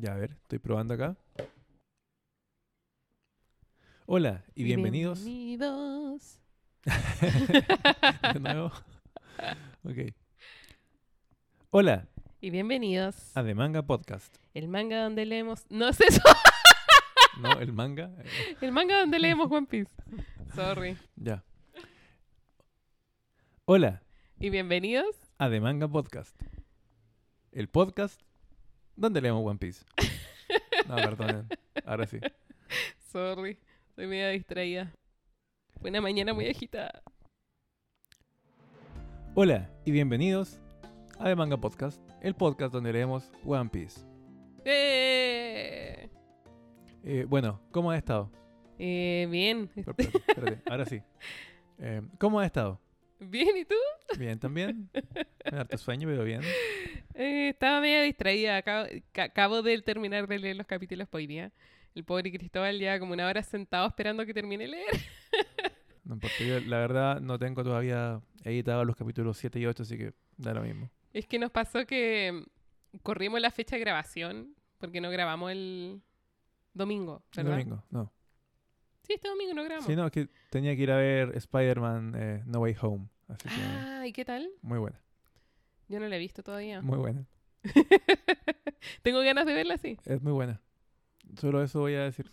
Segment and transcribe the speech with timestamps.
[0.00, 1.14] Ya, a ver, estoy probando acá.
[4.06, 5.22] Hola y bienvenidos.
[5.22, 6.38] Bienvenidos.
[8.32, 8.72] de nuevo.
[9.84, 10.14] Ok.
[11.70, 12.08] Hola
[12.40, 13.36] Y bienvenidos.
[13.36, 14.34] a The Manga Podcast.
[14.54, 15.66] El manga donde leemos.
[15.68, 16.22] No es eso.
[17.38, 17.52] ¿No?
[17.60, 18.10] El manga.
[18.62, 19.92] El manga donde leemos One Piece.
[20.54, 20.96] Sorry.
[21.16, 21.44] ya.
[23.66, 24.02] Hola
[24.38, 25.14] Y bienvenidos.
[25.36, 26.34] a The Manga Podcast.
[27.52, 28.20] El podcast
[29.00, 29.82] donde leemos One Piece.
[30.86, 31.46] No, perdonen.
[31.86, 32.18] Ahora sí.
[33.10, 33.58] Sorry.
[33.88, 34.92] Estoy media distraída.
[35.80, 37.02] Fue una mañana muy agitada.
[39.34, 40.60] Hola y bienvenidos
[41.18, 41.98] a The Manga Podcast.
[42.20, 44.02] El podcast donde leemos One Piece.
[44.66, 46.10] ¡Eh!
[47.02, 48.30] Eh, bueno, ¿cómo has estado?
[48.78, 49.70] Eh, bien.
[49.76, 51.02] Espérate, espérate, ahora sí.
[51.82, 52.78] Eh, ¿Cómo has estado?
[53.20, 53.74] Bien, ¿y tú?
[54.18, 54.88] Bien también.
[55.50, 56.40] Me harto sueño, pero bien.
[57.14, 58.56] Eh, estaba media distraída.
[58.56, 61.52] Acabo, ca- acabo de terminar de leer los capítulos por hoy día.
[61.94, 64.86] El pobre Cristóbal ya como una hora sentado esperando que termine de leer.
[66.02, 69.96] No importa, yo la verdad no tengo todavía editado los capítulos 7 y 8, así
[69.96, 70.90] que da lo mismo.
[71.12, 72.32] Es que nos pasó que
[72.92, 76.02] mm, corrimos la fecha de grabación porque no grabamos el
[76.74, 77.58] domingo, El ¿verdad?
[77.58, 78.12] domingo, no.
[79.10, 79.86] Sí, este domingo no grabamos.
[79.88, 83.08] Sí, no, que tenía que ir a ver Spider-Man eh, No Way Home.
[83.26, 84.48] Así que Ah, ¿y qué tal?
[84.62, 85.00] muy buena,
[85.88, 86.80] Yo no la he visto todavía.
[86.80, 87.26] muy buena.
[89.02, 90.60] Tengo ganas de verla así, Es muy buena.
[91.40, 92.30] Solo eso voy a decir.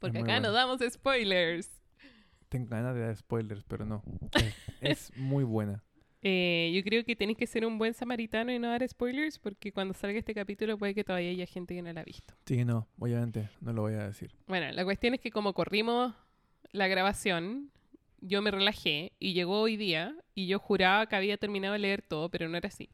[0.00, 0.52] porque acá no buena.
[0.52, 1.68] damos spoilers.
[2.48, 4.02] Tengo ganas de dar spoilers, pero no.
[4.80, 5.84] Es, es muy buena.
[6.24, 9.72] Eh, yo creo que tenéis que ser un buen samaritano y no dar spoilers porque
[9.72, 12.34] cuando salga este capítulo puede que todavía haya gente que no la ha visto.
[12.46, 14.30] Sí, no, obviamente no lo voy a decir.
[14.46, 16.14] Bueno, la cuestión es que como corrimos
[16.70, 17.72] la grabación,
[18.20, 22.02] yo me relajé y llegó hoy día y yo juraba que había terminado de leer
[22.02, 22.88] todo, pero no era así.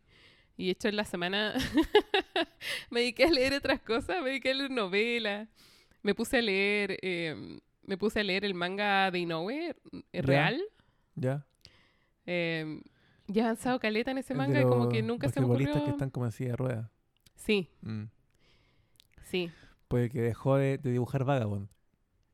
[0.56, 1.54] Y de hecho en la semana
[2.90, 5.48] me dediqué a leer otras cosas, me dediqué a leer novelas,
[6.02, 9.74] me puse a leer, eh, me puse a leer el manga de Inoue, eh,
[10.14, 10.22] Ya.
[10.22, 10.62] real.
[11.14, 11.46] ¿Ya?
[12.26, 12.80] Eh,
[13.28, 15.72] ya he avanzado caleta en ese manga y como que nunca se me ocurrió.
[15.84, 16.90] que están como así de rueda.
[17.36, 18.04] Sí, Mm.
[19.22, 19.50] sí.
[19.88, 21.68] Pues que dejó de, de dibujar Vagabond.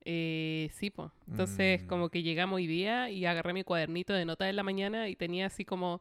[0.06, 1.10] Eh, sí, pues.
[1.28, 1.87] Entonces, Mm.
[1.87, 5.16] como que llegamos hoy día y agarré mi cuadernito de notas de la mañana y
[5.16, 6.00] tenía así como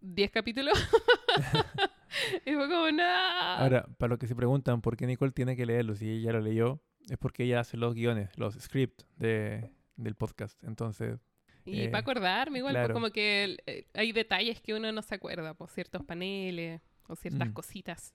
[0.00, 0.72] 10 capítulos.
[2.46, 3.58] y fue como, nada.
[3.58, 6.40] Ahora, para los que se preguntan por qué Nicole tiene que leerlo, si ella lo
[6.40, 10.62] leyó, es porque ella hace los guiones, los scripts de, del podcast.
[10.64, 11.18] Entonces,
[11.66, 12.94] y eh, para acordarme, igual, pues, claro.
[12.94, 17.48] como que eh, hay detalles que uno no se acuerda, por ciertos paneles o ciertas
[17.48, 17.52] Mm.
[17.52, 18.14] cositas.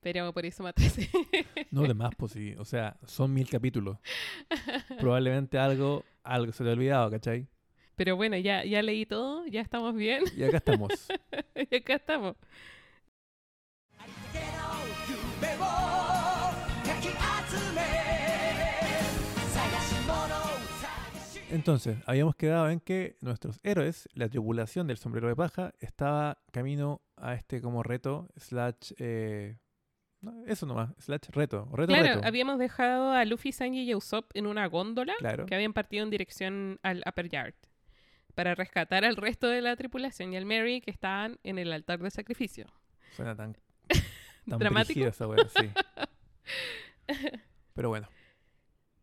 [0.00, 1.08] Pero por eso me atrasé.
[1.70, 2.54] no de más, pues sí.
[2.58, 3.98] O sea, son mil capítulos.
[4.98, 7.46] Probablemente algo, algo se te ha olvidado, ¿cachai?
[7.96, 10.24] Pero bueno, ya, ya leí todo, ya estamos bien.
[10.34, 10.90] Y acá estamos.
[11.70, 12.34] y acá estamos.
[21.50, 27.02] Entonces, habíamos quedado en que nuestros héroes, la tripulación del sombrero de paja, estaba camino
[27.16, 28.92] a este como reto, slash...
[28.98, 29.56] eh,
[30.46, 31.66] eso nomás, slash reto.
[31.72, 32.26] Reto, Claro, reto.
[32.26, 35.46] habíamos dejado a Luffy, Sanji y Usopp en una góndola Claro.
[35.46, 37.54] que habían partido en dirección al Upper Yard
[38.34, 41.98] para rescatar al resto de la tripulación y al Mary que estaban en el altar
[42.00, 42.66] de sacrificio.
[43.16, 43.56] Suena tan,
[44.48, 45.04] tan ¿Dramático?
[45.06, 45.70] esa wea, sí.
[47.74, 48.08] Pero bueno,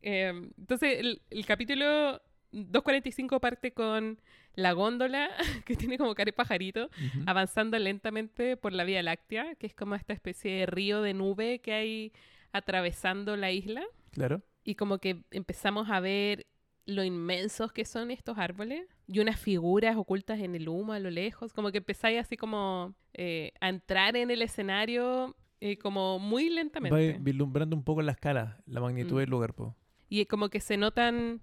[0.02, 0.28] Eh,
[0.58, 2.22] entonces, el, el capítulo
[2.52, 4.20] 245 parte con
[4.56, 5.30] la góndola,
[5.66, 6.90] que tiene como cara de pajarito,
[7.26, 11.60] avanzando lentamente por la Vía Láctea, que es como esta especie de río de nube
[11.60, 12.14] que hay
[12.54, 13.84] atravesando la isla.
[14.12, 14.42] claro.
[14.64, 16.46] y como que empezamos a ver
[16.86, 21.10] lo inmensos que son estos árboles y unas figuras ocultas en el humo a lo
[21.10, 26.48] lejos, como que empezáis así como eh, a entrar en el escenario eh, como muy
[26.50, 27.18] Va lentamente.
[27.20, 29.20] vislumbrando un poco la escala, la magnitud Mm.
[29.20, 29.76] del lugar, po.
[30.10, 31.42] Y como que se notan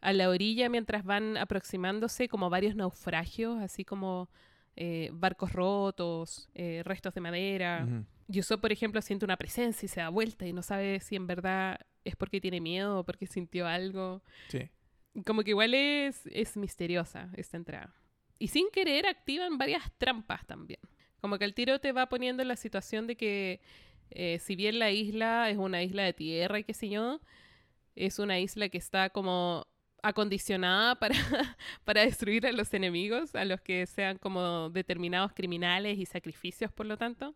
[0.00, 4.28] a la orilla mientras van aproximándose como varios naufragios, así como
[4.76, 7.86] eh, barcos rotos, eh, restos de madera.
[7.86, 8.04] Ujú.
[8.28, 11.26] Yusuf, por ejemplo, siente una presencia y se da vuelta y no sabe si en
[11.26, 14.22] verdad es porque tiene miedo o porque sintió algo.
[14.48, 14.68] Sí.
[15.24, 17.94] Como que igual es, es misteriosa esta entrada.
[18.38, 20.80] Y sin querer activan varias trampas también.
[21.20, 23.60] Como que el tiro te va poniendo en la situación de que
[24.10, 27.20] eh, si bien la isla es una isla de tierra y qué sé yo,
[27.94, 29.66] es una isla que está como
[30.08, 31.14] acondicionada para,
[31.84, 36.86] para destruir a los enemigos, a los que sean como determinados criminales y sacrificios, por
[36.86, 37.34] lo tanto.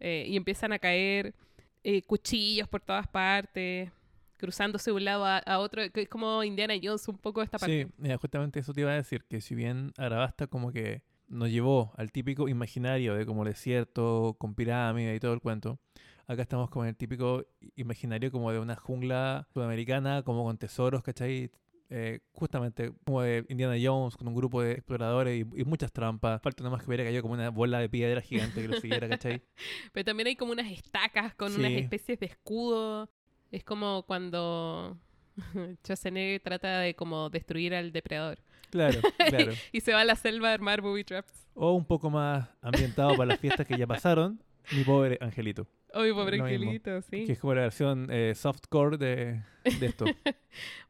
[0.00, 1.34] Eh, y empiezan a caer
[1.82, 3.90] eh, cuchillos por todas partes,
[4.36, 7.58] cruzándose de un lado a, a otro, que es como Indiana Jones un poco esta
[7.58, 7.84] parte.
[7.84, 11.50] Sí, mira, justamente eso te iba a decir, que si bien Arabasta como que nos
[11.50, 15.78] llevó al típico imaginario de como desierto, con pirámide y todo el cuento.
[16.26, 17.46] Acá estamos con el típico
[17.76, 21.50] imaginario como de una jungla sudamericana, como con tesoros, ¿cachai?
[21.90, 26.42] Eh, justamente como de Indiana Jones, con un grupo de exploradores y, y muchas trampas.
[26.42, 29.08] Falta nada más que hubiera caído como una bola de piedra gigante que lo siguiera,
[29.08, 29.42] ¿cachai?
[29.92, 31.60] Pero también hay como unas estacas con Sí.
[31.60, 33.08] unas especies de escudo.
[33.50, 34.98] Es como cuando
[35.82, 38.38] Schwarzenegger trata de como destruir al depredador.
[38.70, 39.00] Claro,
[39.30, 39.52] claro.
[39.72, 41.48] Y se va a la selva a armar booby traps.
[41.54, 44.42] O un poco más ambientado para las fiestas que ya pasaron.
[44.72, 45.66] Mi pobre angelito.
[45.94, 46.62] Ay, pobre Lo mismo.
[46.62, 47.24] angelito, sí.
[47.24, 50.04] Que es como la versión eh, softcore de, de esto.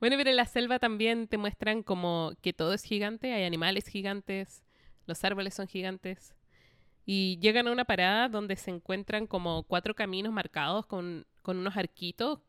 [0.00, 3.86] Bueno, pero en la selva también te muestran como que todo es gigante, hay animales
[3.86, 4.64] gigantes,
[5.06, 6.34] los árboles son gigantes.
[7.04, 11.76] Y llegan a una parada donde se encuentran como cuatro caminos marcados con, con unos
[11.76, 12.40] arquitos,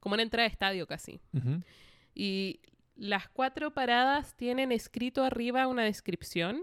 [0.00, 1.20] como una entrada de estadio casi.
[2.14, 2.60] Y
[2.96, 6.62] las cuatro paradas tienen escrito arriba una descripción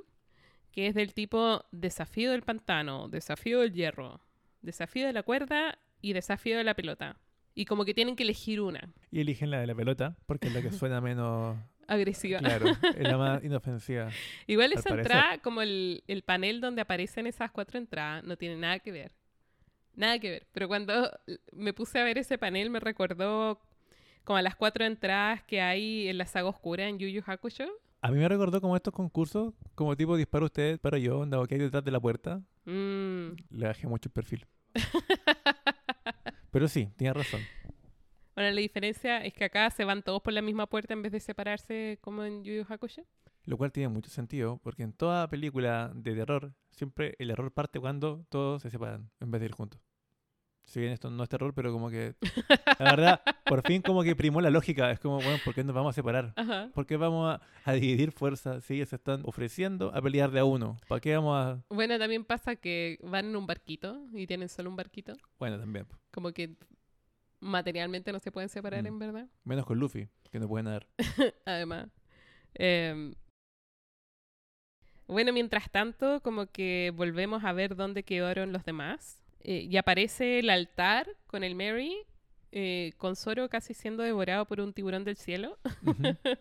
[0.75, 4.19] que es del tipo desafío del pantano, desafío del hierro,
[4.61, 7.17] desafío de la cuerda y desafío de la pelota.
[7.55, 10.53] Y como que tienen que elegir una, Y eligen la de la pelota porque es
[10.53, 11.55] la que suena menos.
[11.87, 12.39] agresiva.
[12.39, 14.09] Claro, es la más inofensiva.
[14.45, 15.11] Igual Al esa parecer.
[15.13, 19.13] entrada, como el, el panel donde aparecen esas cuatro entradas, no tiene nada que ver.
[19.95, 20.47] Nada que ver.
[20.51, 21.09] Pero cuando
[21.53, 23.61] me puse a ver ese panel me recordó
[24.25, 27.69] como a las cuatro entradas que hay en la saga oscura en Yu Yu Hakusho.
[28.05, 31.55] A mí me recordó como estos concursos, como tipo disparo usted, disparo yo, onda, que
[31.55, 32.39] hay detrás de la puerta.
[32.65, 33.29] Mm.
[33.49, 34.45] Le bajé mucho el perfil.
[36.51, 37.41] Pero sí, tiene razón.
[38.35, 41.13] Bueno, la diferencia es que acá se van todos por la misma puerta en vez
[41.13, 43.01] de separarse como en Yu Yu Hakusho.
[43.45, 47.79] Lo cual tiene mucho sentido, porque en toda película de terror, siempre el error parte
[47.79, 49.81] cuando todos se separan, en vez de ir juntos.
[50.65, 52.15] Si bien esto no es terror, pero como que...
[52.79, 54.89] La verdad, por fin como que primó la lógica.
[54.91, 56.33] Es como, bueno, ¿por qué nos vamos a separar?
[56.35, 56.69] Ajá.
[56.73, 60.39] ¿Por qué vamos a, a dividir fuerzas si ellos se están ofreciendo a pelear de
[60.39, 60.77] a uno?
[60.87, 61.63] ¿Para qué vamos a...?
[61.69, 65.13] Bueno, también pasa que van en un barquito y tienen solo un barquito.
[65.37, 65.85] Bueno, también.
[66.11, 66.55] Como que
[67.39, 68.87] materialmente no se pueden separar, Mm.
[68.87, 69.27] en verdad.
[69.43, 70.87] Menos con Luffy, que no puede nadar.
[71.45, 71.89] además.
[72.55, 73.13] Em,
[75.07, 79.21] bueno, mientras tanto, como que volvemos a ver dónde quedaron los demás.
[79.47, 81.95] Eh, y aparece el altar con el Mary,
[82.51, 85.59] eh, con Zoro casi siendo devorado por un tiburón del cielo.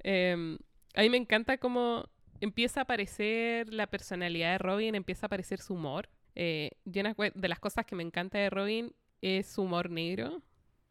[0.00, 0.58] Em,
[0.94, 2.08] a mí me encanta cómo
[2.40, 6.08] empieza a aparecer la personalidad de Robin, empieza a aparecer su humor.
[6.34, 8.92] Eh, y una cue- de las cosas que me encanta de Robin
[9.22, 10.42] es su humor negro.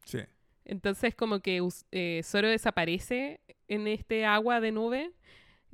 [0.05, 0.19] Sí.
[0.65, 1.61] Entonces como que
[2.23, 5.11] Zoro desaparece en este agua de nube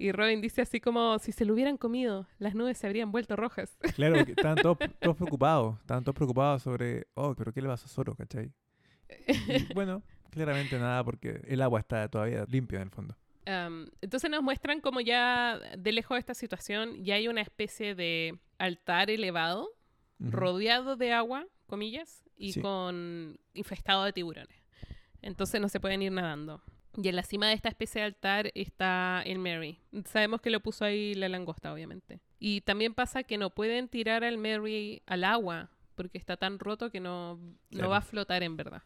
[0.01, 3.35] y Robin dice así como si se lo hubieran comido, las nubes se habrían vuelto
[3.35, 3.77] rojas.
[3.95, 5.79] Claro, estaban todos, todos preocupados.
[5.81, 8.51] Estaban todos preocupados sobre, oh, pero ¿qué le pasa a Zoro, cachai?
[9.27, 13.15] Y, bueno, claramente nada, porque el agua está todavía limpia en el fondo.
[13.45, 17.95] Am, entonces nos muestran como ya de lejos de esta situación ya hay una especie
[17.95, 19.69] de altar elevado
[20.19, 20.31] Ujú.
[20.31, 22.61] rodeado de agua, comillas, y Sí.
[22.61, 24.63] con infestado de tiburones.
[25.21, 26.61] Entonces no se pueden ir nadando.
[26.97, 29.79] Y en la cima de esta especie de altar está el Mary.
[30.05, 32.19] Sabemos que lo puso ahí la langosta, obviamente.
[32.39, 36.89] Y también pasa que no pueden tirar al Mary al agua porque está tan roto
[36.91, 37.89] que no, no Claro.
[37.89, 38.81] va a flotar en verdad.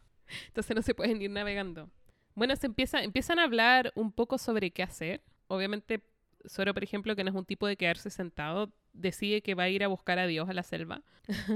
[0.48, 1.90] Entonces no se pueden ir navegando.
[2.34, 5.22] Bueno, se empieza, empiezan a hablar un poco sobre qué hacer.
[5.48, 6.02] Obviamente,
[6.48, 9.68] Zoro, por ejemplo, que no es un tipo de quedarse sentado, decide que va a
[9.68, 11.02] ir a buscar a Dios a la selva.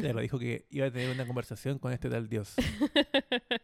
[0.01, 2.55] Claro, dijo que iba a tener una conversación con este tal Dios.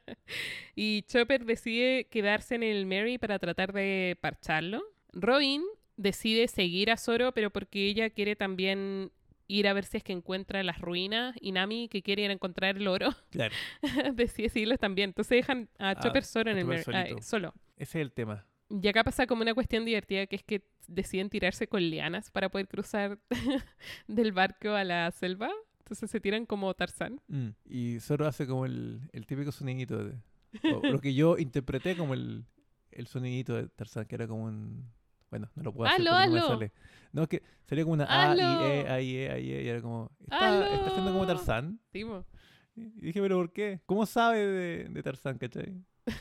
[0.75, 4.83] y Chopper decide quedarse en el Mary para tratar de parcharlo.
[5.12, 5.62] Robin
[5.97, 9.11] decide seguir a Zoro, pero porque ella quiere también
[9.49, 11.37] ir a ver si es que encuentra las ruinas.
[11.40, 13.54] Y Nami, que quiere ir a encontrar el oro, Claro,
[14.14, 15.11] decide seguirlos también.
[15.11, 17.54] Entonces dejan a Ah, Chopper solo en el Mary, ah, solo.
[17.76, 18.45] ese es el tema.
[18.68, 22.49] Y acá pasa como una cuestión divertida, que es que deciden tirarse con lianas para
[22.49, 23.18] poder cruzar
[24.09, 25.50] del barco a la selva.
[25.87, 27.21] Entonces se tiran como Tarzán.
[27.28, 27.50] Mm.
[27.64, 30.05] Y Zoro hace como el, el típico sonidito.
[30.05, 30.19] De,
[30.75, 32.45] o lo que yo interpreté como el,
[32.90, 34.90] el sonidito de Tarzán, que era como un...
[35.31, 36.73] Bueno, no lo puedo hacer porque no me sale.
[37.12, 38.40] No, es que salía como una A, I.
[38.40, 40.11] E, A, I, E, A, I, E, y era como...
[40.25, 41.25] Está, está haciendo como.
[41.25, 41.78] Tarzán.
[41.93, 42.26] Sí, mo.
[42.75, 43.81] Y dije, pero ¿por qué?
[43.87, 45.73] ¿Cómo sabe de, de Tarzán, cachai?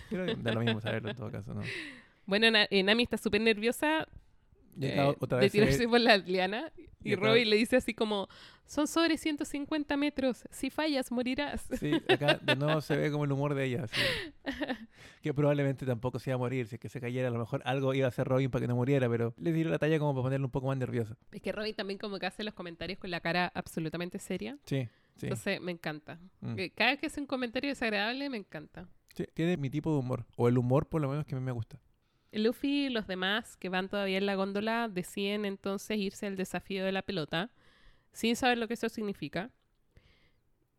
[0.10, 1.62] Creo que da lo mismo saberlo en todo caso, ¿no?
[2.28, 4.08] Bueno, eh, Nami está súper nerviosa
[4.80, 6.72] Eh, otra de vez tirarse por la liana.
[7.04, 8.28] y Y le dice así como,
[8.66, 11.68] son sobre 150 metros, si fallas morirás.
[11.80, 13.86] Sí, acá de nuevo se ve como el humor de ella.
[15.22, 16.68] Que probablemente tampoco se iba a morir.
[16.68, 18.68] Si es que se cayera, a lo mejor algo iba a hacer Robin para que
[18.68, 21.16] no muriera, pero le tiró la talla como para ponerlo un poco más nervioso.
[21.32, 24.60] Es que Robin también como que hace los comentarios con la cara absolutamente seria.
[24.66, 25.26] Sí, sí.
[25.26, 26.20] Entonces me encanta.
[26.42, 26.60] Mm.
[26.60, 28.88] Eh, Cada vez que hace un comentario desagradable me encanta.
[29.16, 30.26] Sí, Tiene mi tipo de humor.
[30.36, 31.80] O el humor, por lo menos, que a mí me gusta.
[32.40, 36.86] Luffy y los demás que van todavía en la góndola deciden entonces irse al desafío
[36.86, 37.50] de la pelota,
[38.12, 39.50] sin saber lo que eso significa.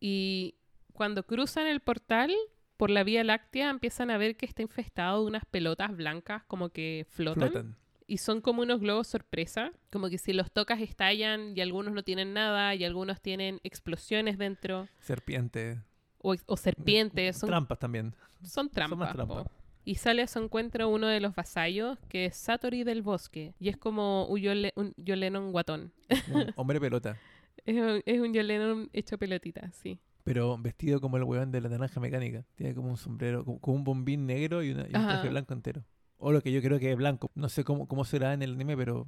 [0.00, 0.56] Y
[0.92, 2.32] cuando cruzan el portal
[2.76, 6.68] por la Vía Láctea empiezan a ver que está infestado de unas pelotas blancas como
[6.70, 7.50] que flotan.
[7.50, 7.76] Flotan.
[8.08, 12.04] Y son como unos globos sorpresa, como que si los tocas estallan y algunos no
[12.04, 15.82] tienen nada y algunos tienen explosiones dentro Serpiente.
[16.18, 18.14] o, o serpientes, son, Trampas también.
[18.44, 18.98] son trampas.
[18.98, 19.46] más trampas.
[19.88, 23.68] Y sale a su encuentro uno de los vasallos, que es Satori del Bosque, y
[23.68, 25.92] es como un, Yole- un Yolenon guatón.
[26.30, 27.16] Un hombre pelota.
[27.64, 30.00] Es un, es un Yolenon hecho pelotita, sí.
[30.24, 32.44] Pero vestido como el weón de la naranja mecánica.
[32.56, 35.28] Tiene como un sombrero, como, como un bombín negro y, una- y un traje Ajá.
[35.28, 35.84] blanco entero.
[36.18, 37.30] O lo que yo creo que es blanco.
[37.36, 39.06] No sé cómo, cómo será en el anime, pero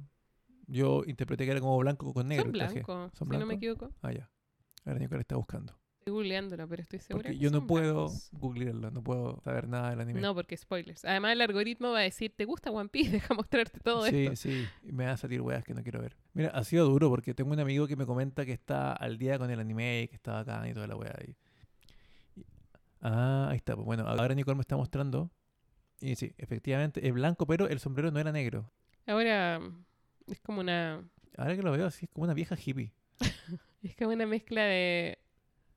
[0.67, 2.45] yo interpreté que era como blanco con negro.
[2.45, 2.73] son traje.
[2.75, 3.91] blancos, ¿Son si no me equivoco.
[4.01, 4.29] Ah, ya.
[4.85, 5.77] Ahora Nicolás está buscando.
[6.09, 8.29] Estoy googleándolo, pero estoy segura Porque que yo no puedo blancos.
[8.31, 10.21] googlearlo, no puedo saber nada del anime.
[10.21, 11.05] No, porque spoilers.
[11.05, 13.11] Además, el algoritmo va a decir, ¿te gusta One Piece?
[13.11, 14.35] Deja mostrarte todo sí, esto.
[14.35, 16.17] sí, y me va a salir weas que no quiero ver.
[16.33, 19.37] Mira, ha sido duro porque tengo un amigo que me comenta que está al día
[19.37, 21.15] con el anime y que está acá y toda la wea.
[21.27, 21.35] Y...
[23.01, 23.75] Ah, ahí está.
[23.75, 25.31] Pues bueno, ahora Nicole me está mostrando.
[26.01, 28.71] Y sí, efectivamente es blanco, pero el sombrero no era negro.
[29.05, 29.61] Ahora
[30.27, 31.03] es como una
[31.37, 32.91] Ahora que lo veo así, es como una vieja hippie.
[33.83, 35.19] es como una mezcla de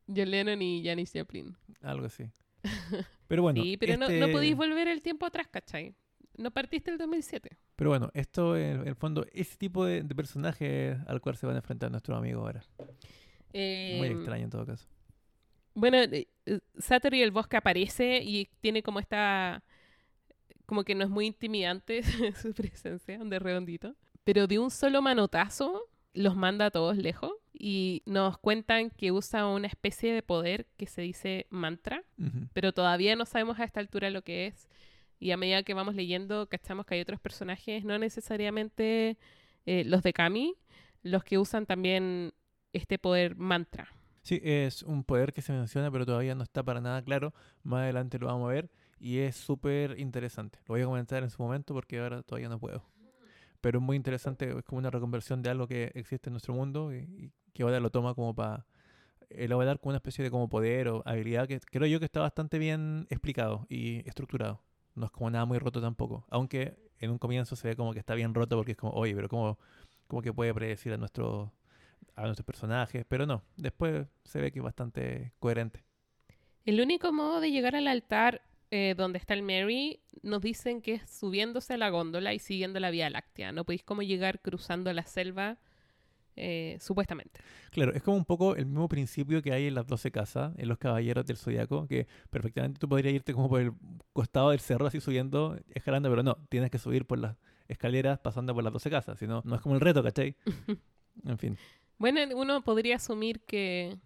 [0.07, 1.57] John Lennon y Janis Joplin.
[1.81, 2.25] Algo así.
[3.29, 3.63] Pero bueno.
[3.63, 5.95] sí, pero no, no este- podéis volver el tiempo atrás, ¿cachai?
[6.37, 7.57] No partiste el 2007.
[7.77, 11.57] Pero bueno, esto en el fondo, ese tipo de, de personaje al cual se van
[11.57, 12.63] a enfrentar nuestros amigos ahora.
[12.79, 12.89] Muy
[13.55, 14.87] Eh, extraño en todo caso.
[15.75, 19.63] Bueno, eh, eh, Satori el bosque aparece y tiene como esta...
[20.67, 22.03] Como que no es muy intimidante
[22.43, 23.95] su presencia, de redondito.
[24.25, 27.33] Pero de un solo manotazo los manda a todos lejos
[27.65, 32.03] y nos cuentan que usa una especie de poder que se dice mantra,
[32.53, 34.69] pero todavía no sabemos a esta altura lo que es.
[35.21, 39.17] Y a medida que vamos leyendo, cachamos que hay otros personajes, no necesariamente
[39.65, 40.57] eh, los de Kami,
[41.05, 42.35] los que usan también
[42.73, 43.89] este poder mantra.
[44.23, 47.33] Sí, es un poder que se menciona, pero todavía no está para nada claro.
[47.63, 50.59] Más adelante lo vamos a ver y es súper interesante.
[50.67, 52.83] Lo voy a comentar en su momento porque ahora todavía no puedo.
[53.61, 56.93] Pero es muy interesante, es como una reconversión de algo que existe en nuestro mundo
[56.93, 58.67] y, y que ahora lo toma como para
[59.31, 62.59] elaborar como una especie de como poder o habilidad que creo yo que está bastante
[62.59, 64.63] bien explicado y estructurado.
[64.95, 66.27] No es como nada muy roto tampoco.
[66.29, 69.15] Aunque en un comienzo se ve como que está bien roto porque es como, oye,
[69.15, 69.59] pero ¿cómo,
[70.07, 71.53] cómo que puede predecir a nuestro
[72.15, 75.83] a nuestros personajes, pero no, después se ve que es bastante coherente.
[76.65, 80.95] El único modo de llegar al altar eh, donde está el Mary, nos dicen que
[80.95, 83.53] es subiéndose a la góndola y siguiendo la Vía Láctea.
[83.53, 85.59] No podéis como llegar cruzando la selva,
[86.37, 87.41] eh, supuestamente.
[87.71, 90.69] Claro, es como un poco el mismo principio que hay en las 12 casas, en
[90.69, 93.73] los caballeros del zodiaco, que perfectamente tú podrías irte como por el
[94.13, 97.37] costado del cerro así subiendo, escalando, pero no, tienes que subir por las
[97.69, 100.35] escaleras pasando por las 12 casas, si no, no es como el reto, ¿cachai?
[101.27, 101.59] En fin,
[101.99, 103.99] Bueno, uno podría asumir que...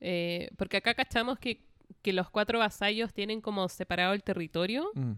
[0.00, 1.60] eh, porque acá cachamos que,
[2.00, 5.12] que los cuatro vasallos tienen como separado el territorio mm,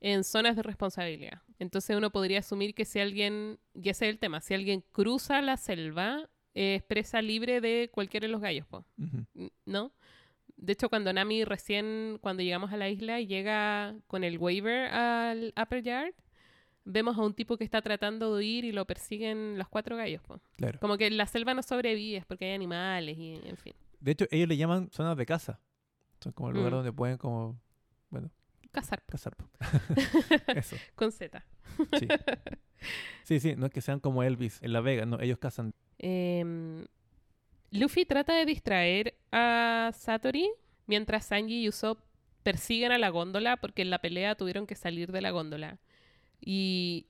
[0.00, 1.42] en zonas de responsabilidad.
[1.58, 5.40] Entonces uno podría asumir que si alguien, y ese es el tema, si alguien cruza
[5.42, 8.84] la selva, eh, es presa libre de cualquiera de los gallos, po.
[8.98, 9.24] ujú.
[9.34, 9.92] N- ¿no?
[10.56, 15.52] De hecho, cuando Nami recién, cuando llegamos a la isla, llega con el waiver al
[15.60, 16.14] Upper Yard,
[16.84, 20.22] vemos a un tipo que está tratando de huir y lo persiguen los cuatro gallos.
[20.22, 20.40] po.
[20.56, 20.78] claro.
[20.80, 23.74] Como que la selva no sobrevive porque hay animales y en fin.
[24.00, 25.58] De hecho, ellos le llaman zonas de caza.
[26.20, 26.76] Son como el lugar Mm.
[26.76, 27.60] donde pueden como,
[28.08, 28.30] bueno,
[29.36, 29.48] Po.
[30.54, 31.44] Eso, con Z.
[31.98, 32.08] sí.
[33.24, 35.74] Sí, sí, no es que sean como Elvis en La Vega, no, ellos cazan.
[35.98, 36.86] Em,
[37.70, 40.48] Luffy trata de distraer a Satori
[40.86, 42.00] mientras Sanji y Usopp
[42.42, 45.78] persiguen a la góndola porque en la pelea tuvieron que salir de la góndola.
[46.40, 47.06] Y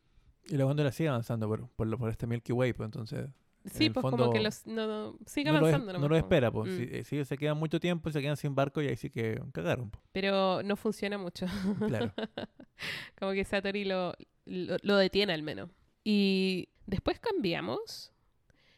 [0.48, 3.28] Y la góndola sigue avanzando por, por, por este Milky Way, pues entonces
[3.72, 5.98] sí, pues fondo como que los, no, no- sigue no, lo, es- avanzando.
[6.00, 6.70] no lo espera, pues.
[6.72, 6.76] Mm.
[6.76, 9.10] Si, eh, si se quedan mucho tiempo y se quedan sin barco y ahí sí
[9.10, 9.98] que cagaron, po.
[10.12, 11.46] Pero no funciona mucho.
[11.86, 12.12] Claro.
[13.18, 15.70] como que Satori lo, lo, lo detiene al menos.
[16.04, 18.12] Y después cambiamos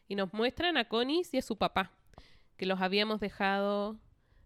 [0.09, 1.92] y nos muestran a Conis y a su papá,
[2.57, 3.99] que los habíamos dejado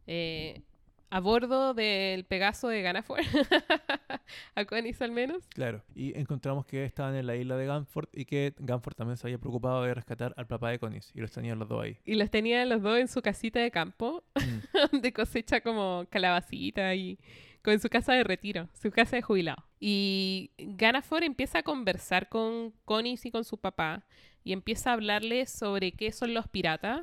[0.07, 0.63] eh,
[1.13, 3.21] a bordo del Pegaso de Ganafor.
[4.55, 5.45] a Conis al menos.
[5.49, 5.83] Claro.
[5.95, 9.39] Y encontramos que estaban en la isla de Ganford y que Ganford también se había
[9.39, 11.13] preocupado de rescatar al papá de Conis.
[11.15, 11.99] Y los tenían los dos ahí.
[12.05, 14.59] Y los tenían los dos en su casita de campo, Mm.
[14.93, 17.19] donde cosecha como calabacita y
[17.63, 19.63] con su casa de retiro, su casa de jubilado.
[19.79, 24.05] Y Ganafor empieza a conversar con Conis y con su papá
[24.45, 27.03] y empieza a hablarles sobre qué son los piratas,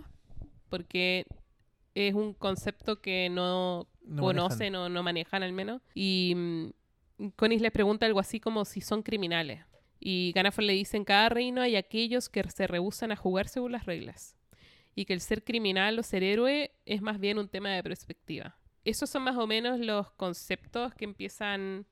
[0.69, 1.25] porque
[1.95, 5.81] es un concepto que no, No conocen o no manejan al menos.
[5.93, 9.63] Y mm, Conis les pregunta algo así como si son criminales.
[9.99, 13.73] Y Ganafor le dice, en cada reino hay aquellos que se rehusan a jugar según
[13.73, 14.35] las reglas.
[14.95, 18.57] Y que el ser criminal o ser héroe es más bien un tema de perspectiva.
[18.85, 21.85] Esos son más o menos los conceptos que empiezan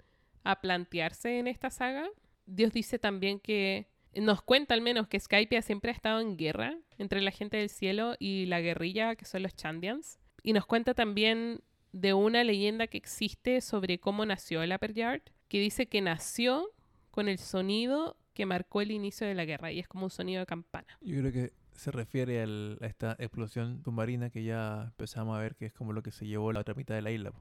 [0.43, 2.07] a plantearse en esta saga.
[2.45, 6.77] Dios dice también que nos cuenta al menos que Skypia siempre ha estado en guerra
[6.97, 10.19] entre la gente del cielo y la guerrilla que son los Chandians.
[10.43, 15.22] Y nos cuenta también de una leyenda que existe sobre cómo nació el Upper Yard,
[15.48, 16.70] que dice que nació
[17.12, 20.41] con el sonido que marcó el inicio de la guerra y es como un sonido
[20.41, 20.88] de campana.
[21.01, 25.65] Yo creo que se refiere a esta explosión submarina que ya empezamos a ver que
[25.65, 27.32] es como lo que se llevó la otra mitad de la isla.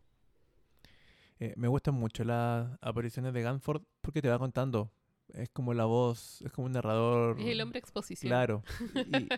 [1.38, 4.90] Eh, me gustan mucho las apariciones de Ganford porque te va contando.
[5.34, 7.38] Es como la voz, es como un narrador.
[7.40, 8.30] Es el hombre exposición.
[8.30, 8.62] Claro.
[8.94, 9.28] Y,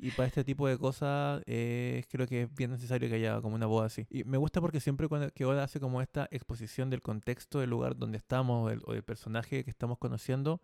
[0.08, 3.54] y para este tipo de cosas eh, creo que es bien necesario que haya como
[3.54, 4.06] una voz así.
[4.10, 7.70] Y me gusta porque siempre cuando, que Oda hace como esta exposición del contexto del
[7.70, 10.60] lugar donde estamos o del, o del personaje que estamos conociendo,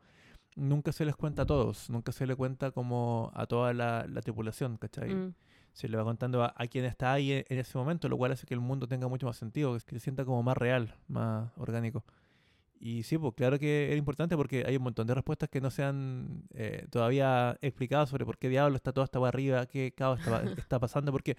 [0.55, 4.21] nunca se les cuenta a todos, nunca se le cuenta como a toda la, la
[4.21, 5.15] tripulación, ¿cachai?
[5.15, 5.35] Mm.
[5.73, 8.33] Se le va contando a, a quien está ahí en, en ese momento, lo cual
[8.33, 11.51] hace que el mundo tenga mucho más sentido, que se sienta como más real, más
[11.57, 12.05] orgánico.
[12.81, 15.71] Y sí, pues claro que era importante porque hay un montón de respuestas que no
[15.71, 20.21] se han eh, todavía explicado sobre por qué diablo está todo hasta arriba, qué caos
[20.21, 21.37] está, está pasando, porque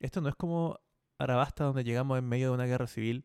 [0.00, 0.78] esto no es como
[1.18, 3.24] Arabasta donde llegamos en medio de una guerra civil.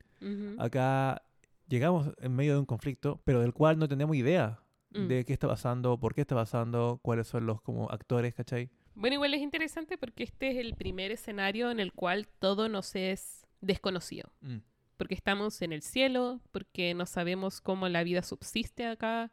[0.59, 1.23] Acá
[1.67, 4.59] llegamos en medio de un conflicto, pero del cual no tenemos idea
[4.91, 5.07] Mm.
[5.07, 8.69] de qué está pasando, por qué está pasando, cuáles son los como actores, ¿cachai?
[8.95, 12.95] Bueno, igual es interesante porque este es el primer escenario en el cual todo nos
[12.95, 14.31] es desconocido.
[14.41, 14.57] Mm.
[14.97, 19.31] Porque estamos en el cielo, porque no sabemos cómo la vida subsiste acá,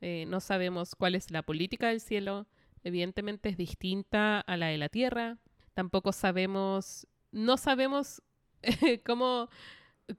[0.00, 2.46] eh, no sabemos cuál es la política del cielo,
[2.84, 5.38] evidentemente es distinta a la de la tierra,
[5.74, 8.22] tampoco sabemos, no sabemos
[9.06, 9.48] cómo,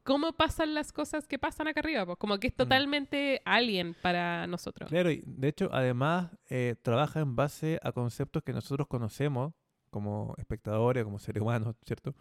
[0.03, 4.47] cómo pasan las cosas que pasan acá arriba, pues como que es totalmente alien para
[4.47, 4.89] nosotros.
[4.89, 9.53] Claro, y de hecho, además, eh, trabaja en base a conceptos que nosotros conocemos
[9.89, 12.15] como espectadores, como seres humanos, ¿cierto?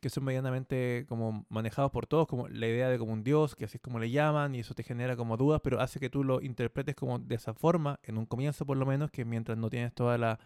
[0.00, 3.64] Que son medianamente como manejados por todos, como la idea de como un dios, que
[3.64, 6.22] así es como le llaman, y eso te genera como dudas, pero hace que tú
[6.22, 9.70] lo interpretes como de esa forma, en un comienzo por lo menos, que mientras no
[9.70, 10.38] tienes toda la,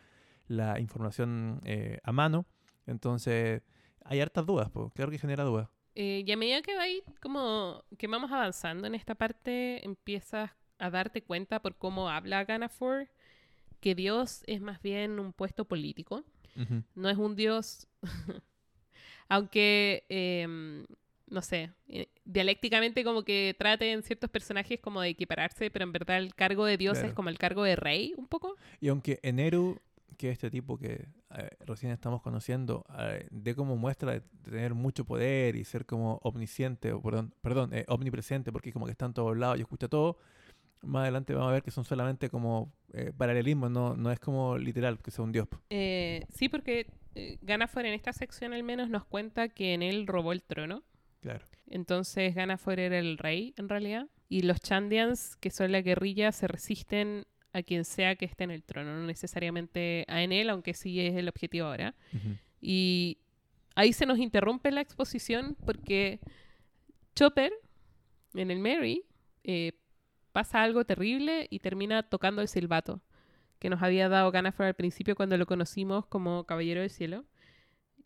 [0.46, 2.46] la información eh, a mano,
[2.86, 3.62] entonces
[4.04, 5.68] hay hartas dudas, pues, claro que genera dudas.
[5.94, 6.72] Eh, y a medida que,
[7.20, 13.08] como que vamos avanzando en esta parte, empiezas a darte cuenta por cómo habla Ganafor
[13.80, 16.24] que Dios es más bien un puesto político.
[16.94, 17.88] No es un Dios,
[19.30, 20.84] aunque, em,
[21.28, 26.18] no sé, eh, dialécticamente como que traten ciertos personajes como de equipararse, pero en verdad
[26.18, 28.56] el cargo de Dios es como el cargo de rey, un poco.
[28.80, 29.80] Y aunque Eneru,
[30.18, 34.74] que es este tipo que eh, recién estamos conociendo, eh, de como muestra de tener
[34.74, 39.06] mucho poder y ser como omnisciente, o perdón, perdón eh, omnipresente, porque como que está
[39.06, 40.18] en todos lados y escucha todo,
[40.82, 44.58] más adelante vamos a ver que son solamente como eh, paralelismos, no, no es como
[44.58, 45.46] literal que sea un dios.
[45.70, 50.06] Eh, sí, porque eh, Ganafor en esta sección al menos nos cuenta que en él
[50.06, 50.82] robó el trono.
[51.20, 51.44] Claro.
[51.68, 54.08] Entonces Ganafor era el rey, en realidad.
[54.28, 58.52] Y los Chandians, que son la guerrilla, se resisten a quien sea que esté en
[58.52, 61.94] el trono, no necesariamente a en él, aunque sí es el objetivo ahora.
[62.60, 63.18] Y
[63.74, 66.20] ahí se nos interrumpe la exposición porque
[67.16, 67.52] Chopper,
[68.34, 69.04] en el Mary,
[69.42, 69.72] eh,
[70.32, 73.02] pasa algo terrible y termina tocando el silbato
[73.60, 77.24] que nos había dado Ganafor al principio cuando lo conocimos como Caballero del Cielo.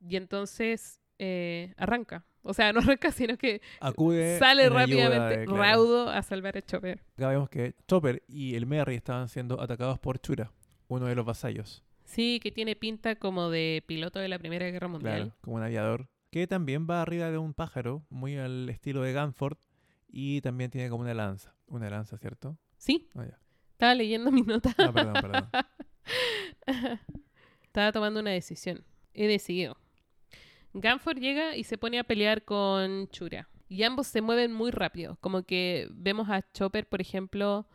[0.06, 2.26] Y entonces eh, arranca.
[2.42, 5.62] O sea, no arranca, sino que Acude sale rápidamente, de- claro.
[5.62, 7.00] raudo, a salvar a Chopper.
[7.16, 10.52] Acá vemos que Chopper y el Merry estaban siendo atacados por Chura,
[10.88, 11.82] uno de los vasallos.
[12.04, 15.22] Sí, que tiene pinta como de piloto de la Primera Guerra Mundial.
[15.22, 16.08] Claro, como un aviador.
[16.30, 19.56] Que también va arriba de un pájaro, muy al estilo de Ganford.
[20.08, 21.54] Y también tiene como una lanza.
[21.66, 22.58] Una lanza, ¿cierto?
[22.76, 23.38] Sí, ya.
[23.74, 24.74] Estaba leyendo mi nota.
[24.78, 25.48] Ah, perdón, perdón.
[27.64, 28.84] Estaba tomando una decisión.
[29.14, 29.76] He decidido.
[30.74, 33.48] Ganford llega y se pone a pelear con Chura.
[33.68, 35.18] Y ambos se mueven muy rápido.
[35.20, 37.66] Como que vemos a Chopper, por ejemplo,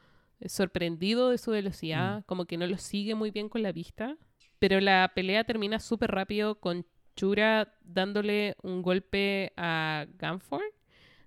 [0.46, 2.20] sorprendido de su velocidad.
[2.20, 2.24] Mm.
[2.24, 4.16] Como que no lo sigue muy bien con la vista.
[4.58, 6.86] Pero la pelea termina súper rápido con
[7.18, 10.64] Chura dándole un golpe a Ganford.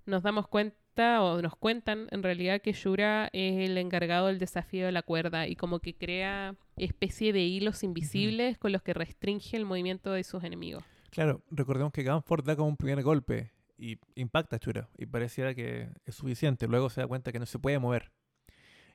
[0.07, 4.85] Nos damos cuenta, o nos cuentan en realidad, que Shura es el encargado del desafío
[4.85, 9.57] de la cuerda y como que crea especie de hilos invisibles con los que restringe
[9.57, 10.83] el movimiento de sus enemigos.
[11.09, 14.89] Claro, recordemos que Ganford da como un primer golpe y impacta a Chura.
[14.97, 16.67] Y pareciera que es suficiente.
[16.67, 18.11] Luego se da cuenta que no se puede mover.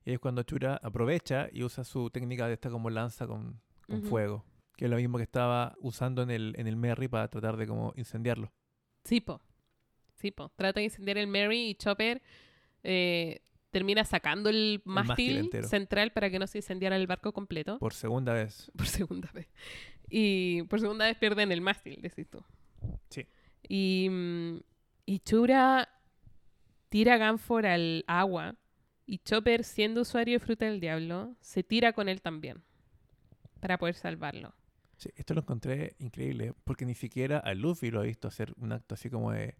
[0.04, 3.60] Y es cuando Chura aprovecha y usa su técnica de esta como lanza con,
[4.08, 4.44] fuego.
[4.76, 7.66] Que es lo mismo que estaba usando en el, en el Merry para tratar de
[7.66, 8.52] como incendiarlo.
[9.04, 9.40] Sí, po.
[10.20, 10.50] Sí, po.
[10.56, 12.20] Trata de incendiar el Mary y Chopper
[12.82, 17.94] eh, termina sacando el mástil central para que no se incendiara el barco completo Por
[17.94, 18.70] segunda vez.
[18.76, 19.48] por segunda vez.
[20.08, 22.42] Y por segunda vez pierden el mástil, decís tú.
[23.10, 23.26] Sí.
[23.68, 24.10] Y,
[25.06, 25.88] y Chura
[26.88, 28.56] tira a Ganfor al agua
[29.06, 32.62] y Chopper, siendo usuario de fruta del diablo, se tira con él también
[33.60, 34.54] para poder salvarlo.
[34.96, 38.72] Sí, esto lo encontré increíble, porque ni siquiera a Luffy lo he visto hacer un
[38.72, 39.54] acto así como de,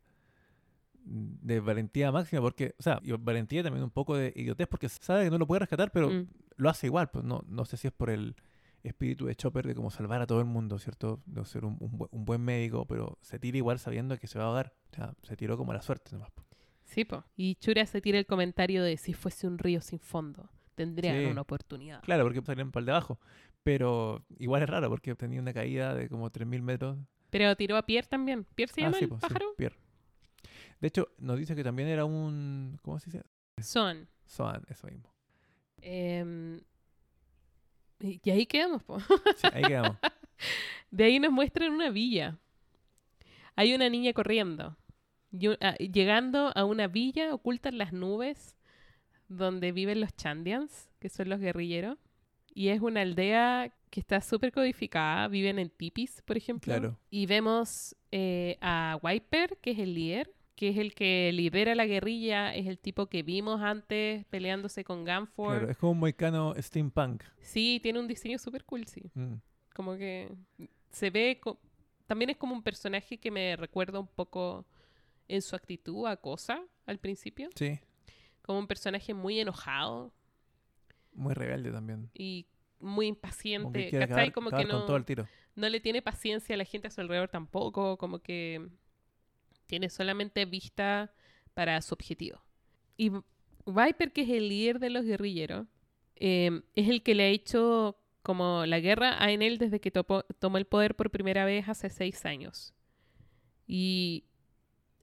[1.11, 5.25] de valentía máxima, porque, o sea, y valentía también un poco de idiotez, porque sabe
[5.25, 6.27] que no lo puede rescatar, pero Mm.
[6.57, 8.37] lo hace igual, pues no, no sé si es por el
[8.83, 11.21] espíritu de Chopper de como salvar a todo el mundo, ¿cierto?
[11.27, 14.39] De ser un, un bu- un buen médico, pero se tira igual sabiendo que se
[14.39, 14.73] va a ahogar.
[14.93, 16.31] O sea, se tiró como a la suerte nomás.
[16.31, 16.45] po.
[16.85, 17.25] Sí, po.
[17.37, 21.25] Y Chura se tira el comentario de si fuese un río sin fondo, tendrían Sí.
[21.27, 22.03] una oportunidad.
[22.03, 23.19] Claro, porque salieron para el de abajo.
[23.63, 26.97] Pero igual es raro, porque tenía una caída de como 3.000 metros.
[27.31, 28.47] Pero tiró a Pierre también.
[28.55, 29.55] ¿Pierre se Ah, llama sí, el sí, pájaro?
[29.59, 29.77] Pierre.
[30.81, 32.79] De hecho, nos dice que también era un...
[32.83, 33.25] ¿Cómo se dice?
[33.61, 34.09] Son.
[34.25, 35.13] Swan, eso mismo.
[35.81, 36.61] Em,
[38.01, 39.01] y ahí quedamos, po.
[39.01, 39.97] Sí, ahí quedamos.
[40.91, 42.39] De ahí nos muestran una villa.
[43.57, 44.77] Hay una niña corriendo.
[45.33, 48.57] Y ah, llegando a una villa oculta en las nubes
[49.29, 51.99] donde viven los Chandians, que son los guerrilleros.
[52.55, 55.29] Y es una aldea que está súper codificada.
[55.29, 56.73] Viven en tipis, por ejemplo.
[56.73, 56.99] Claro.
[57.11, 61.87] Y vemos eh, a Wiper, que es el líder, que es el que lidera la
[61.87, 62.53] guerrilla.
[62.53, 65.59] Es el tipo que vimos antes peleándose con Gunford.
[65.59, 67.23] Claro, es como un moicano steampunk.
[67.41, 69.03] Sí, tiene un diseño súper cool, sí.
[69.15, 69.35] Mm.
[69.73, 70.29] Como que
[70.91, 71.41] se ve...
[72.09, 74.67] También es como un personaje que me recuerda un poco
[75.29, 77.51] en su actitud a Cosa al principio.
[77.55, 77.79] Sí,
[78.43, 80.13] Como un personaje muy enojado
[81.13, 82.11] muy rebelde también.
[82.15, 82.47] y
[82.81, 83.85] muy Como que impaciente.
[83.91, 84.03] ¿Cachai?
[84.03, 85.29] acabar, Como acabar que con no, todo el tiro.
[85.55, 87.97] no le tiene paciencia a la gente a su alrededor tampoco.
[87.97, 88.67] Como que
[89.69, 91.13] tiene solamente vista
[91.55, 92.43] para su objetivo.
[92.97, 93.11] Y
[93.67, 95.67] Viper, que es el líder de los guerrilleros,
[96.17, 100.25] eh, es el que le ha hecho como la guerra a Enel desde que topo-
[100.41, 102.75] tomó el poder por primera vez hace seis años.
[103.67, 104.25] Y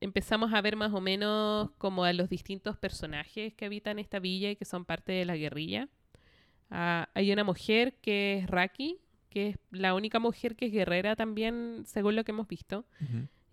[0.01, 4.49] empezamos a ver más o menos como a los distintos personajes que habitan esta villa
[4.51, 5.87] y que son parte de la guerrilla.
[6.69, 8.99] Ah, hay una mujer que es Raki,
[9.29, 12.85] que es la única mujer que es guerrera también, según lo que hemos visto.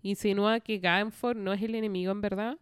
[0.03, 2.57] Insinúa que Ganford no es el enemigo en verdad.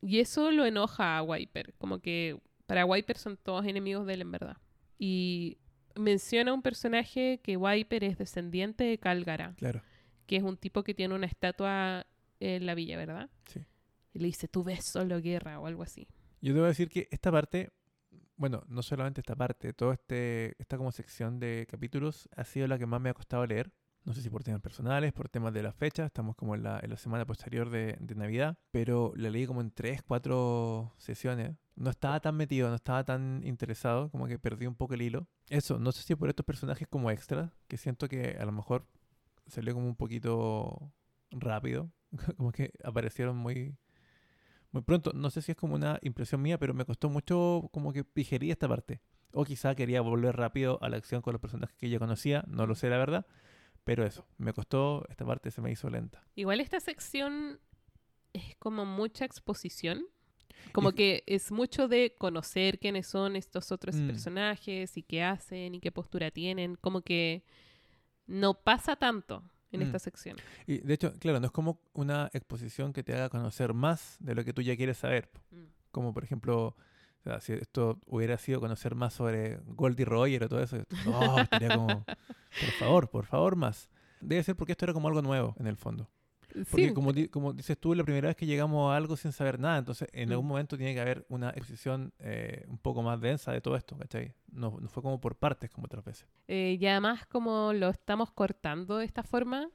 [0.00, 1.74] Y eso lo enoja a Wiper.
[1.78, 4.56] Como que para Wiper son todos enemigos de él en verdad.
[4.98, 5.58] Y
[5.96, 9.82] menciona un personaje que Wiper es descendiente de Calgara, Claro,
[10.26, 12.06] que es un tipo que tiene una estatua
[12.38, 13.30] en la villa, ¿verdad?
[13.46, 13.60] sí.
[14.12, 16.08] Y le dice, tú ves solo guerra o algo así.
[16.40, 17.70] Yo debo decir que esta parte,
[18.36, 22.78] bueno, no solamente esta parte, toda este, esta como sección de capítulos ha sido la
[22.78, 23.72] que más me ha costado leer.
[24.06, 26.78] No sé si por temas personales, por temas de la fecha, estamos como en la,
[26.80, 31.56] en la semana posterior de, de Navidad, pero la leí como en tres, cuatro sesiones.
[31.74, 35.26] No estaba tan metido, no estaba tan interesado, como que perdí un poco el hilo.
[35.50, 38.86] Eso, no sé si por estos personajes como extra, que siento que a lo mejor
[39.48, 40.92] salió como un poquito
[41.32, 41.90] rápido,
[42.36, 43.76] como que aparecieron muy,
[44.70, 45.10] muy pronto.
[45.14, 48.52] No sé si es como una impresión mía, pero me costó mucho como que digerí
[48.52, 49.00] esta parte.
[49.32, 52.68] O quizá quería volver rápido a la acción con los personajes que yo conocía, no
[52.68, 53.26] lo sé la verdad.
[53.86, 56.20] Pero eso, me costó, esta parte se me hizo lenta.
[56.34, 57.60] Igual esta sección
[58.32, 60.04] es como mucha exposición.
[60.72, 64.08] Como Y- que es mucho de conocer quiénes son estos otros Mm.
[64.08, 66.74] personajes y qué hacen y qué postura tienen.
[66.74, 67.44] Como que
[68.26, 69.82] no pasa tanto en Mm.
[69.84, 70.36] esta sección.
[70.66, 74.34] Y de hecho, claro, no es como una exposición que te haga conocer más de
[74.34, 75.30] lo que tú ya quieres saber.
[75.52, 75.62] Mm.
[75.92, 76.76] Como por ejemplo,
[77.26, 81.42] o sea, si esto hubiera sido conocer más sobre Goldie Roger o todo eso, no,
[81.42, 82.06] estaría como,
[82.56, 83.88] por favor, por favor, más.
[84.20, 86.08] Debe ser porque esto era como algo nuevo en el fondo.
[86.70, 89.58] Porque Sí, como, como dices tú, la primera vez que llegamos a algo sin saber
[89.58, 90.32] nada, entonces en Mm.
[90.32, 93.96] algún momento tiene que haber una exposición eh, un poco más densa de todo esto,
[93.98, 94.34] ¿cachai?
[94.50, 96.26] No, no fue como por partes como otras veces.
[96.48, 99.68] eh, y además como lo estamos cortando de esta forma,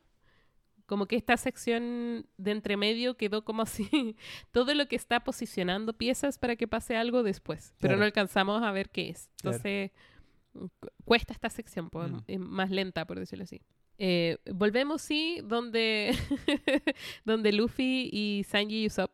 [0.91, 3.87] como que esta sección de entremedio quedó como si
[4.51, 7.99] todo lo que está posicionando piezas para que pase algo después, pero Claro.
[7.99, 9.29] no alcanzamos a ver qué es.
[9.41, 9.55] Claro.
[9.55, 9.91] Entonces
[10.53, 12.17] cu- cuesta esta sección, pues, Mm.
[12.27, 13.61] es más lenta, por decirlo así.
[13.97, 16.11] Eh, volvemos, sí, donde,
[17.23, 19.11] donde Luffy y Sanji y Usopp,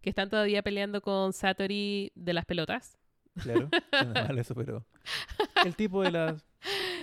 [0.00, 2.96] que están todavía peleando con Satori de las pelotas.
[3.42, 4.86] Claro, suena mal eso, pero
[5.64, 6.44] el tipo de las...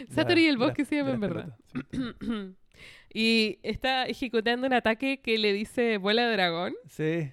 [0.09, 1.57] Satori y la- el de bosque se llama en verdad.
[3.17, 6.73] y está ejecutando un ataque que le dice vuela dragón.
[6.89, 7.31] Sí,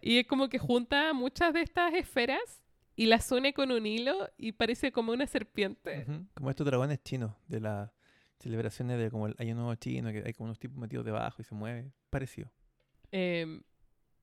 [0.00, 2.62] Y es como que junta muchas de estas esferas
[2.96, 6.06] y las une con un hilo y parece como una serpiente.
[6.34, 7.90] como estos dragones chinos de las
[8.38, 11.44] celebraciones de como el año nuevo chino, que hay como unos tipos metidos debajo y
[11.44, 12.50] se mueve, parecido.
[13.12, 13.60] Eh,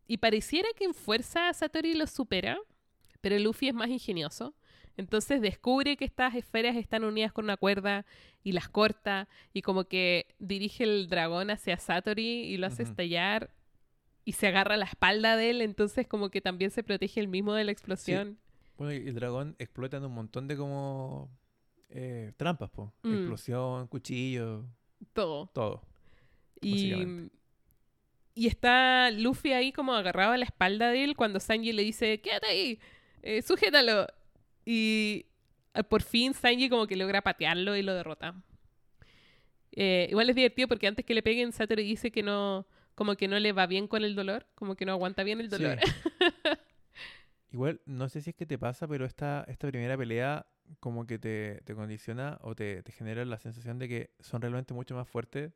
[0.07, 2.57] Y pareciera que en fuerza Satori lo supera,
[3.21, 4.55] pero Luffy es más ingenioso.
[4.97, 8.05] Entonces descubre que estas esferas están unidas con una cuerda
[8.43, 13.51] y las corta y como que dirige el dragón hacia Satori y lo hace estallar
[14.25, 17.27] y se agarra a la espalda de él, entonces como que también se protege el
[17.27, 18.39] mismo de la explosión.
[18.77, 21.29] Bueno, y el dragón explota en un montón de como
[21.89, 22.93] eh, trampas, po.
[23.03, 23.13] Mm.
[23.13, 24.65] Explosión, cuchillo,
[25.13, 25.47] Todo.
[25.53, 25.83] todo.
[26.62, 32.19] Y está Luffy ahí como agarrado a la espalda de él cuando Sanji le dice,
[32.21, 32.79] quédate ahí,
[33.21, 34.07] eh, sujétalo.
[34.69, 35.27] Y
[35.73, 38.36] eh, por fin Sanji como que logra patearlo y lo derrota.
[39.71, 43.27] Eh, igual es divertido porque antes que le peguen, Satoru dice que no, como que
[43.30, 45.63] no le va bien con el dolor, como que no aguanta bien el Sí.
[45.63, 45.77] dolor.
[47.51, 50.45] Igual, no sé si es que te pasa, pero esta, esta primera pelea
[50.82, 54.73] como que te, te condiciona o te, te genera la sensación de que son realmente
[54.73, 55.53] mucho más fuertes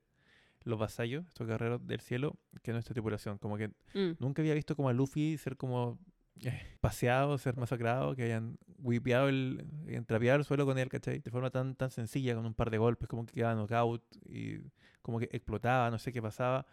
[0.63, 3.39] los vasallos, estos guerreros del cielo, que nuestra tripulación.
[3.39, 5.99] Como que Mm, nunca había visto como a Luffy ser como
[6.43, 11.19] eh, paseado, ser masacrado, que hayan whipeado el, hayan trapeado el suelo con él, ¿cachai?
[11.19, 14.59] De forma tan, tan sencilla, con un par de golpes, como que quedaba knockout y
[15.01, 16.65] como que explotaba, no sé qué pasaba.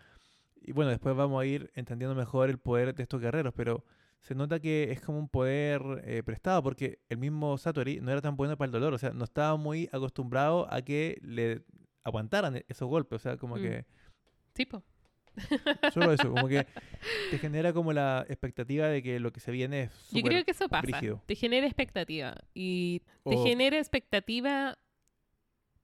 [0.60, 3.84] Y bueno, después vamos a ir entendiendo mejor el poder de estos guerreros, pero
[4.20, 8.20] se nota que es como un poder eh, prestado, porque el mismo Satori no era
[8.20, 11.62] tan bueno para el dolor, o sea, no estaba muy acostumbrado a que le
[12.02, 13.60] aguantaran esos golpes, o sea, como Mm.
[13.60, 13.86] que
[14.54, 14.82] sí, po.
[15.94, 16.66] Solo eso, como que
[17.30, 20.44] te genera como la expectativa de que lo que se viene es Yo súper creo
[20.44, 21.00] que eso pasa.
[21.26, 22.34] Te genera expectativa.
[22.54, 24.78] Y te O- genera expectativa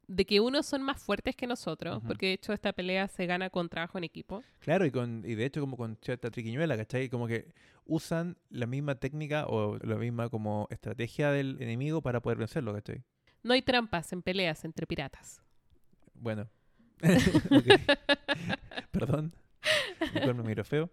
[0.06, 3.48] de que unos son más fuertes que nosotros, porque de hecho esta pelea se gana
[3.50, 4.42] con trabajo en equipo.
[4.60, 7.08] Claro, y, con, y de hecho como con cierta triquiñuela, ¿cachai?
[7.08, 7.52] Como que
[7.86, 13.02] usan la misma técnica o la misma como estrategia del enemigo para poder vencerlo, ¿cachai?
[13.42, 15.40] No hay trampas en peleas entre piratas.
[16.14, 16.48] Bueno.
[18.90, 19.32] Perdón.
[20.14, 20.90] Me miro feo.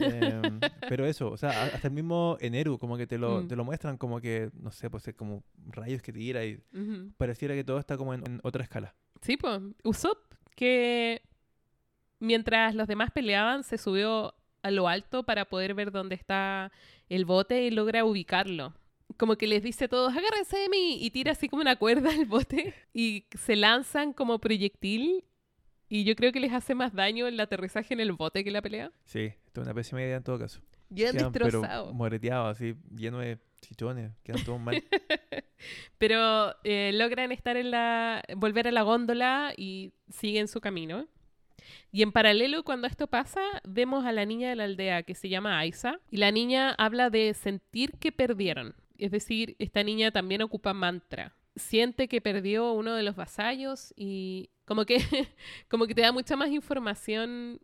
[0.00, 3.48] Em, pero eso, o sea, hasta el mismo Eneru como que te lo, Mm.
[3.48, 6.60] te lo muestran como que, no sé, pues es como rayos que tira y
[7.16, 8.94] pareciera que todo está como en, en otra escala.
[9.22, 9.60] Sí, pues.
[9.84, 11.22] Usopp, que
[12.18, 16.72] mientras los demás peleaban, se subió a lo alto para poder ver dónde está
[17.08, 18.74] el bote y logra ubicarlo.
[19.16, 22.10] Como que les dice a todos, agárrense de mí, y tira así como una cuerda
[22.10, 25.24] al bote y se lanzan como proyectil.
[25.88, 28.62] Y yo creo que les hace más daño el aterrizaje en el bote que la
[28.62, 28.92] pelea.
[29.04, 30.60] Sí, esto es una pésima idea en todo caso.
[30.94, 31.94] Quedan pero destrozados.
[31.94, 34.82] moreteados, así, lleno de chichones, quedan todos mal.
[35.98, 38.22] Pero eh, logran estar en la.
[38.36, 41.06] volver a la góndola y siguen su camino.
[41.90, 45.28] Y en paralelo, cuando esto pasa, vemos a la niña de la aldea que se
[45.28, 46.00] llama Aisa.
[46.10, 48.74] Y la niña habla de sentir que perdieron.
[48.98, 51.34] Es decir, esta niña también ocupa mantra.
[51.56, 54.98] Siente que perdió uno de los vasallos y como que,
[55.68, 57.60] como que te da mucha más información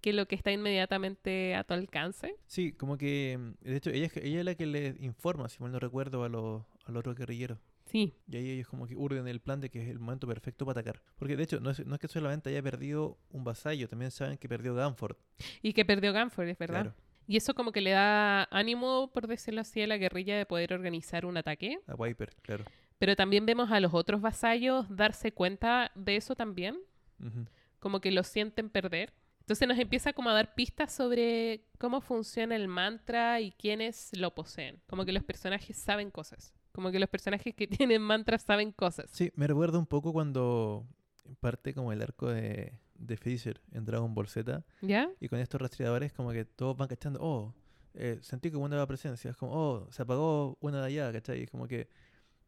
[0.00, 2.34] que lo que está inmediatamente a tu alcance.
[2.46, 5.70] Sí, como que, mm, de hecho, ella, ella es la que le informa, si mal
[5.72, 7.58] no recuerdo, a los, a los otros guerrilleros.
[7.86, 10.66] Sí, Y ahí ellos como que urden el plan de que es el momento perfecto
[10.66, 11.00] para atacar.
[11.18, 14.38] Porque de hecho, no es, no es que solamente haya perdido un vasallo, también saben
[14.38, 15.16] que perdió Ganford.
[15.62, 16.82] y que perdió Ganford, es verdad.
[16.82, 16.96] Claro,
[17.28, 20.72] Y eso como que le da ánimo, por decirlo así, a la guerrilla de poder
[20.72, 21.78] organizar un ataque.
[21.86, 22.64] a Viper, claro.
[22.98, 26.78] Pero también vemos a los otros vasallos darse cuenta de eso también,
[27.20, 27.44] Ujú.
[27.78, 29.12] como que lo sienten perder.
[29.40, 34.34] Entonces nos empieza como a dar pistas sobre cómo funciona el mantra y quiénes lo
[34.34, 34.80] poseen.
[34.88, 36.52] Como que los personajes saben cosas.
[36.72, 39.08] Como que los personajes que tienen mantras saben cosas.
[39.12, 40.84] Sí, me recuerda un poco cuando
[41.40, 44.64] parte como el arco de, de Freezer en Dragon Ball Z.
[44.80, 45.08] ¿Ya?
[45.20, 47.54] Y con estos rastreadores como que todos van cachando, oh,
[47.94, 49.30] eh, sentí como una nueva presencia.
[49.30, 51.42] Es como, oh, se apagó una de allá, ¿cachai?
[51.44, 51.88] Es como que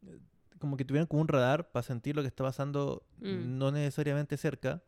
[0.03, 0.19] eh,
[0.59, 3.59] como que tuvieran como un radar para sentir lo que está pasando Mm.
[3.59, 4.83] no necesariamente cerca.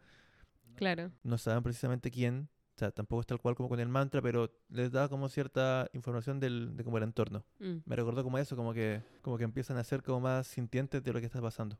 [0.76, 1.10] Claro.
[1.22, 2.48] No saben precisamente quién.
[2.76, 5.90] O sea, tampoco es tal cual como con el mantra, pero les da como cierta
[5.92, 7.44] información del, de como el entorno.
[7.58, 7.78] Mm.
[7.84, 11.12] Me recordó como eso, como que, como que empiezan a ser como más sintientes de
[11.12, 11.76] lo que está pasando.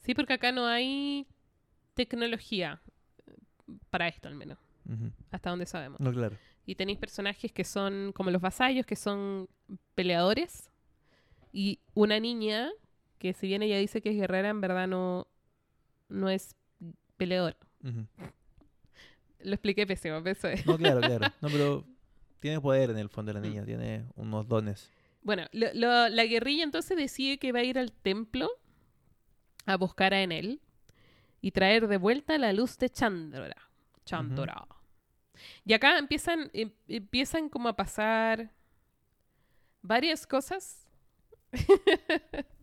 [0.00, 1.26] Sí, porque acá no hay
[1.94, 2.80] tecnología
[3.26, 3.32] eh,
[3.90, 4.58] para esto al menos,
[5.30, 5.98] hasta donde sabemos.
[6.00, 6.36] No, claro.
[6.66, 9.48] Y tenéis personajes que son como los vasallos, que son
[9.94, 10.70] peleadores.
[11.52, 12.70] Y una niña,
[13.18, 15.26] que si bien ella dice que es guerrera, en verdad no,
[16.08, 16.54] no es
[17.16, 17.56] peleadora.
[17.84, 18.06] Ujú.
[19.40, 20.66] Lo expliqué pésimo, eso es.
[20.66, 21.26] No, claro, claro.
[21.40, 21.84] No, pero
[22.40, 23.42] tiene poder en el fondo la Mm.
[23.42, 24.90] niña, tiene unos dones.
[25.22, 28.48] Bueno, lo- lo- la guerrilla entonces decide que va a ir al templo
[29.64, 30.60] a buscar a Enel
[31.40, 33.56] y traer de vuelta la luz de Chandora.
[34.04, 34.66] Chandora.
[35.64, 38.52] Y acá empiezan, em- empiezan como a pasar
[39.82, 40.86] varias cosas.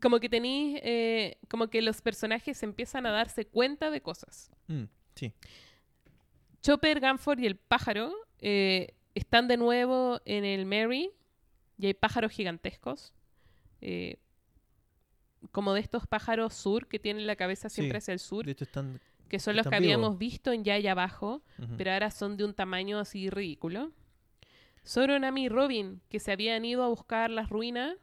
[0.00, 4.50] como que tenéis, eh, como que los personajes empiezan a darse cuenta de cosas.
[4.66, 5.32] Mm, sí.
[6.62, 11.10] Chopper, Ganford y el pájaro eh, están de nuevo en el Mary
[11.78, 13.12] y hay pájaros gigantescos.
[13.80, 14.16] eh,
[15.52, 18.52] como de estos pájaros sur que tienen la cabeza siempre Sí, hacia el sur, De
[18.52, 18.98] hecho, están.
[19.28, 19.84] que son los que vivos.
[19.84, 21.42] habíamos visto en ya y abajo,
[21.76, 23.92] pero ahora son de un tamaño así ridículo.
[24.86, 27.94] Zoro, Nami y Robin, que se habían ido a buscar las ruinas,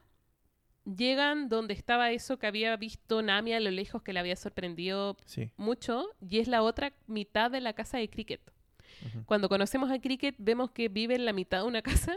[0.86, 5.18] llegan donde estaba eso que había visto Nami a lo lejos que le había sorprendido
[5.26, 5.52] Sí.
[5.58, 8.42] mucho, y es la otra mitad de la casa de Cricket.
[9.26, 12.14] Cuando conocemos a Cricket, vemos que vive en la mitad de una casa,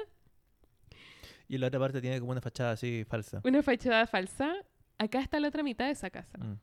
[1.48, 3.40] Y la otra parte tiene como una fachada así falsa.
[3.44, 4.54] una fachada falsa.
[4.98, 6.38] Acá está la otra mitad de esa casa.
[6.38, 6.56] Mm,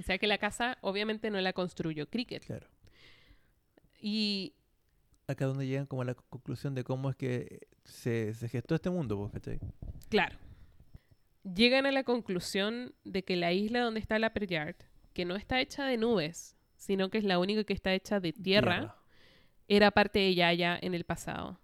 [0.00, 2.44] O sea que la casa obviamente no la construyó Cricket.
[2.44, 2.66] claro.
[4.00, 4.54] Y
[5.26, 8.90] Acá donde llegan como a la conclusión de cómo es que se, se gestó este
[8.90, 9.58] mundo, pues, ¿cachai?
[10.10, 10.36] Claro.
[11.44, 14.76] Llegan a la conclusión de que la isla donde está la Yard,
[15.12, 18.32] que no está hecha de nubes, sino que es la única que está hecha de
[18.32, 18.96] tierra,
[19.68, 21.60] era parte de Yaya en el pasado.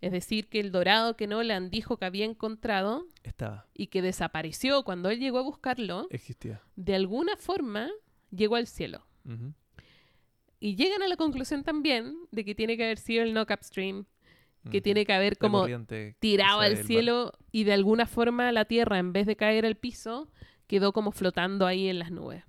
[0.00, 4.82] Es decir, que el dorado que Nolan dijo que había encontrado Estaba, y que desapareció
[4.82, 6.62] cuando él llegó a buscarlo, existía.
[6.76, 7.90] de alguna forma
[8.30, 9.04] llegó al cielo.
[10.58, 14.06] Y llegan a la conclusión también de que tiene que haber sido el knock upstream,
[14.70, 15.66] que tiene que haber como
[16.18, 16.84] tirado al mar.
[16.84, 20.30] cielo y de alguna forma la Tierra, en vez de caer al piso,
[20.66, 22.44] quedó como flotando ahí en las nubes.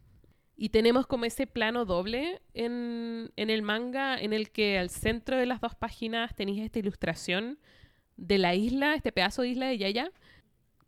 [0.58, 5.38] Y tenemos como ese plano doble en, en el manga en el que al centro
[5.38, 7.58] de las dos páginas tenéis esta ilustración
[8.18, 10.12] de la isla, este pedazo de isla de Yaya,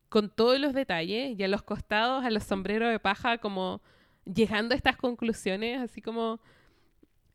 [0.10, 3.82] con todos los detalles y a los costados, a los sombreros de paja, como
[4.26, 6.40] llegando a estas conclusiones, así como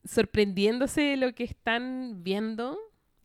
[0.04, 2.78] sorprendiéndose de lo que están viendo,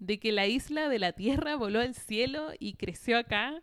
[0.06, 3.62] de que la isla de la Tierra voló al cielo y creció acá.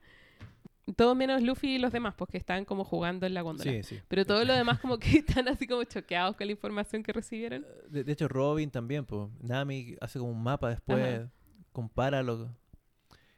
[0.96, 3.70] Todo menos Luffy y los demás, porque están como jugando en la góndola.
[3.70, 4.00] Sí, sí.
[4.08, 7.64] Pero todos los demás como que están así como choqueados con la información que recibieron.
[7.88, 9.28] De, de hecho, Robin también, pues.
[9.40, 11.30] Nami hace como un mapa después, Ajá.
[11.72, 12.48] compara lo.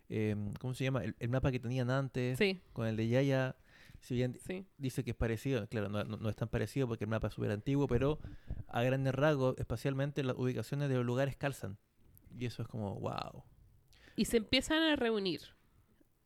[0.08, 1.04] eh, ¿Cómo se llama?
[1.04, 3.56] El, el mapa que tenían antes Sí, con el de Yaya.
[4.00, 4.64] Si bien sí.
[4.78, 7.34] dice que es parecido, claro, no, no- no es tan parecido porque el mapa es
[7.34, 8.18] súper antiguo, pero
[8.66, 11.76] a grandes rasgos, espacialmente, las ubicaciones de los lugares calzan.
[12.38, 13.44] Y eso es como, wow.
[14.16, 15.40] Y se empiezan a reunir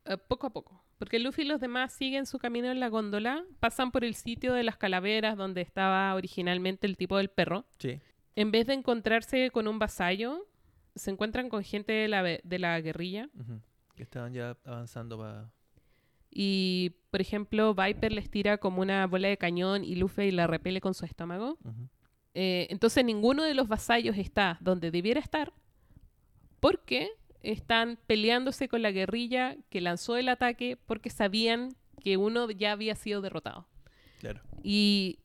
[0.04, 0.84] eh, poco a poco.
[0.98, 4.54] Porque Luffy y los demás siguen su camino en la góndola, pasan por el sitio
[4.54, 7.66] de las calaveras donde estaba originalmente el tipo del perro.
[7.78, 8.00] Sí.
[8.34, 10.46] En vez de encontrarse con un vasallo,
[10.94, 13.28] se encuentran con gente de la, de la guerrilla.
[13.94, 15.50] Que estaban ya avanzando para...
[16.30, 20.82] Y, por ejemplo, Viper les tira como una bola de cañón y Luffy la repele
[20.82, 21.58] con su estómago.
[22.34, 25.54] Eh, entonces ninguno de los vasallos está donde debiera estar
[26.60, 27.10] porque
[27.42, 32.94] están peleándose con la guerrilla que lanzó el ataque porque sabían que uno ya había
[32.94, 33.66] sido derrotado.
[34.20, 34.40] Claro.
[34.62, 35.20] Y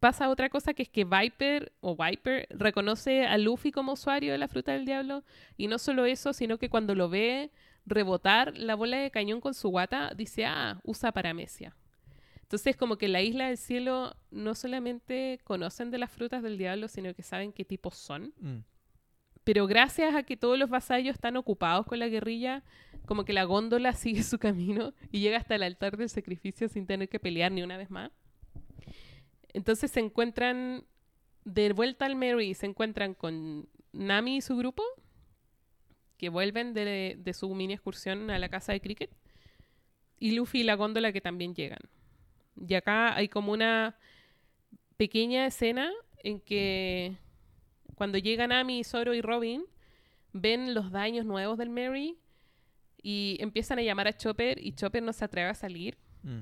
[0.00, 4.38] pasa otra cosa que es que Viper o Viper reconoce a Luffy como usuario de
[4.38, 5.24] la fruta del diablo
[5.56, 7.50] y no solo eso, sino que cuando lo ve
[7.86, 11.76] rebotar la bola de cañón con su guata, dice, ah, usa paramecia.
[12.42, 16.88] Entonces como que la isla del cielo no solamente conocen de las frutas del diablo,
[16.88, 18.32] sino que saben qué tipos son.
[18.40, 18.58] Mm,
[19.44, 22.62] Pero gracias a que todos los vasallos están ocupados con la guerrilla,
[23.06, 26.86] como que la góndola sigue su camino y llega hasta el altar del sacrificio sin
[26.86, 28.10] tener que pelear ni una vez más.
[29.52, 30.84] Entonces se encuentran
[31.44, 34.84] de vuelta al Mary, se encuentran con Nami y su grupo,
[36.18, 39.10] que vuelven de, de su mini excursión a la casa de Cricket,
[40.18, 41.80] y Luffy y la góndola que también llegan.
[42.68, 43.96] Y acá hay como una
[44.98, 45.90] pequeña escena
[46.22, 47.16] en que
[48.00, 49.62] cuando llegan Amy, Zoro y Robin,
[50.32, 52.16] ven los daños nuevos del Mary
[53.02, 55.98] y empiezan a llamar a Chopper y Chopper no se atreve a salir.
[56.22, 56.38] mm,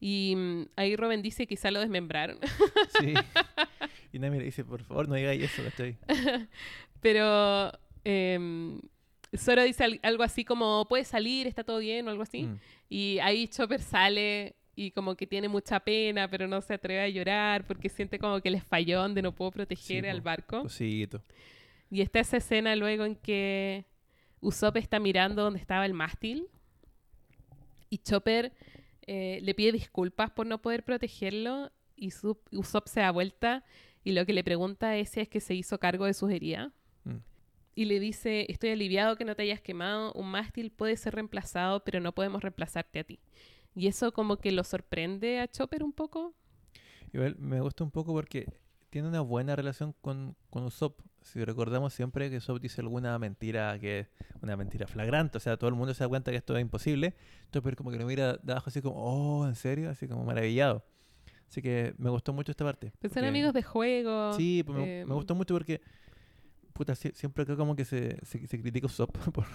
[0.00, 2.38] Y mm, ahí Robin dice quizá lo desmembraron.
[2.98, 3.12] Sí.
[4.14, 5.98] y Nami le dice, por favor, no digáis eso, estoy.
[7.02, 7.70] Pero
[8.04, 8.80] em,
[9.36, 12.44] Zoro dice al- algo así como, puede salir, está todo bien o algo así.
[12.44, 17.00] Mm, Y ahí Chopper sale y como que tiene mucha pena, pero no se atreve
[17.00, 20.62] a llorar porque siente como que les falló donde no pudo proteger Sí, al barco.
[20.62, 21.22] Cosito.
[21.90, 23.84] Y está esa escena luego en que
[24.40, 26.48] Usopp está mirando donde estaba el mástil
[27.90, 28.52] y Chopper
[29.06, 33.64] eh, le pide disculpas por no poder protegerlo y Su- Usopp se da vuelta
[34.02, 36.72] y lo que le pregunta es si es que se hizo cargo de sus heridas.
[37.04, 37.16] Mm.
[37.76, 41.82] Y le dice, estoy aliviado que no te hayas quemado, un mástil puede ser reemplazado,
[41.84, 43.18] pero no podemos reemplazarte a ti.
[43.74, 46.34] Y eso como que lo sorprende a Chopper un poco.
[47.12, 48.46] Igual me gusta un poco porque
[48.90, 51.00] tiene una buena relación con, con Usopp.
[51.22, 54.08] Si recordamos siempre que Usopp dice alguna mentira que es
[54.42, 57.14] una mentira flagrante, o sea, todo el mundo se da cuenta que esto es imposible.
[57.46, 59.90] Entonces, como que lo mira de abajo así como, oh, ¿en serio?
[59.90, 60.84] Así como maravillado.
[61.48, 62.92] Así que me gustó mucho esta parte.
[63.00, 64.32] Pues son porque- amigos de juego.
[64.34, 65.80] Sí, pues me, eh, me gustó mucho porque
[66.72, 69.46] puta, sie- siempre acá como que se, se, se critica Usopp, por-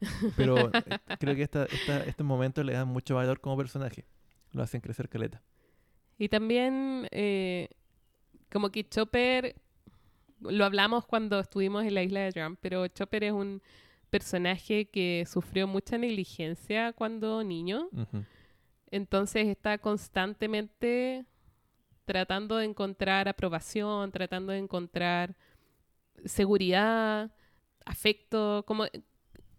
[0.36, 4.04] pero eh, creo que esta, esta, estos momentos le dan mucho valor como personaje.
[4.52, 5.42] Lo hacen crecer caleta.
[6.18, 7.68] Y también, eh,
[8.50, 9.54] como que Chopper,
[10.40, 13.62] lo hablamos cuando estuvimos en la isla de Drum, pero Chopper es un
[14.10, 17.88] personaje que sufrió mucha negligencia cuando niño.
[18.90, 21.26] Entonces está constantemente
[22.04, 25.36] tratando de encontrar aprobación, tratando de encontrar
[26.24, 27.30] seguridad,
[27.84, 28.86] afecto, como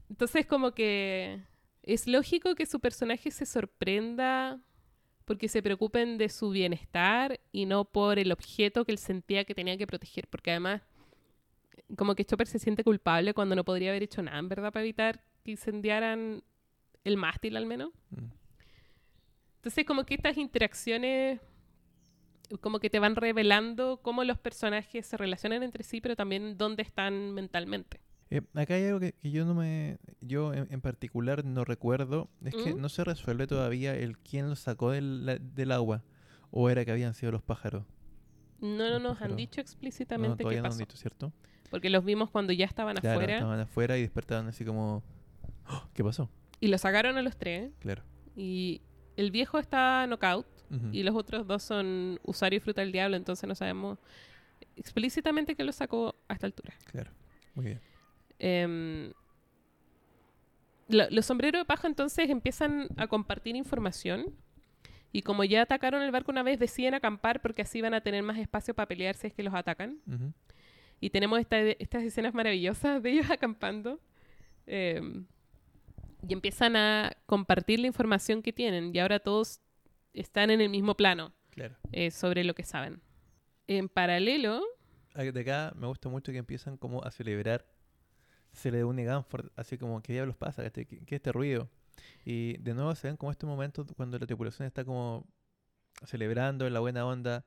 [0.09, 1.41] entonces como que
[1.83, 4.59] es lógico que su personaje se sorprenda
[5.25, 9.53] porque se preocupen de su bienestar y no por el objeto que él sentía que
[9.53, 10.81] tenía que proteger, porque además
[11.95, 15.23] como que Chopper se siente culpable cuando no podría haber hecho nada, verdad, para evitar
[15.43, 16.43] que incendiaran
[17.03, 17.91] el mástil al menos.
[18.09, 18.25] Mm.
[19.57, 21.39] Entonces, como que estas interacciones,
[22.61, 26.83] como que te van revelando cómo los personajes se relacionan entre sí, pero también dónde
[26.83, 27.99] están mentalmente.
[28.31, 29.97] Eh, acá hay algo que, que yo no me.
[30.21, 32.29] Yo en, en particular no recuerdo.
[32.43, 32.81] Es que ¿Mm?
[32.81, 36.03] no se resuelve todavía el quién lo sacó del, la- del agua.
[36.51, 37.83] O era que habían sido los pájaros.
[38.59, 41.31] No Los nos han dicho No, explícitamente qué todavía no han pasó, dicho, ¿cierto?
[41.69, 45.03] porque los vimos cuando ya estaban Claro, afuera estaban afuera y despertaban así como.
[45.69, 46.29] "Oh, ¿Qué pasó?
[46.59, 47.71] y los sacaron a los tres.
[47.79, 48.03] Claro.
[48.35, 48.81] Y
[49.15, 50.45] el viejo está knockout
[50.91, 53.97] y los otros dos son Usario y Fruta del Diablo, entonces no sabemos
[54.75, 56.73] explícitamente qué lo sacó a esta altura.
[56.85, 57.11] Claro.
[57.55, 57.81] Muy bien.
[58.39, 59.11] Em,
[60.87, 64.33] lo- los sombreros de paja entonces empiezan a compartir información
[65.11, 68.23] y como ya atacaron el barco una vez deciden acampar porque así van a tener
[68.23, 69.99] más espacio para pelear si es que los atacan.
[70.07, 70.33] Ujú.
[71.01, 73.99] Y tenemos esta- estas escenas maravillosas de ellos acampando.
[74.71, 75.25] em,
[76.27, 79.61] y empiezan a compartir la información que tienen y ahora todos
[80.13, 81.75] están en el mismo plano Claro.
[81.91, 83.01] eh, sobre lo que saben.
[83.67, 84.61] En paralelo,
[85.15, 87.65] Ah, De acá me gusta mucho que empiezan como a celebrar.
[88.53, 90.69] Se le une Ganford, así como, ¿qué diablos pasa?
[90.69, 91.69] ¿Qué, qué es este ruido?
[92.25, 95.27] Y de nuevo se ven como estos momentos cuando la tripulación está como
[96.05, 97.45] celebrando en la buena onda.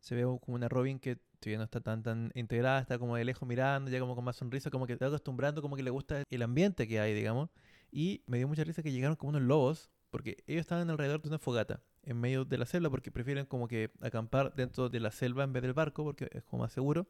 [0.00, 3.24] Se ve como una Robin que todavía no está tan tan integrada, está como de
[3.24, 6.22] lejos mirando, ya como con más sonrisa, como que está acostumbrando, como que le gusta
[6.28, 7.50] el ambiente que hay, digamos.
[7.90, 11.28] Y me dio mucha risa que llegaron como unos lobos, porque ellos estaban alrededor de
[11.28, 15.10] una fogata, en medio de la selva, porque prefieren como que acampar dentro de la
[15.10, 17.08] selva en vez del barco, porque es como más seguro.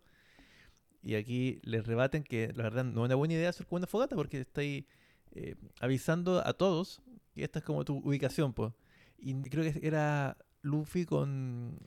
[1.02, 3.86] Y aquí les rebaten que la verdad no es una buena idea hacer como una
[3.86, 4.84] fogata, porque estáis
[5.32, 7.02] eh, avisando a todos
[7.34, 8.72] que esta es como tu ubicación, pues.
[9.18, 11.78] Y creo que era Luffy con,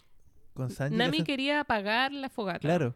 [0.54, 0.96] con Sanji.
[0.98, 2.60] Nami hacen- quería apagar la fogata.
[2.60, 2.96] Claro,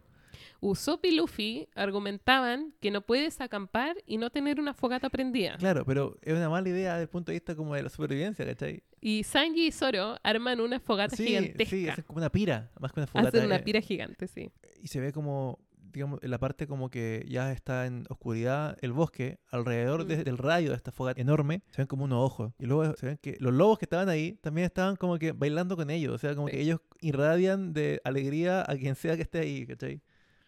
[0.59, 5.57] Usopp y Luffy argumentaban que no puedes acampar y no tener una fogata prendida.
[5.57, 8.45] claro, pero es una mala idea desde el punto de vista como de la supervivencia,
[8.45, 8.84] ¿cachai?
[8.99, 11.70] Y Sanji y Zoro arman una fogata Sí, gigantesca.
[11.76, 13.30] sí, es como una pira, más que una fogata.
[13.30, 14.51] Hacen una eh, pira gigante, sí.
[14.82, 15.59] y se ve como,
[15.95, 20.23] digamos, en la parte como que ya está en oscuridad el bosque, alrededor de- Mm.
[20.23, 22.53] del radio de esta fogata enorme, se ven como unos ojos.
[22.59, 25.75] Y luego se ven que los lobos que estaban ahí también estaban como que bailando
[25.75, 26.13] con ellos.
[26.13, 30.01] O sea, como que ellos irradian de alegría a quien sea que esté ahí, ¿cachai?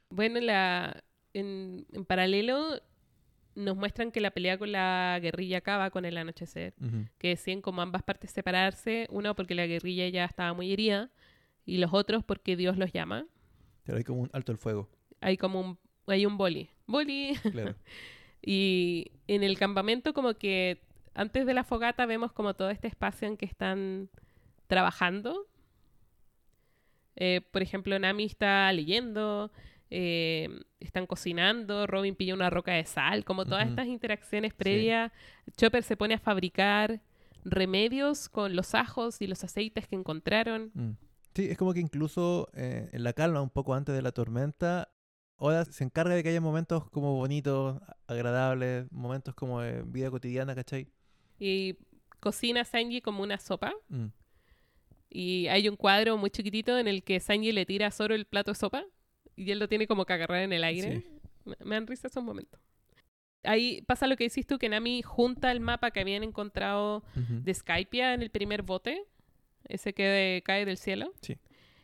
[0.09, 2.79] Bueno, la, en, en paralelo
[3.55, 6.75] nos muestran que la pelea con la guerrilla acaba con el anochecer.
[7.17, 9.07] Que deciden como ambas partes separarse.
[9.09, 11.09] Uno porque la guerrilla ya estaba muy herida
[11.65, 13.25] y los otros porque Dios los llama.
[13.83, 14.89] Pero hay como un alto el fuego,
[15.21, 16.69] Hay como un, hay un boli.
[16.85, 17.35] Boli.
[17.51, 17.75] claro.
[18.41, 20.79] Y en el campamento como que
[21.15, 24.09] antes de la fogata vemos como todo este espacio en que están
[24.67, 25.47] trabajando.
[27.15, 29.51] Eh, por ejemplo, Nami está leyendo,
[29.89, 30.49] eh,
[30.79, 33.71] están cocinando, Robin pilla una roca de sal, como todas Ujú.
[33.71, 35.11] estas interacciones previas.
[35.57, 37.01] Chopper se pone a fabricar
[37.43, 40.71] remedios con los ajos y los aceites que encontraron.
[40.73, 40.91] Mm.
[41.33, 44.89] Sí, es como que incluso eh, en la calma, un poco antes de la tormenta,
[45.37, 50.09] Oda se encarga de que haya momentos como bonitos, a- agradables, momentos como de vida
[50.09, 50.87] cotidiana, ¿cachai?
[51.39, 51.75] Y
[52.19, 53.73] cocina a Sanji como una sopa.
[53.89, 54.07] Mm.
[55.09, 58.25] Y hay un cuadro muy chiquitito en el que Sanji le tira a Zoro el
[58.25, 58.83] plato de sopa
[59.35, 61.03] y él lo tiene como que agarrar en el aire.
[61.45, 62.59] Me, me dan risa esos momentos.
[63.43, 67.41] Ahí pasa lo que decís tú, que Nami junta el mapa que habían encontrado Ujú.
[67.43, 69.03] de Skypia en el primer bote,
[69.65, 71.13] ese que de- cae del cielo.
[71.21, 71.37] Sí.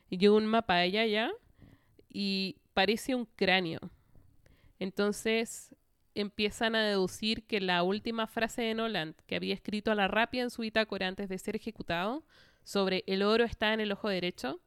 [0.10, 1.32] Y llega un mapa de ella ya
[2.10, 3.80] y parece un cráneo.
[4.80, 5.76] Entonces
[6.16, 10.44] empiezan a deducir que la última frase de Nolan que había escrito a la rápida
[10.44, 12.24] en su bitácora antes de ser ejecutado
[12.64, 14.62] sobre el oro está en el ojo derecho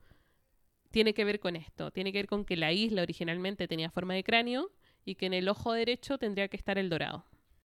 [0.96, 1.90] tiene que ver con esto.
[1.90, 4.70] Tiene que ver con que la isla originalmente tenía forma de cráneo
[5.04, 7.22] y que en el ojo derecho tendría que estar el dorado.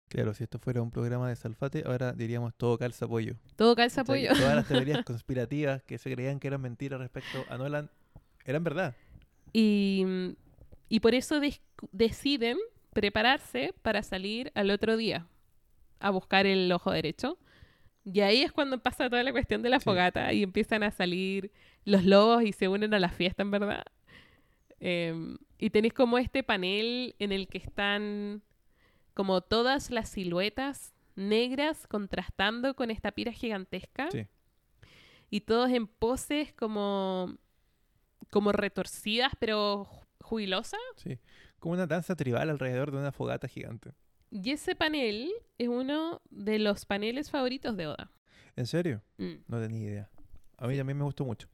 [0.08, 3.36] Claro, si esto fuera un programa de Salfate, ahora diríamos todo calza pollo.
[3.54, 4.34] Todo calza O sea, pollo.
[4.34, 7.88] Todas las teorías conspirativas que se creían que eran mentiras respecto a Nolan
[8.44, 8.96] eran verdad.
[9.52, 10.28] Y mm,
[10.92, 11.40] y por eso
[11.92, 12.58] deciden
[12.92, 15.28] prepararse para salir al otro día
[16.00, 17.38] a buscar el ojo derecho.
[18.04, 19.84] Y ahí es cuando pasa toda la cuestión de la Sí.
[19.84, 21.52] fogata y empiezan a salir
[21.84, 23.84] los lobos y se unen a la fiesta, en verdad.
[24.80, 28.42] Em, y tenéis como este panel en el que están
[29.14, 34.10] como todas las siluetas negras contrastando con esta pira gigantesca.
[34.10, 34.26] Sí.
[35.28, 37.36] Y todos en poses como,
[38.30, 40.80] como retorcidas, pero ju- jubilosas.
[40.96, 41.18] Sí.
[41.58, 43.92] Como una danza tribal alrededor de una fogata gigante.
[44.30, 48.10] Y ese panel es uno de los paneles favoritos de Oda.
[48.56, 49.02] ¿En serio?
[49.18, 49.34] Mm.
[49.48, 50.10] No tenía idea.
[50.56, 51.48] A mí también me gustó mucho.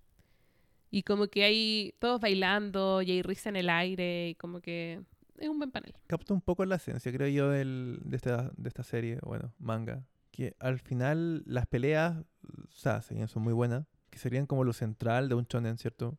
[0.91, 5.03] Y como que hay todos bailando y hay risa en el aire y como que
[5.39, 5.95] es un buen panel.
[6.07, 10.05] Capta un poco la esencia, creo yo, del, de, esta, de esta serie, bueno, manga.
[10.31, 15.29] Que al final las peleas, o sea, son muy buenas, que serían como lo central
[15.29, 16.19] de un shonen, ¿cierto?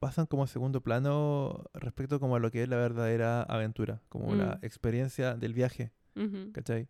[0.00, 4.34] Pasan como a segundo plano respecto como a lo que es la verdadera aventura, como
[4.34, 4.64] la Mm.
[4.64, 6.52] experiencia del viaje, Ujú.
[6.52, 6.88] ¿cachai?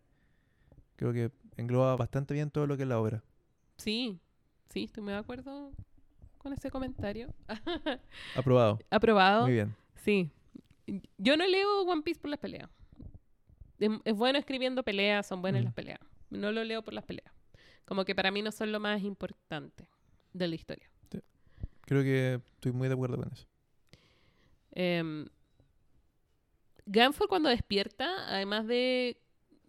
[0.95, 3.21] Creo que engloba bastante bien todo lo que es la obra.
[3.75, 4.21] Sí,
[4.69, 5.73] sí, estoy muy de acuerdo
[6.37, 7.33] con ese comentario.
[8.37, 8.79] Aprobado.
[8.89, 9.43] Aprobado.
[9.43, 9.75] Muy bien.
[9.95, 10.31] Sí.
[11.17, 12.69] Yo no leo One Piece por las peleas.
[13.77, 15.65] Es, es bueno escribiendo peleas, son buenas Mm.
[15.65, 15.99] las peleas.
[16.29, 17.33] No lo leo por las peleas.
[17.83, 19.89] Como que para mí no son lo más importante
[20.31, 20.89] de la historia.
[21.91, 23.45] Creo que estoy muy de acuerdo con eso.
[24.71, 25.25] Eh,
[26.85, 29.17] Ganford cuando despierta, además de,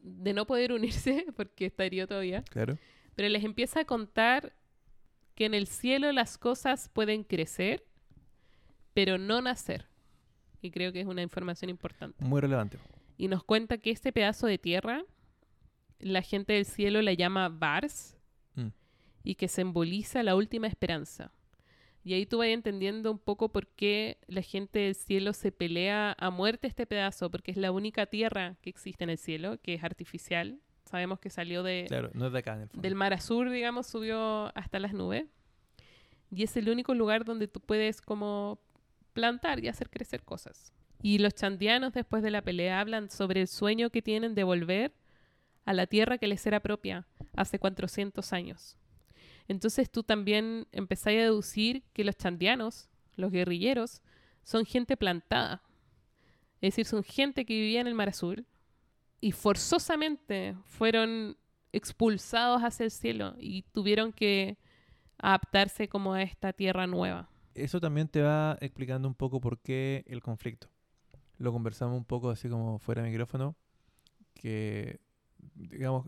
[0.05, 2.79] de no poder unirse, porque está herido todavía, Claro.
[3.17, 4.53] pero les empieza a contar
[5.35, 7.85] que en el cielo las cosas pueden crecer,
[8.95, 9.89] pero no nacer.
[10.61, 12.25] Y creo que es una información importante.
[12.25, 12.79] Muy relevante.
[13.19, 15.03] Y nos cuenta que este pedazo de tierra,
[15.99, 18.17] la gente del cielo la llama Vars,
[18.55, 18.69] Mm.
[19.25, 21.33] y que simboliza la última esperanza.
[22.05, 26.17] Y ahí tú vas entendiendo un poco por qué la gente del cielo se pelea
[26.19, 29.75] a muerte este pedazo, porque es la única tierra que existe en el cielo, que
[29.75, 30.59] es artificial.
[30.85, 32.83] Sabemos que salió de, Claro, no es de acá en el fondo.
[32.83, 35.27] del mar azul, digamos, subió hasta las nubes.
[36.31, 38.59] Y es el único lugar donde tú puedes como
[39.13, 40.73] plantar y hacer crecer cosas.
[41.03, 44.93] Y los chandianos después de la pelea hablan sobre el sueño que tienen de volver
[45.65, 48.77] a la tierra que les era propia hace 400 años.
[49.49, 54.03] Entonces tú también empezás a deducir que los chandianos, los guerrilleros,
[54.43, 55.63] son gente plantada.
[56.61, 58.47] Es decir, son gente que vivía en el mar azul
[59.21, 61.37] y forzosamente fueron
[61.73, 64.59] expulsados hacia el cielo y tuvieron que
[65.19, 67.29] adaptarse como a esta tierra nueva.
[67.55, 70.69] Eso también te va explicando un poco por qué el conflicto.
[71.39, 73.57] Lo conversamos un poco así como fuera de micrófono,
[74.35, 75.01] que
[75.55, 76.07] digamos,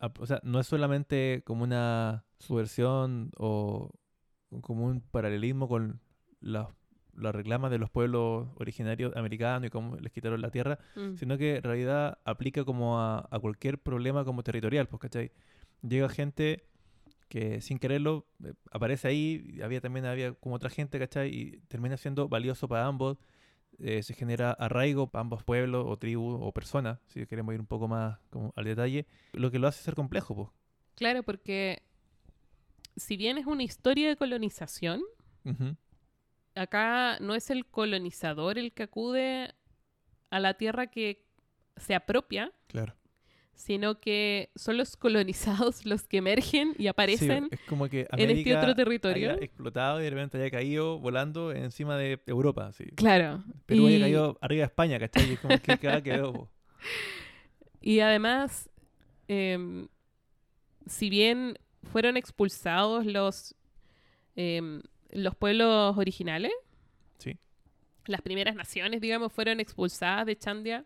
[0.00, 3.90] o sea, no es solamente como una subversión o
[4.60, 6.00] como un paralelismo con
[6.40, 6.68] las
[7.16, 11.14] las reclamas de los pueblos originarios americanos y cómo les quitaron la tierra, Mm.
[11.14, 15.30] sino que en realidad aplica como a, a cualquier problema como territorial, pues, ¿cachai?
[15.82, 16.64] Llega gente
[17.28, 21.28] que sin quererlo eh, aparece ahí, había también había como otra gente, ¿cachai?
[21.32, 23.16] Y termina siendo valioso para ambos,
[23.78, 27.66] eh, se genera arraigo para ambos pueblos o tribus o personas, si queremos ir un
[27.66, 30.48] poco más como al detalle, lo que lo hace ser complejo, pues.
[30.94, 31.82] Claro, porque
[32.96, 35.02] si bien es una historia de colonización,
[36.54, 39.54] acá no es el colonizador el que acude
[40.30, 41.24] a la tierra que
[41.76, 42.94] se apropia, Claro.
[43.54, 48.30] Sino que son los colonizados los que emergen y Sí, aparecen es como que en
[48.30, 49.32] este otro territorio.
[49.32, 52.84] haya explotado y de repente haya caído volando encima de Europa, así.
[52.96, 53.42] Claro.
[53.66, 55.30] Perú haya y, caído arriba de España, ¿cachai?
[55.30, 56.50] Y es como que cada quedó.
[57.80, 58.68] y además,
[59.28, 59.88] em,
[60.86, 61.58] si bien
[61.90, 63.54] fueron expulsados los,
[64.36, 66.52] em, los pueblos originales,
[67.18, 67.38] Sí.
[68.06, 70.84] las primeras naciones, digamos, fueron expulsadas de Chandia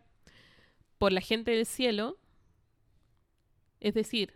[0.97, 2.17] por la gente del cielo.
[3.79, 4.33] Es decir,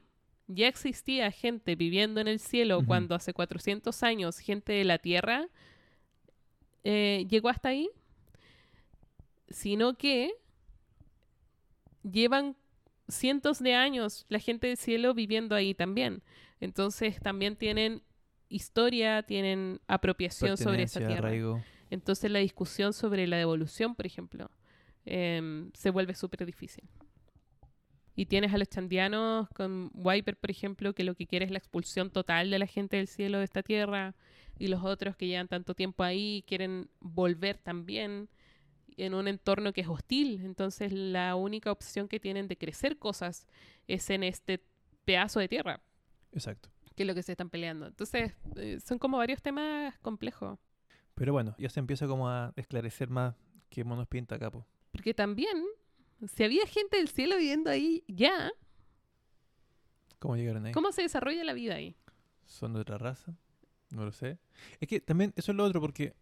[0.48, 5.48] ya existía gente viviendo en el cielo cuando hace 400 años gente de la tierra
[6.84, 7.90] eh, llegó hasta ahí,
[9.50, 10.34] sino que
[12.04, 12.58] llevan
[13.08, 16.24] cientos de años la gente del cielo viviendo ahí también.
[16.60, 18.04] Entonces también tienen
[18.50, 21.30] historia, tienen apropiación sobre esa tierra.
[21.30, 21.64] arraigo.
[21.90, 24.50] Entonces la discusión sobre la devolución, por ejemplo,
[25.06, 26.84] em, se vuelve súper difícil.
[28.16, 31.58] Y tienes a los chandianos con Wiper, por ejemplo, que lo que quiere es la
[31.58, 34.16] expulsión total de la gente del cielo de esta tierra,
[34.60, 38.30] y los otros que llevan tanto tiempo ahí quieren volver también
[38.98, 40.42] en un entorno que es hostil.
[40.44, 43.48] Entonces la única opción que tienen de crecer cosas
[43.88, 44.64] es en este
[45.06, 45.82] pedazo de tierra,
[46.32, 46.70] Exacto.
[46.96, 47.88] que es lo que se están peleando.
[47.88, 50.60] Entonces eh, son como varios temas complejos.
[51.16, 53.36] Pero bueno, ya se empieza como a esclarecer más
[53.70, 54.66] qué monos pinta acá, po.
[54.92, 55.64] Porque también,
[56.28, 58.52] si había gente del cielo viviendo ahí ya,
[60.20, 60.72] ¿Cómo llegaron ahí?
[60.72, 61.96] ¿cómo se desarrolla la vida ahí?
[62.46, 63.36] ¿Son de otra raza?
[63.90, 64.40] No lo sé.
[64.80, 66.16] Es que también eso es lo otro porque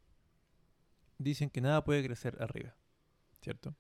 [1.18, 2.76] dicen que nada puede crecer arriba,
[3.42, 3.76] ¿cierto?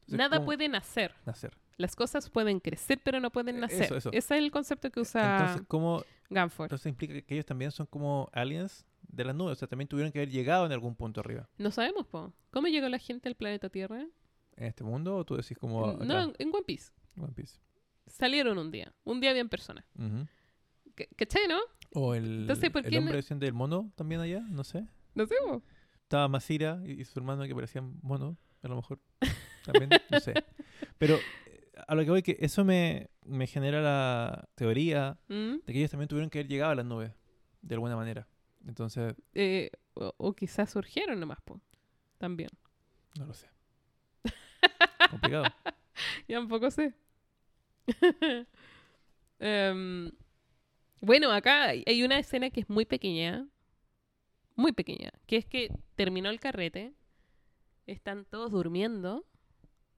[0.00, 1.14] Entonces, Nada ¿cómo puede nacer.
[1.24, 1.56] nacer.
[1.78, 3.82] Las cosas pueden crecer, pero no pueden Eh, nacer.
[3.84, 4.08] eso, eso.
[4.12, 6.66] Ese es el concepto que usa Entonces, ¿cómo Ganford.
[6.66, 9.52] entonces implica que ellos también son como aliens de las nubes?
[9.52, 11.48] O sea, también tuvieron que haber llegado en algún punto arriba.
[11.56, 12.32] No sabemos, po.
[12.50, 14.06] ¿Cómo llegó la gente al planeta Tierra?
[14.56, 16.04] ¿En este mundo o tú decís como acá?
[16.04, 16.92] No, en, en One Piece.
[17.18, 17.58] One Piece?
[18.06, 18.92] Salieron un día.
[19.04, 19.84] Un día habían personas.
[19.98, 20.26] Ujú.
[20.94, 21.58] ¿Ca- ¿Cachai, no?
[21.92, 24.86] O el, Entonces, ¿por el hombre versión del mono también allá, no sé.
[25.14, 25.62] No sé, po.
[26.02, 29.00] Estaba Masira y, y su hermano que parecían monos, a lo mejor.
[29.64, 30.34] También, no sé.
[30.98, 35.56] Pero eh, a lo que voy que eso me, me genera la teoría ¿Mm?
[35.66, 37.12] de que ellos también tuvieron que haber llegado a las nubes,
[37.62, 38.28] de alguna manera.
[38.66, 41.60] Entonces, Eh, o, o quizás surgieron nomás, po.
[42.18, 42.50] También.
[43.18, 43.48] no lo sé.
[45.14, 45.44] Complicado.
[46.26, 46.92] Ya un poco sé.
[49.40, 50.10] Em,
[51.00, 53.46] bueno, acá hay hay una escena que es muy pequeña.
[54.56, 55.10] Muy pequeña.
[55.26, 56.94] Que es que terminó el carrete.
[57.86, 59.24] Están todos durmiendo.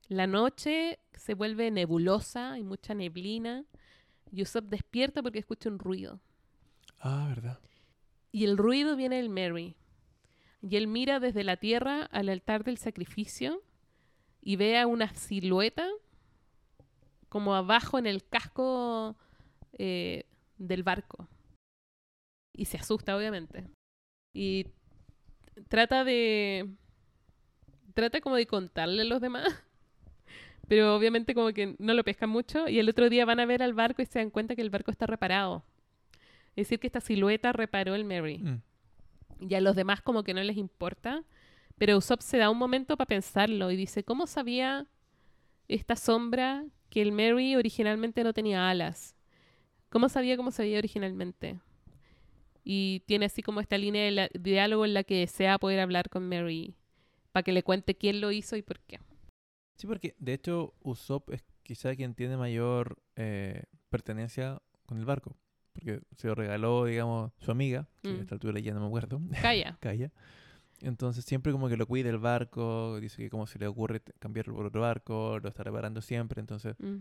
[0.08, 3.64] La noche se vuelve nebulosa, hay mucha neblina.
[4.30, 6.20] Yusuf despierta porque escucha un ruido.
[6.98, 7.60] Ah, verdad.
[8.32, 9.76] Y el ruido viene del Mary.
[10.62, 13.62] Y él mira desde la tierra al altar del sacrificio
[14.46, 15.88] y ve a una silueta
[17.28, 19.16] como abajo en el casco
[19.72, 20.22] eh,
[20.56, 21.28] del barco.
[22.52, 23.64] Y se asusta, obviamente.
[24.32, 24.68] Y
[25.66, 26.70] trata de...
[27.92, 29.48] Trata como de contarle a los demás.
[30.68, 32.68] Pero obviamente como que no lo pescan mucho.
[32.68, 34.70] Y el otro día van a ver al barco y se dan cuenta que el
[34.70, 35.64] barco está reparado.
[36.54, 38.38] Es decir, que esta silueta reparó el Mary.
[38.38, 38.62] Mm.
[39.40, 41.24] Y a los demás como que no les importa.
[41.78, 44.86] Pero Usopp se da un momento para pensarlo y dice, ¿cómo sabía
[45.68, 49.14] esta sombra que el Mary originalmente no tenía alas?
[49.90, 51.60] ¿Cómo sabía cómo se veía originalmente?
[52.64, 55.80] Y tiene así como esta línea de, la- de diálogo en la que desea poder
[55.80, 56.74] hablar con Mary
[57.32, 58.98] para que le cuente quién lo hizo y por qué.
[59.76, 65.36] Sí, porque de hecho Usopp es quizá quien tiene mayor eh, pertenencia con el barco.
[65.74, 68.18] Porque se lo regaló, digamos, su amiga, que Mm.
[68.18, 69.20] a esta altura ya no me acuerdo.
[69.42, 69.76] Calla.
[69.80, 70.10] Calla.
[70.86, 74.54] Entonces siempre como que lo cuida el barco, dice que como se le ocurre cambiarlo
[74.54, 76.96] por otro barco, lo está reparando siempre, entonces Mm.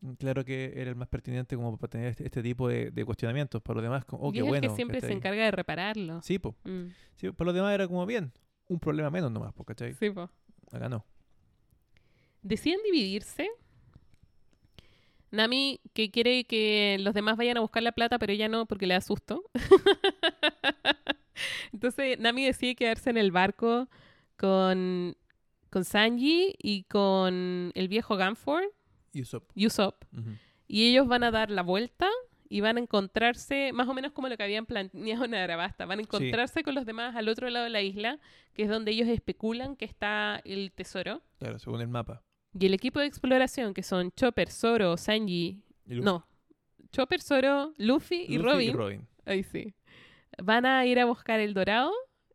[0.00, 3.04] mm, claro que era el más pertinente como para tener este, este tipo de, de
[3.04, 3.60] cuestionamientos.
[3.62, 4.64] Para los demás, como, oh, y qué es bueno.
[4.64, 6.22] el que siempre se encarga de repararlo.
[6.22, 6.54] Sí, po.
[6.64, 6.86] Mm.
[7.16, 8.32] Sí, para los demás era como bien,
[8.68, 9.94] un problema menos nomás, po, ¿cachai?
[9.94, 10.30] Sí, po.
[10.70, 11.04] Acá no.
[12.42, 13.48] deciden dividirse.
[15.30, 18.86] Nami, que quiere que los demás vayan a buscar la plata, pero ella no, porque
[18.86, 19.42] le da susto.
[21.72, 23.88] Entonces, Nami decide quedarse en el barco
[24.36, 25.16] con,
[25.70, 28.64] con Sanji y con el viejo Ganford,
[29.12, 29.50] Y Usopp.
[29.56, 30.04] Usopp.
[30.12, 30.30] ujú.
[30.66, 32.08] Y ellos van a dar la vuelta
[32.48, 35.98] y van a encontrarse, más o menos como lo que habían planeado en Arabasta, van
[35.98, 38.18] a encontrarse con los demás al otro lado de la isla,
[38.54, 41.22] que es donde ellos especulan que está el tesoro.
[41.38, 42.22] Claro, según el mapa.
[42.58, 46.26] Y el equipo de exploración, que son Chopper, Zoro, Sanji, no,
[46.92, 49.08] Chopper, Zoro, Luffy y Luffy Robin, Y Robin.
[49.26, 49.74] ahí sí,
[50.42, 51.92] van a ir a buscar el dorado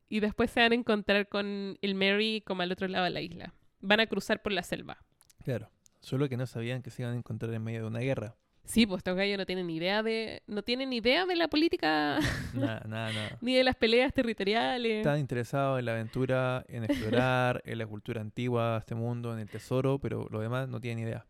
[0.08, 3.22] y después se van a encontrar con el Mary como al otro lado de la
[3.22, 3.54] isla.
[3.80, 4.98] Van a cruzar por la selva.
[5.44, 5.70] Claro.
[6.00, 8.36] Solo que no sabían que se iban a encontrar en medio de una guerra.
[8.64, 12.20] Sí, pues estos gallos no tienen idea de, no tienen ni idea de la política
[12.54, 13.38] Nada, nada, nada.
[13.42, 14.98] ni de las peleas territoriales.
[14.98, 19.50] Están interesados en la aventura, en explorar, en la cultura antigua este mundo, en el
[19.50, 21.26] tesoro, pero lo demás no tienen idea.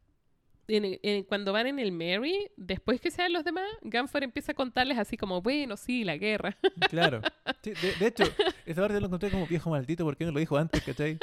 [0.69, 4.55] En- en- cuando van en el Mary, después que sean los demás, Ganford empieza a
[4.55, 6.55] contarles así como, bueno, sí, la guerra.
[6.89, 7.21] Claro.
[7.61, 8.23] Sí, de, de hecho,
[8.65, 11.17] esa parte lo encontré como viejo maldito porque no lo dijo antes, ¿cachai?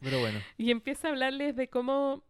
[0.00, 0.38] Pero bueno.
[0.58, 2.22] Y empieza a hablarles de cómo,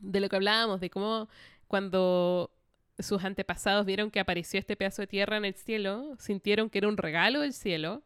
[0.00, 1.28] de lo que hablábamos, de cómo
[1.68, 2.50] cuando
[2.98, 6.88] sus antepasados vieron que apareció este pedazo de tierra en el cielo, sintieron que era
[6.88, 8.02] un regalo del cielo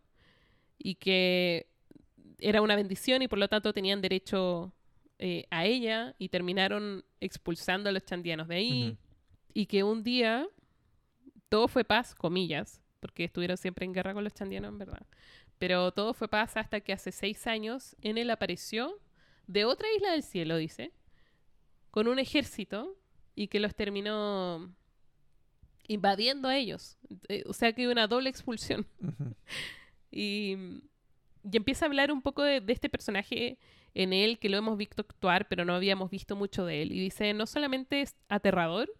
[0.76, 1.68] y que
[2.40, 4.72] era una bendición y por lo tanto tenían derecho
[5.22, 8.98] eh, a ella y terminaron expulsando a los chandianos de ahí.
[9.52, 10.48] Y que un día
[11.50, 15.06] todo fue paz, comillas, porque estuvieron siempre en guerra con los chandianos, en verdad.
[15.58, 18.98] Pero todo fue paz hasta que hace seis años en él apareció
[19.46, 20.92] de otra isla del cielo, dice,
[21.90, 22.96] con un ejército
[23.34, 24.74] y que los terminó
[25.86, 26.96] invadiendo a ellos.
[27.28, 28.86] Eh, O sea que una doble expulsión.
[30.12, 30.56] Y,
[31.44, 33.58] y empieza a hablar un poco de, de este personaje
[33.94, 36.92] en él que lo hemos visto actuar, pero no habíamos visto mucho de él.
[36.92, 38.92] Y dice, no solamente es aterrador,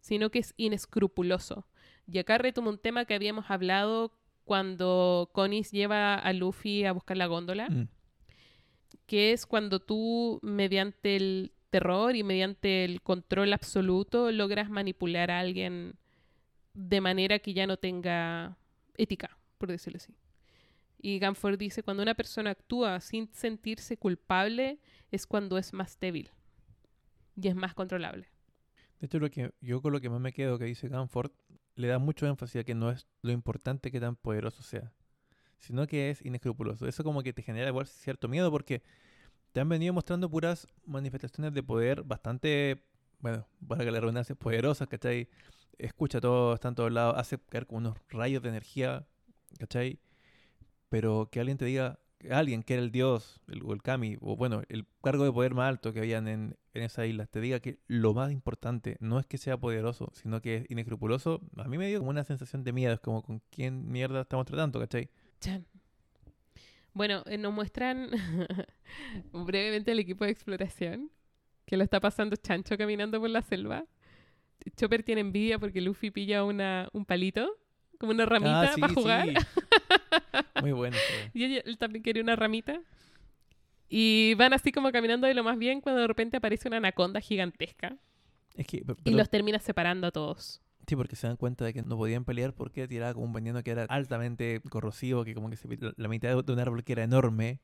[0.00, 1.66] sino que es inescrupuloso.
[2.10, 4.12] Y acá retomo un tema que habíamos hablado
[4.44, 7.88] cuando Conis lleva a Luffy a buscar la góndola, Mm.
[9.06, 15.40] que es cuando tú, mediante el terror y mediante el control absoluto, logras manipular a
[15.40, 15.94] alguien
[16.74, 18.56] de manera que ya no tenga
[18.96, 20.14] ética, por decirlo así.
[20.98, 24.80] Y Ganford dice, cuando una persona actúa sin sentirse culpable,
[25.10, 26.30] es cuando es más débil
[27.40, 28.28] y es más controlable.
[29.00, 31.30] De hecho, lo que, yo con lo que más me quedo que dice Ganford,
[31.74, 34.92] le da mucho énfasis a que no es lo importante que tan poderoso sea,
[35.58, 36.88] sino que es inescrupuloso.
[36.88, 38.82] Eso como que te genera igual cierto miedo porque
[39.52, 42.82] te han venido mostrando puras manifestaciones de poder bastante,
[43.20, 45.28] bueno, para que la redundancia, poderosas, ¿cachai?
[45.78, 49.06] Escucha todo, está en todos lados, hace caer como unos rayos de energía,
[49.58, 50.00] ¿cachai?
[50.88, 51.98] Pero que alguien te diga,
[52.30, 55.54] alguien que era el dios, el, o el kami, o bueno, el cargo de poder
[55.54, 59.18] más alto que habían en, en esa isla, te diga que lo más importante no
[59.18, 62.64] es que sea poderoso, sino que es inescrupuloso, a mí me dio como una sensación
[62.64, 65.10] de miedo, es como con quién mierda estamos tratando, ¿cachai?
[65.40, 65.66] Chan.
[66.94, 68.08] Bueno, eh, nos muestran
[69.32, 71.10] brevemente el equipo de exploración
[71.66, 73.84] que lo está pasando chancho caminando por la selva.
[74.76, 77.58] Chopper tiene envidia porque Luffy pilla una, un palito,
[77.98, 79.28] como una ramita Ah, sí, para jugar.
[79.28, 79.34] sí.
[80.62, 80.96] Muy bueno.
[81.34, 82.80] Y ella- él también quiere una ramita.
[83.88, 87.20] Y van así como caminando de lo más bien cuando de repente aparece una anaconda
[87.20, 87.96] gigantesca
[88.56, 90.60] Es que, y los termina separando a todos.
[90.88, 93.62] sí, porque se dan cuenta de que no podían pelear porque tiraba como un veneno
[93.62, 97.04] que era altamente corrosivo, que como que se, la mitad de un árbol que era
[97.04, 97.60] enorme.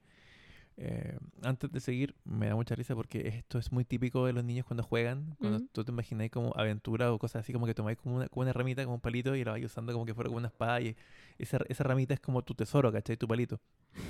[0.84, 4.42] Eh, antes de seguir, me da mucha risa porque esto es muy típico de los
[4.42, 5.36] niños cuando juegan.
[5.38, 5.68] Cuando Ujú.
[5.70, 8.52] tú te imagináis como aventura o cosas así, como que tomáis como una, como una
[8.52, 10.80] ramita, como un palito y la vais usando como que fuera como una espada.
[10.80, 10.96] Y
[11.38, 13.16] esa, esa ramita es como tu tesoro, ¿cachai?
[13.16, 13.60] Tu palito.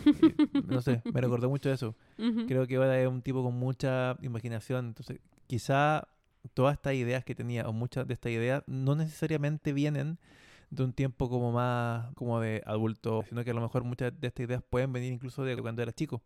[0.07, 0.35] Y,
[0.67, 1.95] no sé, me recordó mucho eso.
[2.47, 4.87] Creo que Oda es un tipo con mucha imaginación.
[4.87, 6.09] Entonces, quizá
[6.55, 10.19] todas estas ideas que tenía, o muchas de estas ideas, no necesariamente vienen
[10.71, 14.29] de un tiempo como más como de adulto, sino que a lo mejor muchas de
[14.29, 16.23] estas ideas pueden venir incluso de cuando era chico.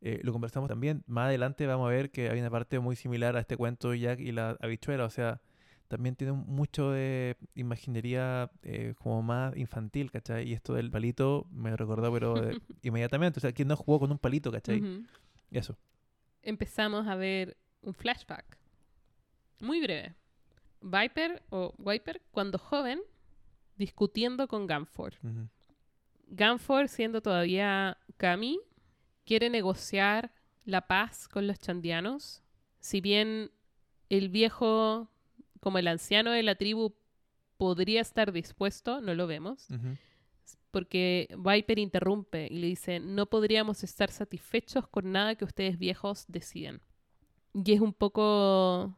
[0.00, 1.02] Eh, lo conversamos también.
[1.06, 4.00] Más adelante vamos a ver que hay una parte muy similar a este cuento de
[4.00, 5.04] Jack y la habichuela.
[5.04, 5.40] O sea,
[5.88, 10.48] también tiene mucho de imaginería eh, como más infantil, ¿cachai?
[10.48, 12.34] Y esto del palito me recordó, pero
[12.82, 13.38] inmediatamente.
[13.38, 14.80] O sea, ¿quién no jugó con un palito, ¿cachai?
[14.80, 15.04] Ujú.
[15.50, 15.78] Eso.
[16.42, 18.58] empezamos a ver un flashback.
[19.60, 20.14] Muy breve.
[20.82, 23.00] Viper o Viper, cuando joven,
[23.76, 24.64] discutiendo con.
[24.64, 25.48] Ujú.
[26.28, 28.60] Ganford, siendo todavía Kami,
[29.26, 30.32] quiere negociar
[30.64, 32.42] la paz con los chandianos.
[32.80, 33.50] Si bien
[34.08, 35.10] el viejo,
[35.60, 36.94] como el anciano de la tribu,
[37.58, 39.96] podría estar dispuesto, no lo vemos, Ujú.
[40.70, 46.24] porque Viper interrumpe y le dice, no podríamos estar satisfechos con nada que ustedes viejos
[46.28, 46.80] deciden.
[47.54, 48.96] Y es un poco...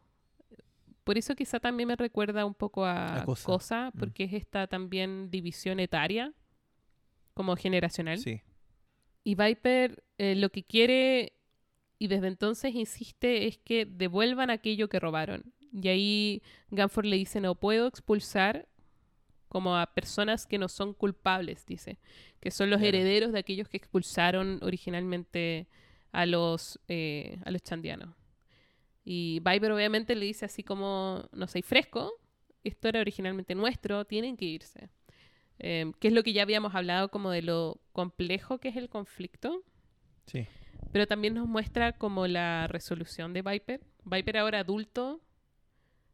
[1.04, 3.46] Por eso quizá también me recuerda un poco a, A Cosa.
[3.46, 3.98] Cosa, Mm.
[3.98, 6.34] porque es esta también división etaria,
[7.32, 8.18] como generacional.
[8.18, 8.42] Sí.
[9.24, 11.32] Y Viper eh, lo que quiere
[11.98, 15.52] y desde entonces insiste es que devuelvan aquello que robaron.
[15.72, 18.68] Y ahí Ganford le dice, no puedo expulsar
[19.48, 21.98] como a personas que no son culpables, dice,
[22.40, 22.96] que son los Claro.
[22.96, 25.66] herederos de aquellos que expulsaron originalmente
[26.12, 28.14] a los, eh, a los chandianos.
[29.04, 32.12] Y Viper obviamente le dice así como, no soy fresco,
[32.62, 34.90] esto era originalmente nuestro, tienen que irse.
[35.60, 38.88] Eh, que es lo que ya habíamos hablado como de lo complejo que es el
[38.88, 39.62] conflicto,
[40.26, 40.46] Sí.
[40.92, 43.80] pero también nos muestra como la resolución de Viper.
[44.04, 45.20] Viper ahora adulto,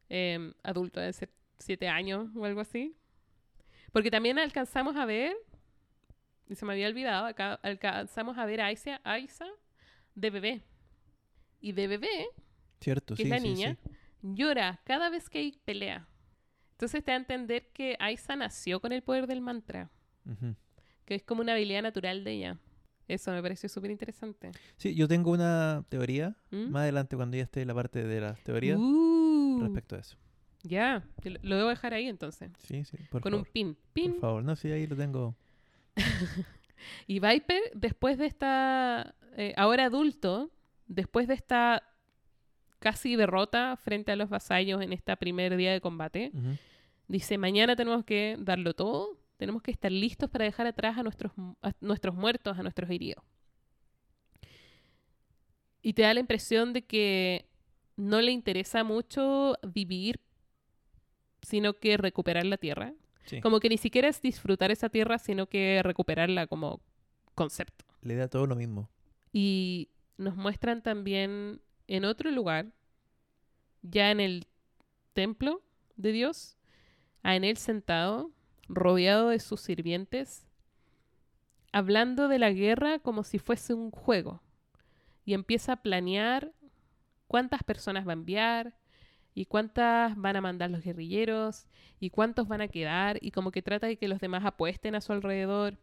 [0.09, 2.97] eh, adulto de ser siete años o algo así.
[3.93, 5.37] Porque también alcanzamos a ver,
[6.49, 9.47] y se me había olvidado, acá alcanzamos a ver a Aisa, Aisa
[10.15, 10.63] de bebé.
[11.61, 12.27] Y de bebé
[12.81, 13.91] Cierto, que sí, es la niña, sí.
[14.23, 16.07] llora cada vez que pelea.
[16.75, 19.91] Entonces te da a entender que Aisa nació con el poder del mantra,
[21.05, 22.59] que es como una habilidad natural de ella.
[23.07, 24.51] Eso me pareció súper interesante.
[24.77, 26.37] Sí, yo tengo una teoría.
[26.51, 26.71] ¿Mm?
[26.71, 30.17] Más adelante, cuando ya esté en la parte de las teorías, Uh, respecto a eso.
[30.63, 32.51] Ya, lo, lo debo dejar ahí entonces.
[32.67, 33.47] Sí, sí, por con favor.
[33.47, 33.77] un pin.
[33.93, 34.13] Pin.
[34.13, 35.37] Por favor, no, sí, ahí lo tengo.
[37.07, 40.51] Y Viper, después de esta, eh, ahora adulto,
[40.87, 41.83] después de esta
[42.85, 46.31] casi derrota frente a los vasallos en esta primer día de combate,
[47.09, 51.33] dice, mañana tenemos que darlo todo, tenemos que estar listos para dejar atrás a nuestros,
[51.63, 53.25] a nuestros muertos, a nuestros heridos.
[55.81, 57.47] Y te da la impresión de que
[57.97, 60.21] no le interesa mucho vivir,
[61.41, 62.93] sino que recuperar la tierra.
[63.25, 63.41] Sí.
[63.41, 66.83] Como que ni siquiera es disfrutar esa tierra, sino que recuperarla como
[67.35, 67.87] concepto.
[68.03, 68.91] Le da todo lo mismo.
[69.33, 72.73] Y nos muestran también en otro lugar,
[73.83, 74.47] ya en el
[75.13, 75.63] templo
[75.97, 76.57] de Dios,
[77.23, 78.31] a Enel sentado,
[78.69, 80.47] rodeado de sus sirvientes,
[81.73, 84.41] hablando de la guerra como si fuese un juego.
[85.25, 86.53] Y empieza a planear
[87.27, 88.77] cuántas personas va a enviar
[89.35, 91.67] y cuántas van a mandar los guerrilleros
[91.99, 95.01] y cuántos van a quedar y como que trata de que los demás apuesten a
[95.01, 95.79] su alrededor.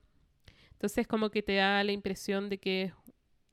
[0.72, 2.93] Entonces como que te da la impresión de que,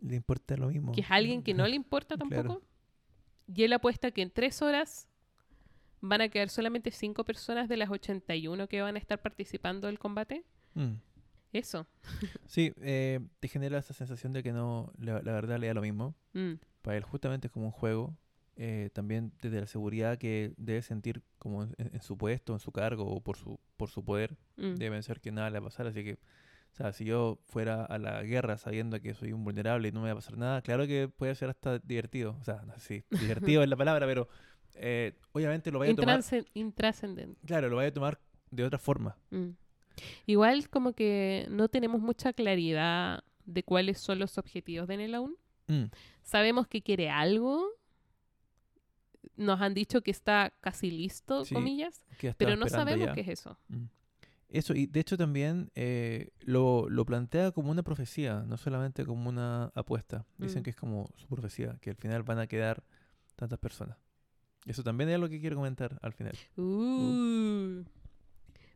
[0.00, 0.92] Le importa lo mismo.
[0.92, 2.28] que es alguien que no le importa Claro.
[2.42, 2.62] tampoco.
[3.54, 5.08] Y él apuesta que en tres horas
[6.00, 9.98] van a quedar solamente cinco personas de las 81 que van a estar participando del
[9.98, 10.44] combate.
[10.74, 10.94] Mm.
[11.52, 11.86] Eso.
[12.46, 15.82] Sí, eh, te genera esa sensación de que no, la, la verdad le da lo
[15.82, 16.14] mismo.
[16.34, 18.16] Mm, Para él justamente es como un juego.
[18.56, 22.70] eh, también desde la seguridad que debe sentir como en, en su puesto, en su
[22.72, 24.74] cargo o por su, por su poder, mm.
[24.74, 25.86] debe pensar que nada le va a pasar.
[25.86, 26.18] Así que,
[26.78, 30.06] sea, si yo fuera a la guerra sabiendo que soy un vulnerable y no me
[30.06, 32.36] va a pasar nada, claro que puede ser hasta divertido.
[32.40, 34.28] O sea, no sé si divertido es la palabra, pero
[34.74, 36.18] eh, obviamente lo vaya a tomar.
[36.20, 37.40] Intrascen- Intrascendente.
[37.46, 38.20] Claro, lo vaya a tomar
[38.50, 39.16] de otra forma.
[39.30, 39.50] Mm.
[40.26, 45.36] Igual como que no tenemos mucha claridad de cuáles son los objetivos de Nel aún.
[45.66, 45.84] Mm,
[46.22, 47.66] Sabemos que quiere algo.
[49.36, 52.04] Nos han dicho que está casi listo, Sí, comillas,
[52.36, 53.14] pero no sabemos ya.
[53.14, 53.58] qué es eso.
[53.68, 53.84] Mm.
[54.50, 59.28] Eso, y de hecho también eh, lo, lo plantea como una profecía, no solamente como
[59.28, 60.24] una apuesta.
[60.38, 60.64] Dicen Mm.
[60.64, 62.82] que es como su profecía, que al final van a quedar
[63.36, 63.98] tantas personas.
[64.64, 66.34] Eso también es lo que quiero comentar al final.
[66.56, 67.84] Uh.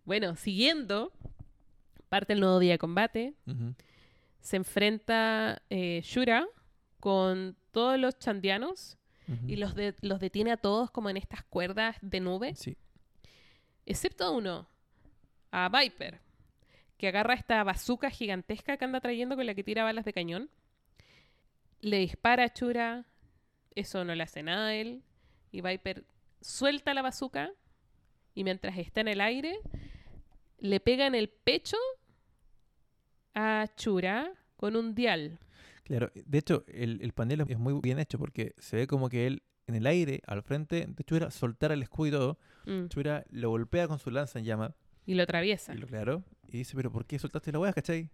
[0.04, 1.12] Bueno, siguiendo,
[2.08, 3.34] parte el nuevo día de combate.
[4.40, 6.46] Se enfrenta eh, Shura
[7.00, 8.98] con todos los chandianos
[9.46, 12.54] y los, de- los detiene a todos como en estas cuerdas de nube.
[12.56, 12.76] Sí,
[13.86, 14.68] Excepto uno,
[15.52, 16.20] a Viper,
[16.96, 20.50] que agarra esta bazooka gigantesca que anda trayendo con la que tira balas de cañón.
[21.80, 23.06] Le dispara a Chura,
[23.74, 25.02] eso no le hace nada a él.
[25.52, 26.04] Y Viper
[26.40, 27.52] suelta la bazooka
[28.34, 29.58] y mientras está en el aire,
[30.58, 31.76] le pega en el pecho
[33.34, 35.38] a Chura con un dial.
[35.84, 36.10] claro.
[36.14, 39.42] De hecho, el, el panel es muy bien hecho porque se ve como que él
[39.66, 42.38] en el aire, al frente de Chura, soltara el escudo y todo.
[42.66, 44.74] Mm, Chura lo golpea con su lanza en llama
[45.06, 45.74] Y lo atraviesa.
[45.74, 46.22] Y lo claro.
[46.48, 48.10] Y dice, pero ¿por qué soltaste la hueá, cachai?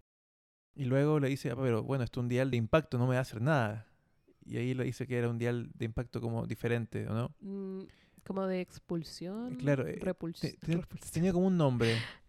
[0.75, 3.15] Y luego le dice, "Ah, pero bueno, esto es un dial de impacto, no me
[3.15, 3.87] va a hacer nada.
[4.45, 7.35] Y ahí le dice que era un dial de impacto como diferente, ¿o no?
[7.41, 7.83] Mm,
[8.25, 9.57] como de expulsión.
[9.57, 11.11] Claro, eh, repuls- Te- te- repulsión.
[11.13, 11.95] tenía como un nombre.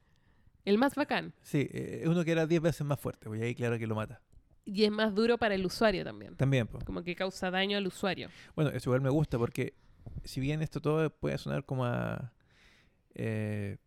[0.65, 1.33] El más bacán.
[1.41, 4.21] Sí, eh, uno que era 10 veces más fuerte, y ahí claro que lo mata.
[4.65, 6.35] Y es más duro para el usuario también.
[6.35, 6.83] También, pues.
[6.83, 8.29] Como que causa daño al usuario.
[8.55, 9.73] Bueno, eso igual me gusta porque
[10.23, 12.33] si bien esto todo puede sonar como a
[13.15, 13.77] eh,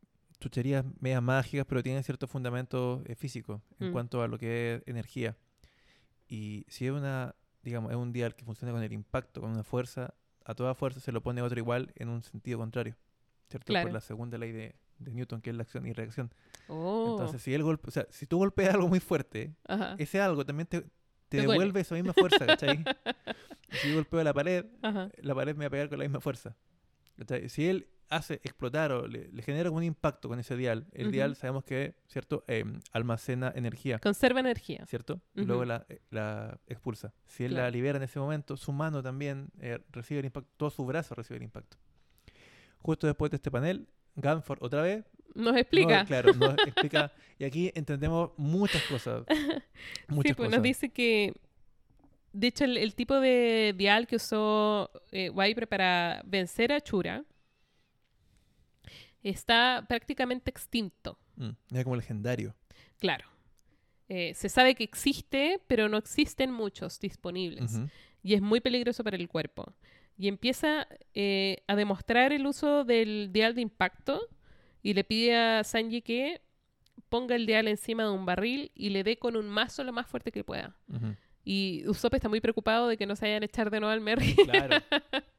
[0.42, 3.92] chucherías medias mágicas, pero tiene ciertos fundamentos eh, físicos en Mm.
[3.92, 5.36] cuanto a lo que es energía.
[6.28, 9.64] Y si es una, digamos, es un dial que funciona con el impacto, con una
[9.64, 10.14] fuerza,
[10.44, 12.96] a toda fuerza se lo pone otro igual en un sentido contrario.
[13.48, 13.66] ¿Cierto?
[13.66, 13.86] Claro.
[13.88, 16.32] Por la segunda ley de, de Newton, que es la acción y reacción.
[16.68, 17.10] Oh.
[17.12, 19.94] Entonces, si el golpe, o sea, si tú golpeas algo muy fuerte, Ajá.
[19.98, 20.88] ese algo también te, te
[21.28, 21.52] Te duele.
[21.52, 22.82] devuelve esa misma fuerza, ¿cachai?
[23.70, 25.08] Si yo golpeo la pared, Ajá.
[25.22, 26.54] la pared me va a pegar con la misma fuerza.
[27.16, 27.48] ¿Cachai?
[27.48, 31.12] Si él hace explotar o le, le genera un impacto con ese dial, el Ujú.
[31.12, 32.44] dial sabemos que, ¿cierto?
[32.46, 34.84] Em, almacena energía, Conserva energía.
[34.86, 35.20] ¿cierto?
[35.34, 37.12] Y luego la, eh, la expulsa.
[37.26, 37.64] Si él Claro.
[37.66, 41.14] la libera en ese momento, su mano también eh, recibe el impacto, todo su brazo
[41.14, 41.76] recibe el impacto.
[42.78, 45.04] Justo después de este panel, Gunford otra vez.
[45.34, 46.04] Nos explica.
[46.04, 47.12] claro, nos explica.
[47.38, 49.24] Y aquí entendemos muchas cosas.
[50.08, 50.52] Muchas sí, pues cosas.
[50.52, 51.32] nos dice que.
[52.32, 57.24] De hecho, el, el tipo de dial que usó eh, Viper para vencer a Chura
[59.30, 61.18] está prácticamente extinto.
[61.36, 62.54] Mm, era como legendario.
[62.98, 63.26] Claro.
[64.08, 67.80] Eh, se sabe que existe, pero no existen muchos disponibles.
[68.22, 69.72] Y es muy peligroso para el cuerpo.
[70.18, 74.28] Y empieza eh, a demostrar el uso del dial de impacto
[74.82, 76.42] y le pide a Sanji que
[77.08, 80.06] ponga el dial encima de un barril y le dé con un mazo lo más
[80.06, 80.76] fuerte que pueda.
[80.88, 81.14] Ujú.
[81.44, 84.00] Y Usopp está muy preocupado de que no se vayan a echar de nuevo al
[84.00, 84.76] Merry, Claro.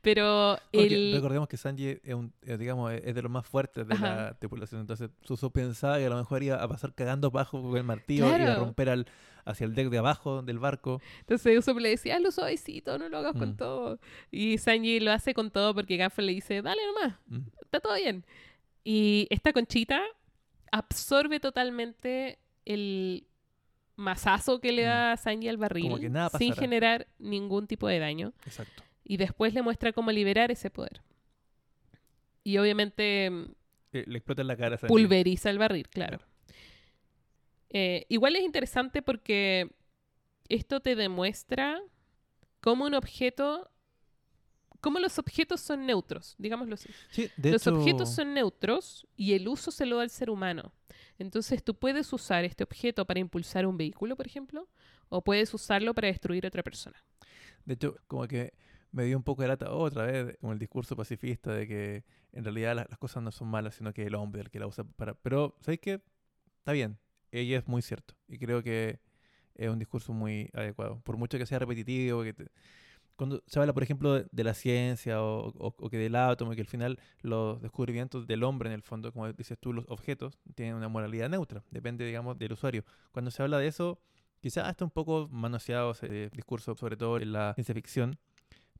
[0.00, 1.12] pero el...
[1.14, 4.14] recordemos que Sanji es, un- es, digamos, es de los más fuertes de Ajá.
[4.16, 4.80] la tripulación.
[4.80, 8.28] Entonces, Suso pensaba que a lo mejor iba a pasar cagando bajo con el martillo
[8.28, 9.06] y a romper al,
[9.44, 11.00] hacia el deck de abajo del barco.
[11.20, 13.56] Entonces Usopp le decía, hazlo suavecito, no lo hagas con Mm.
[13.56, 13.98] todo.
[14.30, 17.48] Y Sanji lo hace con todo porque Gaffel le dice, dale nomás, Mm.
[17.62, 18.24] está todo bien.
[18.84, 20.00] Y esta conchita
[20.70, 23.26] absorbe totalmente el
[23.98, 26.00] mazazo que le da Sanji al barril Mm.
[26.00, 28.32] que nada sin generar ningún tipo de daño.
[28.46, 28.82] Exacto.
[29.04, 31.02] Y después le muestra cómo liberar ese poder.
[32.44, 33.44] Y obviamente mm,
[33.92, 34.92] Eh, le explota en la cara a Sanji.
[34.92, 36.20] pulveriza el barril, claro.
[37.70, 39.70] Eh, igual es interesante porque
[40.48, 41.80] esto te demuestra
[42.60, 43.70] cómo un objeto
[44.80, 46.88] como los objetos son neutros, digámoslo así.
[47.10, 50.30] Sí, de los hecho, objetos son neutros y el uso se lo da al ser
[50.30, 50.72] humano.
[51.18, 54.68] Entonces tú puedes usar este objeto para impulsar un vehículo, por ejemplo,
[55.08, 56.96] o puedes usarlo para destruir a otra persona.
[57.64, 58.54] de hecho, como que
[58.92, 62.44] me dio un poco de lata otra vez, como el discurso pacifista de que en
[62.44, 64.84] realidad la- las, cosas no son malas, sino que el hombre el que la usa
[64.84, 65.14] para...
[65.14, 66.00] Pero, ¿sabéis qué?
[66.58, 66.98] Está bien,
[67.32, 68.14] ella es muy cierto.
[68.28, 69.00] Y creo que
[69.54, 71.00] es un discurso muy adecuado.
[71.02, 72.50] Por mucho que sea repetitivo, que te-
[73.18, 76.52] cuando se habla, por ejemplo, de, de la ciencia o, o- o que del átomo,
[76.52, 79.84] y que al final los descubrimientos del hombre, en el fondo, como dices tú, los
[79.88, 81.62] objetos, tienen una moralidad neutra.
[81.70, 82.84] Depende, digamos, del usuario.
[83.12, 83.98] Cuando se habla de eso,
[84.40, 88.16] quizás está un poco manoseado ese discurso, sobre todo en la ciencia ficción,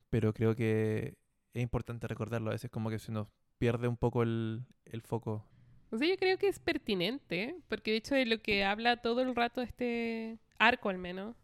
[0.09, 1.17] pero creo que
[1.53, 2.49] es importante recordarlo.
[2.49, 3.27] A veces como que se nos
[3.57, 5.45] pierde un poco el, el foco.
[5.91, 9.21] O sea, yo creo que es pertinente, porque de hecho de lo que habla todo
[9.21, 11.35] el rato este arco al menos,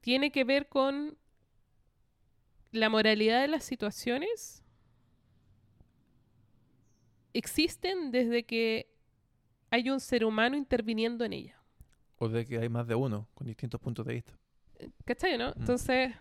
[0.00, 1.16] tiene que ver con
[2.72, 4.64] la moralidad de las situaciones.
[7.34, 8.90] Existen desde que
[9.70, 11.62] hay un ser humano interviniendo en ella.
[12.18, 14.38] O de que hay más de uno, con distintos puntos de vista.
[15.04, 15.50] ¿Cachai, no?
[15.50, 15.60] Mm.
[15.60, 16.14] Entonces,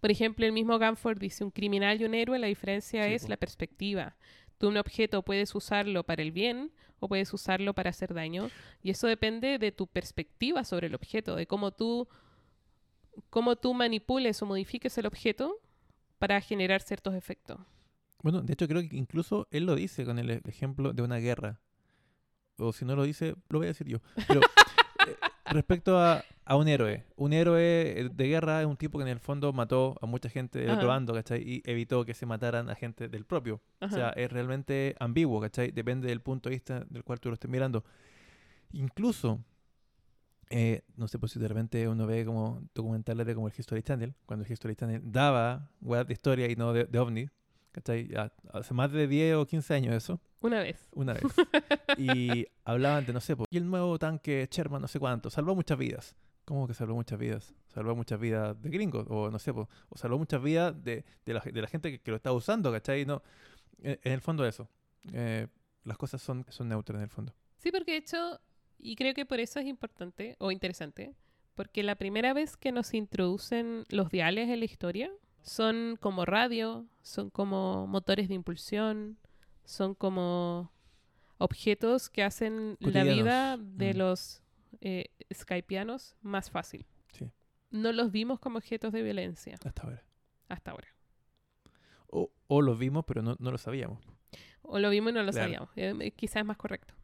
[0.00, 3.28] por ejemplo, el mismo Ganford dice un criminal y un héroe, la diferencia Sí, es
[3.28, 4.16] la perspectiva.
[4.58, 8.48] Tú un objeto puedes usarlo para el bien o puedes usarlo para hacer daño.
[8.82, 12.08] Y eso depende de tu perspectiva sobre el objeto, de cómo tú,
[13.30, 15.56] cómo tú manipules o modifiques el objeto
[16.18, 17.58] para generar ciertos efectos.
[18.22, 21.16] Bueno, de hecho creo que incluso él lo dice con el e- ejemplo de una
[21.16, 21.60] guerra.
[22.58, 23.98] O si no lo dice, lo voy a decir yo.
[24.28, 24.40] Pero
[25.08, 27.04] eh, respecto a, a un héroe.
[27.16, 27.60] Un héroe
[28.00, 30.70] eh, de guerra es un tipo que en el fondo mató a mucha gente del
[30.70, 31.42] otro bando, ¿cachai?
[31.42, 33.60] Y evitó que se mataran a gente del propio.
[33.80, 33.94] O Ajá.
[33.94, 35.72] sea, es realmente ambiguo, ¿cachai?
[35.72, 37.84] Depende del punto de vista del cual tú lo estés mirando.
[38.72, 39.40] Incluso,
[40.54, 43.82] eh, no sé, pues si de repente uno ve como documentales de como el History
[43.82, 47.28] Channel, cuando el History Channel daba weas de historia y no de, de ovni,
[47.72, 48.10] ¿cachai?
[48.52, 50.88] Hace más de 10 o 15 años eso, Una vez.
[50.94, 51.22] una vez.
[51.96, 55.54] y hablaban de, no sé, pues, y el nuevo tanque Sherman, no sé cuánto, salvó
[55.54, 56.14] muchas vidas.
[56.44, 57.54] ¿Cómo que salvó muchas vidas?
[57.68, 61.34] Salvó muchas vidas de gringos, o no sé, pues, o salvó muchas vidas de, de,
[61.34, 63.06] la, de la gente que, que lo está usando, ¿cachai?
[63.06, 63.22] No,
[63.82, 64.68] en, en el fondo eso.
[65.12, 65.46] Eh,
[65.84, 67.32] las cosas son, son neutras en el fondo.
[67.56, 68.40] Sí, porque de hecho,
[68.82, 71.14] y creo que por eso es importante o interesante,
[71.54, 75.10] porque la primera vez que nos introducen los diales en la historia
[75.42, 79.18] son como radio, son como motores de impulsión,
[79.64, 80.70] son como
[81.38, 83.96] objetos que hacen la vida de Mm.
[83.98, 84.42] los
[84.80, 86.86] eh, skypianos más fácil.
[87.12, 87.30] Sí.
[87.70, 90.02] No los vimos como objetos de violencia Hasta ahora.
[90.48, 90.88] hasta ahora.
[92.08, 93.98] O, o lo vimos, pero no, no lo sabíamos.
[94.62, 95.44] O lo vimos y no lo Claro.
[95.46, 95.70] sabíamos.
[95.76, 96.94] Eh, quizás es más correcto.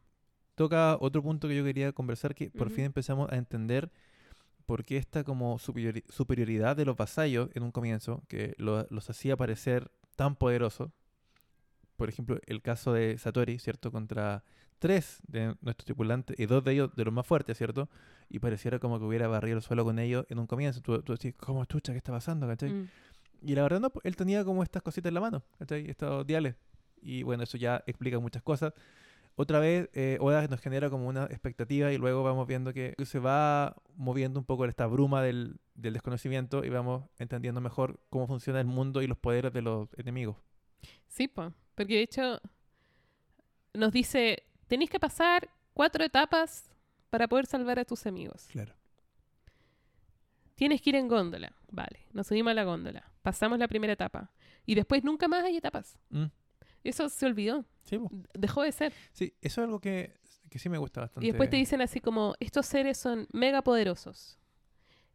[0.59, 3.89] Toca otro punto que yo quería conversar, que por fin empezamos a entender
[4.65, 9.09] por qué esta como superiori- superioridad de los vasallos en un comienzo, que lo- los
[9.09, 10.91] hacía parecer tan poderosos.
[11.95, 13.89] Por ejemplo, el caso de Satori, ¿cierto?
[13.89, 14.43] Contra
[14.79, 17.87] tres de nuestros tripulantes y dos de ellos de los más fuertes, ¿cierto?
[18.29, 20.81] Y pareciera como que hubiera barrido el suelo con ellos en un comienzo.
[20.81, 21.93] Tú, tú decís, ¿cómo chucha?
[21.93, 22.47] ¿Qué está pasando?
[22.47, 22.69] ¿cachai?
[22.69, 22.89] Mm.
[23.43, 25.89] Y la verdad no, él tenía como estas cositas en la mano, ¿cachai?
[25.89, 26.55] Estos diales.
[27.01, 28.73] Y bueno, eso ya explica muchas cosas.
[29.41, 33.19] Otra vez, eh, Oda nos genera como una expectativa y luego vamos viendo que se
[33.19, 38.59] va moviendo un poco esta bruma del, del desconocimiento y vamos entendiendo mejor cómo funciona
[38.59, 40.35] el mundo y los poderes de los enemigos.
[41.07, 42.41] Sí, po, porque de hecho
[43.73, 46.73] nos dice, tenéis que pasar cuatro etapas
[47.09, 48.45] para poder salvar a tus amigos.
[48.51, 48.75] Claro.
[50.55, 51.55] Tienes que ir en góndola.
[51.71, 53.09] Vale, nos subimos a la góndola.
[53.21, 54.33] Pasamos la primera etapa.
[54.65, 55.97] Y después nunca más hay etapas.
[56.09, 56.25] Mm.
[56.83, 57.63] Eso se olvidó.
[57.89, 58.09] Sí, po.
[58.33, 58.93] Dejó de ser.
[59.11, 60.13] sí, eso es algo que,
[60.49, 61.25] que sí me gusta bastante.
[61.25, 64.37] Y después te dicen así como, estos seres son mega poderosos.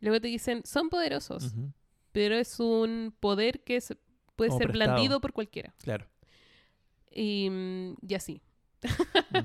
[0.01, 1.55] Luego te dicen, son poderosos,
[2.13, 3.97] pero es un poder que es-
[4.37, 4.93] puede Como ser prestado.
[4.95, 5.73] blandido por cualquiera.
[5.83, 6.07] Claro.
[7.11, 8.43] Y, mm, y así.
[8.83, 9.39] Mm.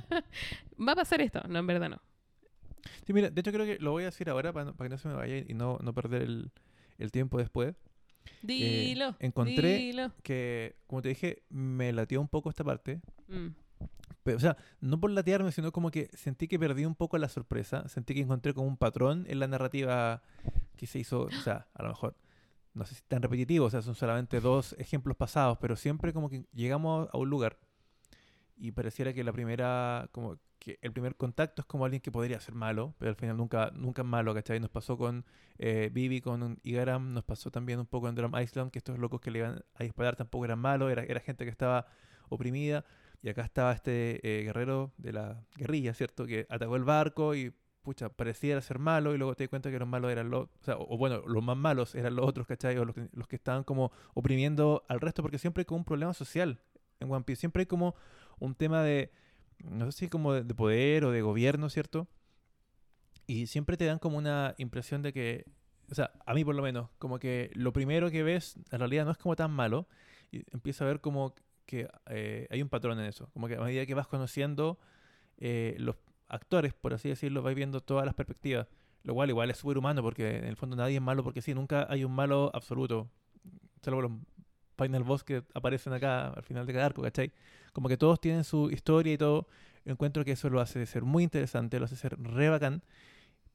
[0.87, 1.41] Va a pasar esto.
[1.47, 2.01] No, en verdad no.
[3.05, 4.95] Sí, mira, de hecho creo que lo voy a decir ahora para, no- para que
[4.95, 6.51] no se me vaya y no, no perder el,
[6.97, 7.75] el tiempo después.
[8.41, 9.09] Dilo.
[9.09, 10.11] Eh, encontré- Dilo.
[10.23, 13.01] Que, como te dije, me latió un poco esta parte.
[13.27, 13.47] Mm.
[14.23, 17.29] Pero, o sea, no por latearme, sino como que sentí que perdí un poco la
[17.29, 17.87] sorpresa.
[17.87, 20.21] Sentí que encontré como un patrón en la narrativa
[20.75, 22.15] que se hizo, o sea, a lo mejor,
[22.73, 26.29] no sé si tan repetitivo, o sea, son solamente dos ejemplos pasados, pero siempre como
[26.29, 27.57] que llegamos a un lugar
[28.57, 32.39] y pareciera que la primera, como que el primer contacto es como alguien que podría
[32.39, 34.59] ser malo, pero al final nunca, nunca es malo, ¿cachai?
[34.59, 35.25] Nos pasó con
[35.57, 39.21] eh, Vivi, con Igaram, nos pasó también un poco en Drum Island, que estos locos
[39.21, 41.87] que le iban a disparar tampoco eran malos, era, era gente que estaba
[42.27, 42.85] oprimida.
[43.21, 46.25] Y acá estaba este eh, guerrero de la guerrilla, ¿cierto?
[46.25, 49.79] Que atacó el barco y pucha, pareciera ser malo y luego te das cuenta que
[49.79, 52.77] los malos eran los, o sea, o bueno, los más malos eran los otros, ¿cachai?
[52.77, 55.85] O los que, los que estaban como oprimiendo al resto, porque siempre hay como un
[55.85, 56.61] problema social
[56.99, 57.95] en One Piece, siempre hay como
[58.39, 59.11] un tema de,
[59.63, 62.07] no sé si como de, de poder o de gobierno, ¿cierto?
[63.27, 65.45] Y siempre te dan como una impresión de que,
[65.91, 69.05] o sea, a mí por lo menos, como que lo primero que ves en realidad
[69.05, 69.87] no es como tan malo,
[70.31, 71.35] y empieza a ver como
[71.65, 74.79] que eh, hay un patrón en eso, como que a medida que vas conociendo
[75.37, 75.95] eh, los
[76.27, 78.67] actores, por así decirlo, vais viendo todas las perspectivas,
[79.03, 81.53] lo cual igual es súper humano porque en el fondo nadie es malo porque sí,
[81.53, 83.09] nunca hay un malo absoluto,
[83.81, 84.11] salvo los
[84.79, 87.31] final boss que aparecen acá al final de cada arco, ¿cachai?
[87.73, 89.47] Como que todos tienen su historia y todo,
[89.85, 92.83] encuentro que eso lo hace ser muy interesante, lo hace ser re bacán,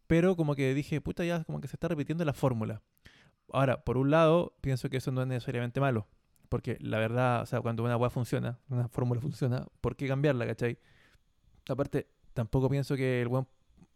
[0.07, 2.83] pero como que dije, puta, ya como que se está repitiendo la fórmula.
[3.53, 6.07] Ahora, por un lado, pienso que eso no es necesariamente malo,
[6.49, 10.47] porque la verdad, o sea, cuando una weá funciona, una fórmula funciona, ¿por qué cambiarla,
[10.47, 10.79] cachai?
[11.69, 13.47] Aparte, tampoco pienso que el weón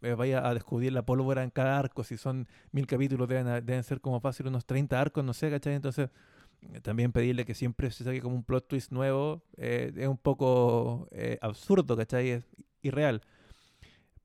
[0.03, 3.83] eh, vaya a descubrir la pólvora en cada arco, si son mil capítulos, deben, deben
[3.83, 5.75] ser como fácil unos 30 arcos, no sé, cachai?
[5.75, 6.11] Entonces,
[6.83, 11.09] también pedirle que siempre se saque como un plot twist nuevo eh, es un poco
[11.13, 12.31] eh, absurdo, ¿cachai?
[12.31, 12.45] Es
[12.83, 13.23] irreal.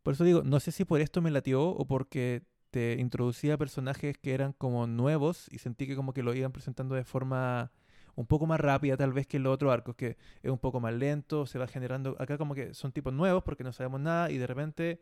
[0.01, 4.17] Por eso digo, no sé si por esto me latió o porque te introducía personajes
[4.17, 7.71] que eran como nuevos y sentí que como que lo iban presentando de forma
[8.15, 10.79] un poco más rápida tal vez que en los otros arcos, que es un poco
[10.79, 14.31] más lento, se va generando, acá como que son tipos nuevos porque no sabemos nada
[14.31, 15.01] y de repente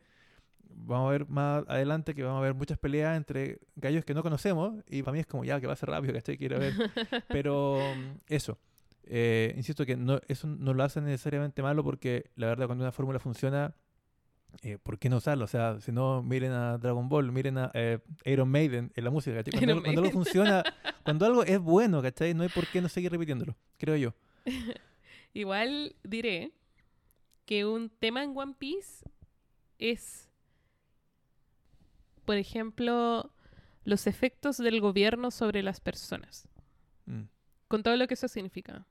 [0.70, 4.24] vamos a ver más adelante que vamos a ver muchas peleas entre gallos que no
[4.24, 6.38] conocemos y para mí es como ya que va a ser rápido, ¿cachai?
[6.38, 6.74] Quiero ver.
[7.28, 8.58] Pero mm, eso,
[9.04, 12.92] eh, insisto que no, eso no lo hace necesariamente malo porque la verdad cuando una
[12.92, 13.74] fórmula funciona,
[14.64, 15.46] eh, ¿por qué no usarlo?
[15.46, 19.10] O sea, si no, miren a Dragon Ball, miren a eh, Iron Maiden en la
[19.10, 19.52] música, ¿cachai?
[19.54, 20.64] Cuando, algo- cuando algo funciona,
[21.06, 22.34] cuando algo es bueno, ¿cachai?
[22.34, 24.14] No hay por qué no seguir repitiéndolo, creo yo.
[25.34, 26.52] Igual diré
[27.46, 29.06] que un tema en One Piece
[29.80, 30.30] es,
[32.32, 33.30] por ejemplo,
[33.84, 36.48] los efectos del gobierno sobre las personas,
[37.06, 37.24] Mm,
[37.68, 38.88] con todo lo que eso significa.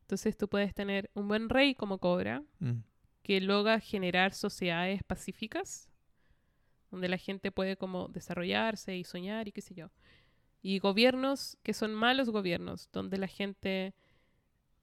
[0.00, 2.78] Entonces tú puedes tener un buen rey como Cobra, mm,
[3.22, 5.90] que logra generar sociedades pacíficas,
[6.90, 9.90] donde la gente puede como desarrollarse y soñar y qué sé yo.
[10.62, 13.92] Y gobiernos que son malos gobiernos, donde la gente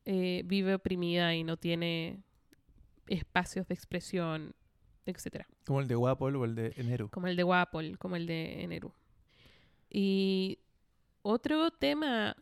[0.05, 2.21] eh, vive oprimida y no tiene
[3.07, 4.53] espacios de expresión,
[5.11, 7.09] etcétera Como el de Guapol o el de Enero.
[7.09, 8.91] como el de Wapol, como el de Eneru.
[9.89, 10.59] Y
[11.21, 12.35] otro tema,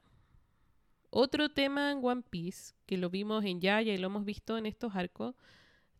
[1.09, 4.65] otro tema en One Piece, que lo vimos en Yaya y lo hemos visto en
[4.65, 5.35] estos arcos,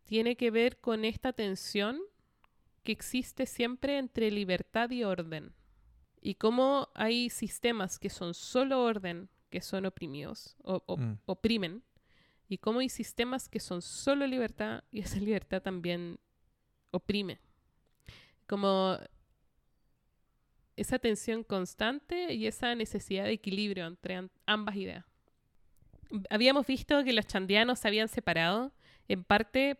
[0.04, 2.00] tiene que ver con esta tensión
[2.84, 5.54] que existe siempre entre libertad y orden.
[6.22, 11.18] Y cómo hay sistemas que son solo orden, que son oprimidos, o, o- Mm.
[11.26, 11.84] oprimen,
[12.48, 16.20] y cómo hay sistemas que son solo libertad y esa libertad también
[16.92, 17.40] oprime.
[18.48, 18.98] Como
[20.76, 25.06] esa tensión constante y esa necesidad de equilibrio entre ambas ideas.
[26.30, 28.72] Habíamos visto que los chandianos se habían separado
[29.08, 29.78] en parte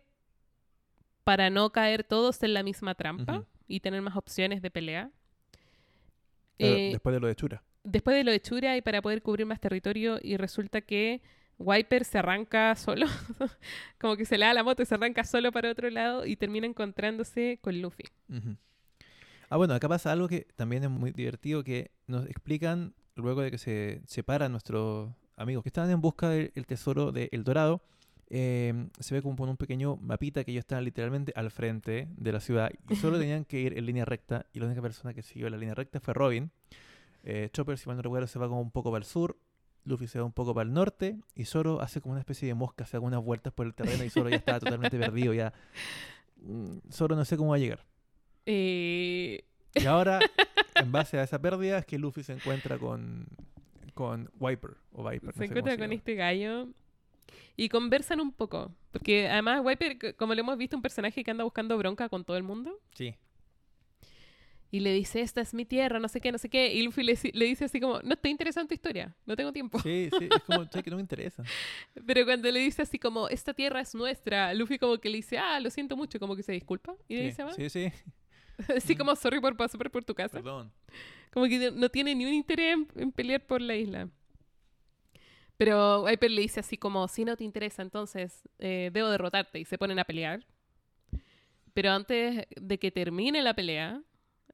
[1.24, 5.10] para no caer todos en la misma trampa y tener más opciones de pelea.
[6.58, 7.62] Eh, después de lo de Chura.
[7.84, 11.22] después de lo de Chura y para poder cubrir más territorio y resulta que
[11.60, 13.06] Wiper se arranca solo,
[14.00, 16.34] como que se le da la moto y se arranca solo para otro lado y
[16.36, 18.04] termina encontrándose con Luffy.
[19.50, 23.50] Ah, bueno, acá pasa algo que también es muy divertido, que nos explican luego de
[23.50, 27.82] que se separan nuestros amigos que estaban en busca del el tesoro de El Dorado.
[28.30, 32.32] eh, se ve como por un pequeño mapita que ellos estaban literalmente al frente de
[32.32, 35.22] la ciudad y solo tenían que ir en línea recta y la única persona que
[35.22, 36.50] siguió la línea recta fue Robin.
[37.24, 39.36] Eh, Chopper, si mal no recuerdo, se va como un poco para el sur,
[39.84, 42.54] Luffy se va un poco para el norte y Zoro hace como una especie de
[42.54, 45.52] mosca, se da unas vueltas por el terreno y Zoro ya estaba totalmente perdido, ya...
[46.42, 47.84] mm, Zoro no sé cómo va a llegar.
[48.46, 49.44] Eh,
[49.74, 50.18] Y ahora,
[50.74, 53.26] en base a esa pérdida, es que Luffy se encuentra con,
[53.94, 55.26] con Viper o Viper.
[55.28, 56.68] no se sé encuentra con este gallo
[57.56, 58.72] y conversan un poco.
[58.90, 62.24] Porque además Wiper, c- como lo hemos visto, un personaje que anda buscando bronca con
[62.24, 62.78] todo el mundo.
[62.94, 63.14] Sí.
[64.72, 66.72] Y le dice, esta es mi tierra, no sé qué, no sé qué.
[66.72, 69.52] Y Luffy le, le dice así como, no estoy interesado en tu historia, no tengo
[69.52, 69.80] tiempo.
[69.80, 71.42] Sí, sí, es como, "Che, que no me interesa.
[72.06, 75.38] Pero cuando le dice así como, esta tierra es nuestra, Luffy como que le dice,
[75.38, 76.94] ah, lo siento mucho, como que se disculpa.
[77.08, 77.52] Y ahí Sí, se va.
[77.52, 77.92] sí, sí,
[78.76, 80.34] así como, sorry por pasar por tu casa.
[80.38, 80.72] perdón.
[81.32, 84.08] Como que no tiene ni un interés en, en pelear por la isla.
[85.56, 89.58] Pero Viper le dice así como, si no te interesa, entonces eh, debo derrotarte.
[89.58, 90.46] Y se ponen a pelear.
[91.74, 94.02] Pero antes de que termine la pelea,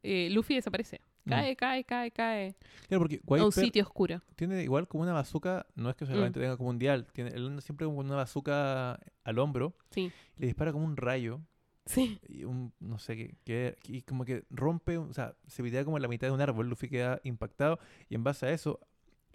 [0.03, 1.01] eh, Luffy desaparece.
[1.25, 1.31] Mm.
[1.31, 2.55] Cae, cae, cae, cae.
[2.89, 4.23] Claro, porque a un sitio oscuro.
[4.37, 7.61] tiene igual como una bazooka, no es que solamente tenga como un dial, tiene, él
[7.63, 10.13] siempre como una bazooka al hombro, Sí.
[10.37, 11.41] le dispara como un rayo
[11.85, 12.21] Sí.
[12.29, 16.03] y un, no sé qué, y como que rompe, o sea, se videa como en
[16.03, 17.79] la mitad de un árbol, Luffy queda impactado
[18.09, 18.79] y en base a eso,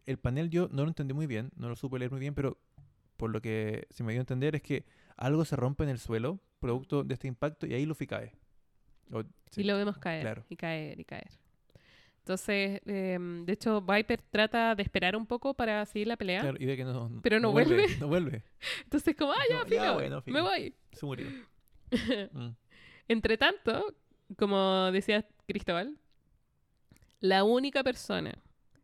[0.06, 2.58] el panel yo no lo entendí muy bien, no lo supe leer muy bien, pero
[3.18, 4.86] por lo que se me dio a entender es que
[5.18, 8.34] algo se rompe en el suelo, producto de este impacto, y ahí Luffy cae.
[9.12, 10.46] O- sí, Y lo vemos caer, claro.
[10.50, 11.30] y caer, y caer.
[12.20, 16.42] Entonces, em, de hecho, Viper trata de esperar un poco para seguir la pelea.
[16.42, 17.76] claro, y ve que no, no- Pero no vuelve.
[17.78, 17.98] vuelve.
[17.98, 18.44] No vuelve.
[18.84, 20.76] Entonces, como, ah, ya, No, filo, bueno, me voy.
[20.94, 21.28] Se murió.
[22.32, 22.52] Mm.
[23.10, 23.94] Entre tanto,
[24.38, 25.98] como decía Cristóbal,
[27.20, 28.34] la única persona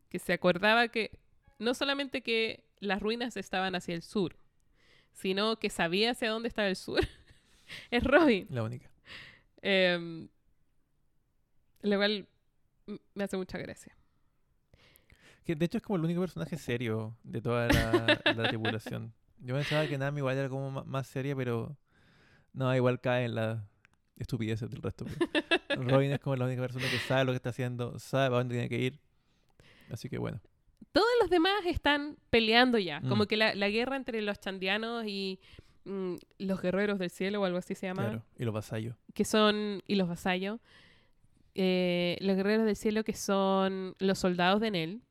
[0.10, 1.12] que se acordaba que
[1.60, 4.36] no solamente que las ruinas estaban hacia el sur,
[5.14, 7.00] sino que sabía hacia dónde estaba el sur,
[7.92, 8.48] es Robin.
[8.50, 8.90] La única.
[9.62, 10.28] Em,
[11.82, 12.28] lo cual
[13.14, 13.96] me hace mucha gracia.
[15.44, 19.14] Que de hecho es como el único personaje serio de toda la, la tripulación.
[19.40, 21.78] Yo pensaba que Nami igual era como más seria, pero
[22.54, 23.68] no, igual cae en la
[24.18, 25.06] estupideces del resto.
[25.70, 28.56] Robin es como la única persona que sabe lo que está haciendo, sabe para dónde
[28.56, 29.00] tiene que ir.
[29.92, 30.42] Así que bueno,
[30.92, 33.00] Todos los demás están peleando ya.
[33.00, 33.10] Mm.
[33.10, 35.40] Como que la, la guerra entre los chandianos y
[35.88, 38.04] mm, los guerreros del cielo o algo así se llama.
[38.04, 38.24] claro.
[38.38, 38.96] Y los vasallos.
[39.14, 40.60] que son, y los vasallos,
[41.56, 45.02] eh, los guerreros del cielo que son los soldados de Nel,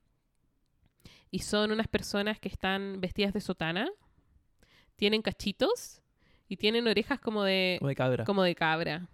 [1.31, 3.89] y son unas personas que están vestidas de sotana,
[4.95, 6.01] tienen cachitos
[6.49, 8.25] y tienen orejas como de, Como de cabra.
[8.25, 9.09] como de cabra,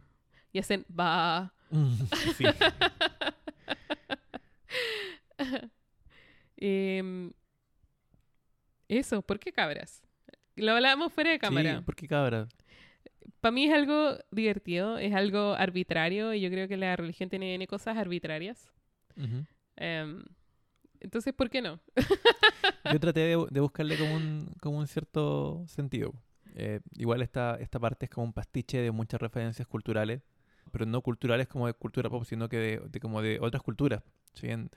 [0.52, 1.54] y hacen ba.
[2.36, 2.44] sí.
[6.56, 7.32] Em,
[8.88, 10.02] eso, ¿por qué cabras?
[10.56, 11.78] Lo hablábamos fuera de cámara.
[11.78, 12.48] Sí, ¿por qué cabra?
[13.40, 17.66] Para mí es algo divertido, es algo arbitrario y yo creo que la religión tiene
[17.66, 18.70] cosas arbitrarias.
[19.16, 19.44] Ujú.
[19.76, 20.22] Em,
[21.00, 21.80] entonces, ¿por qué no?
[22.92, 26.14] Yo traté de, de buscarle como un, como un cierto sentido.
[26.54, 30.22] Eh, igual esta, esta parte es como un pastiche de muchas referencias culturales,
[30.70, 34.02] pero no culturales como de cultura pop, sino que de, de como de otras culturas.
[34.34, 34.70] Si bien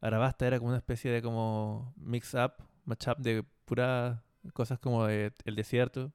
[0.00, 2.52] Arabasta era como una especie de como mix-up,
[2.84, 4.20] match-up de puras
[4.52, 6.12] cosas como de el desierto.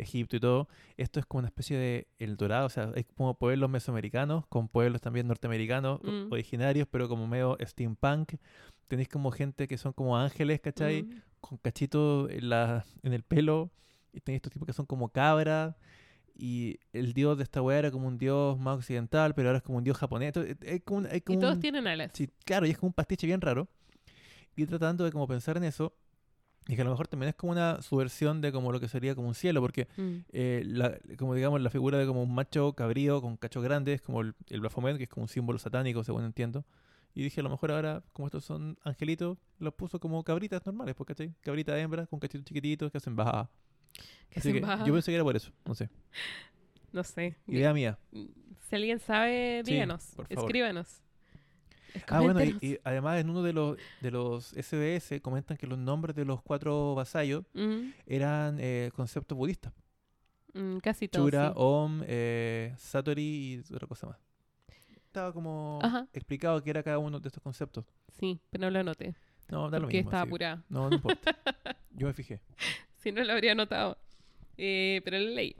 [0.00, 0.68] Egipto y todo.
[0.96, 4.68] Esto es como una especie de El Dorado, o sea, es como pueblos mesoamericanos con
[4.68, 6.30] pueblos también norteamericanos Mm.
[6.30, 8.34] originarios, pero como medio steampunk.
[8.86, 11.02] Tenéis como gente que son como ángeles, ¿cachai?
[11.02, 11.20] Ujú.
[11.40, 13.70] Con cachitos en, la, en el pelo.
[14.12, 15.74] Y tenéis estos tipos que son como cabras.
[16.40, 19.64] Y el dios de esta weá era como un dios más occidental, pero ahora es
[19.64, 20.28] como un dios japonés.
[20.28, 22.12] Entonces, hay como un- hay Y como todos un- tienen alas.
[22.14, 23.66] Sí, claro, y es como un pastiche bien raro.
[24.54, 25.92] Y tratando de como pensar en eso,
[26.68, 29.14] y que a lo mejor también es como una subversión de como lo que sería
[29.14, 30.16] como un cielo, porque Mm.
[30.32, 34.20] eh, la- como digamos la figura de como un macho cabrío con cachos grandes, como
[34.20, 36.64] el, el Baphomet, que es como un símbolo satánico, según entiendo.
[37.14, 40.94] Y dije, a lo mejor ahora, como estos son angelitos, los puso como cabritas normales,
[40.94, 41.34] pues, ¿cachai?
[41.40, 43.50] Cabrita hembra con cachitos chiquititos que hacen baja.
[44.28, 44.84] Que Así se que baja.
[44.84, 45.88] yo pensé que era por eso, no sé.
[46.92, 47.34] No sé.
[47.46, 47.98] Idea mía.
[48.12, 50.14] Si alguien sabe, Sí, díganos.
[50.28, 51.00] Escríbanos.
[52.08, 56.14] Ah, bueno, y, además en uno de los, de los SBS comentan que los nombres
[56.16, 59.72] de los cuatro vasallos Mm, eran eh, conceptos budistas.
[60.54, 61.24] mm, casi todo.
[61.24, 61.52] Chura, sí.
[61.56, 64.16] Om, eh, Satori y otra cosa más.
[65.06, 66.06] Estaba como Ajá.
[66.12, 67.84] explicado qué era cada uno de estos conceptos.
[68.18, 69.14] Sí, pero no lo anoté.
[69.50, 70.10] No, da lo mismo.
[70.10, 70.62] estaba apurada.
[70.68, 71.34] No, no importa.
[71.90, 72.40] Yo me fijé.
[72.98, 73.96] Si no lo habría anotado.
[74.56, 75.54] Eh, pero lo leí.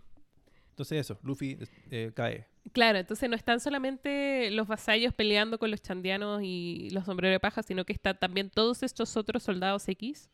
[0.70, 1.56] Entonces eso, Luffy
[1.90, 2.47] eh, cae.
[2.73, 7.40] Claro, entonces no están solamente los vasallos peleando con los chandianos y los sombreros de
[7.40, 10.31] paja, sino que están también todos estos otros soldados X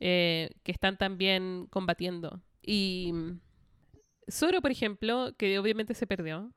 [0.00, 2.40] eh, que están también combatiendo.
[2.62, 3.40] Y mm,
[4.30, 6.52] Zoro, por ejemplo, que obviamente se perdió,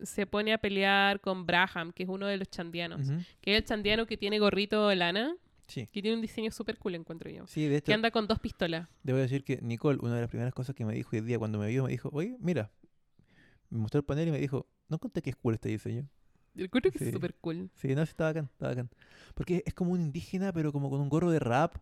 [0.00, 3.08] se pone a pelear con Braham, que es uno de los chandianos,
[3.40, 5.34] que es el chandiano que tiene gorrito de lana,
[5.66, 5.88] Sí.
[5.90, 7.44] que tiene un diseño súper cool, encuentro yo.
[7.48, 8.86] Sí, de hecho, Que anda con dos pistolas.
[9.02, 11.58] debo decir que Nicole, una de las primeras cosas que me dijo hoy día cuando
[11.58, 12.70] me vio, me dijo, oye, mira,
[13.70, 16.08] me mostró el panel y me dijo, no conté que es cool este diseño.
[16.54, 17.06] Yo creo que Sí.
[17.06, 17.70] es súper cool.
[17.74, 18.88] Sí, no, sí, está bacán, está bacán.
[19.34, 21.76] Porque es como un indígena, pero como con un gorro de rap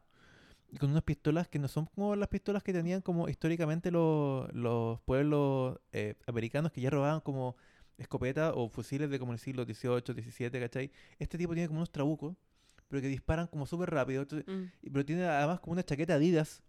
[0.72, 4.52] y con unas pistolas que no son como las pistolas que tenían como históricamente los,
[4.52, 7.54] los pueblos eh, americanos que ya robaban como
[7.98, 10.90] escopetas o fusiles de como el siglo XVIII, XVII, ¿cachai?
[11.20, 12.34] Este tipo tiene como unos trabucos,
[12.88, 14.22] pero que disparan como súper rápido.
[14.22, 14.64] entonces- Mm.
[14.92, 16.64] pero tiene además como una chaqueta Adidas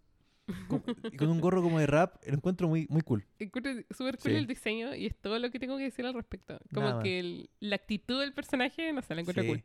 [0.68, 0.82] con-
[1.18, 2.16] con un gorro como de rap.
[2.26, 3.24] Lo encuentro muy, muy cool.
[3.38, 4.36] Encuentro súper cool Sí.
[4.36, 6.58] el diseño y es todo lo que tengo que decir al respecto.
[6.72, 9.64] Como Nada que el- la actitud del personaje, no sé, la encuentro Sí, cool.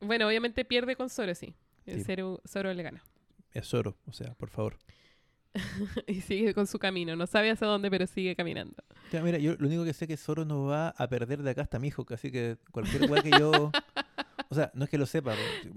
[0.00, 1.54] Bueno, obviamente pierde con Zoro, sí.
[1.86, 2.04] El Sí.
[2.04, 3.02] Zoro, Zoro le gana.
[3.52, 4.78] Es Zoro, o sea, por favor.
[6.08, 7.14] y sigue con su camino.
[7.14, 8.82] No sabe hacia dónde, pero sigue caminando.
[9.12, 11.50] Ya, mira, yo lo único que sé es que Zoro no va a perder de
[11.50, 13.70] acá hasta mi hijo, así que cualquier weá que yo.
[14.50, 15.32] O sea, no es que lo sepa,
[15.62, 15.74] pero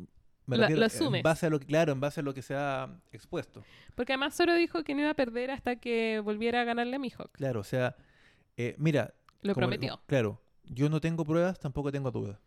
[0.47, 0.75] me Lo- lo
[1.15, 3.63] en base a lo que, claro, en base a lo que se ha expuesto.
[3.95, 6.99] Porque además Zoro dijo que no iba a perder hasta que volviera a ganarle a
[6.99, 7.31] Mihawk.
[7.33, 7.95] Claro, o sea,
[8.59, 9.13] Eh, mira,
[9.43, 10.01] Lo prometió.
[10.07, 12.39] claro, yo no tengo pruebas, tampoco tengo dudas.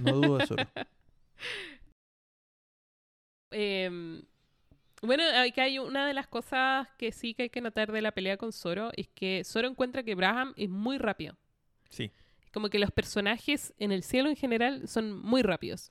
[0.00, 0.62] No dudo de Zoro.
[3.52, 4.22] Em,
[5.02, 8.12] bueno, aquí hay una de las cosas que sí que hay que notar de la
[8.12, 11.36] pelea con Zoro, es que Zoro encuentra que Braham es muy rápido.
[11.88, 12.10] Sí.
[12.52, 15.88] Como que los personajes en el cielo en general son muy rápidos.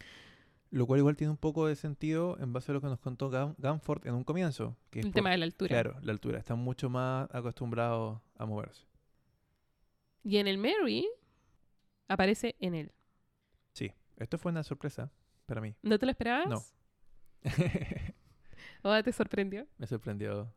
[0.71, 3.31] Lo cual igual tiene un poco de sentido en base a lo que nos contó
[3.31, 4.77] Gam- Gamford en un comienzo.
[4.91, 5.69] Que El por- tema de la altura.
[5.69, 6.37] Claro, la altura.
[6.37, 8.85] Están mucho más acostumbrados a moverse.
[10.23, 11.07] Y en el Mary
[12.07, 12.91] aparece en él.
[13.73, 15.11] Sí, esto fue una sorpresa
[15.47, 15.73] para mí.
[15.81, 16.47] ¿No te lo esperabas?
[16.49, 16.61] No.
[18.83, 19.67] ¿O te sorprendió?
[19.77, 20.53] Me sorprendió.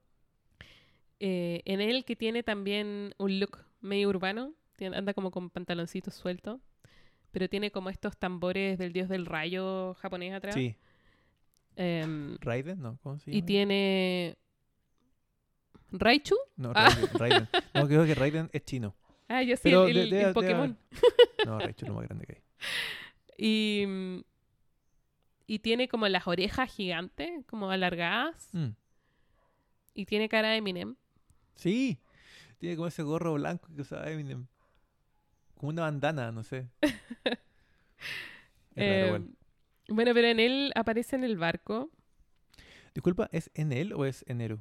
[1.20, 4.52] Eh, en él que tiene también un look medio urbano.
[4.94, 6.60] anda como con pantaloncitos sueltos.
[7.32, 10.54] Pero tiene como estos tambores del dios del rayo japonés atrás.
[10.54, 10.76] Sí,
[11.74, 12.98] Em, Raiden, ¿no?
[13.02, 13.38] ¿Cómo se llama?
[13.38, 14.36] y tiene...
[15.90, 16.36] ¿Raichu?
[16.56, 16.88] No, Ah.
[16.90, 17.48] Raiden, Raiden.
[17.74, 18.94] No, creo que Raiden es chino.
[19.28, 20.78] Ah, yo sí, Pero el, de- el Pokémon.
[21.46, 22.42] No, Raichu es lo más grande que hay.
[23.44, 23.86] Y,
[25.46, 28.50] y tiene como las orejas gigantes, como alargadas.
[28.52, 28.68] Mm.
[29.94, 30.94] Y tiene cara de Eminem.
[31.56, 31.98] Sí,
[32.58, 34.46] tiene como ese gorro blanco que usaba Eminem.
[35.62, 36.66] Como una bandana, no sé.
[38.74, 39.28] Es raro, Eh, igual.
[39.90, 41.88] bueno, pero en él aparece en el barco.
[42.94, 44.60] Disculpa, ¿es en él o es en Eru?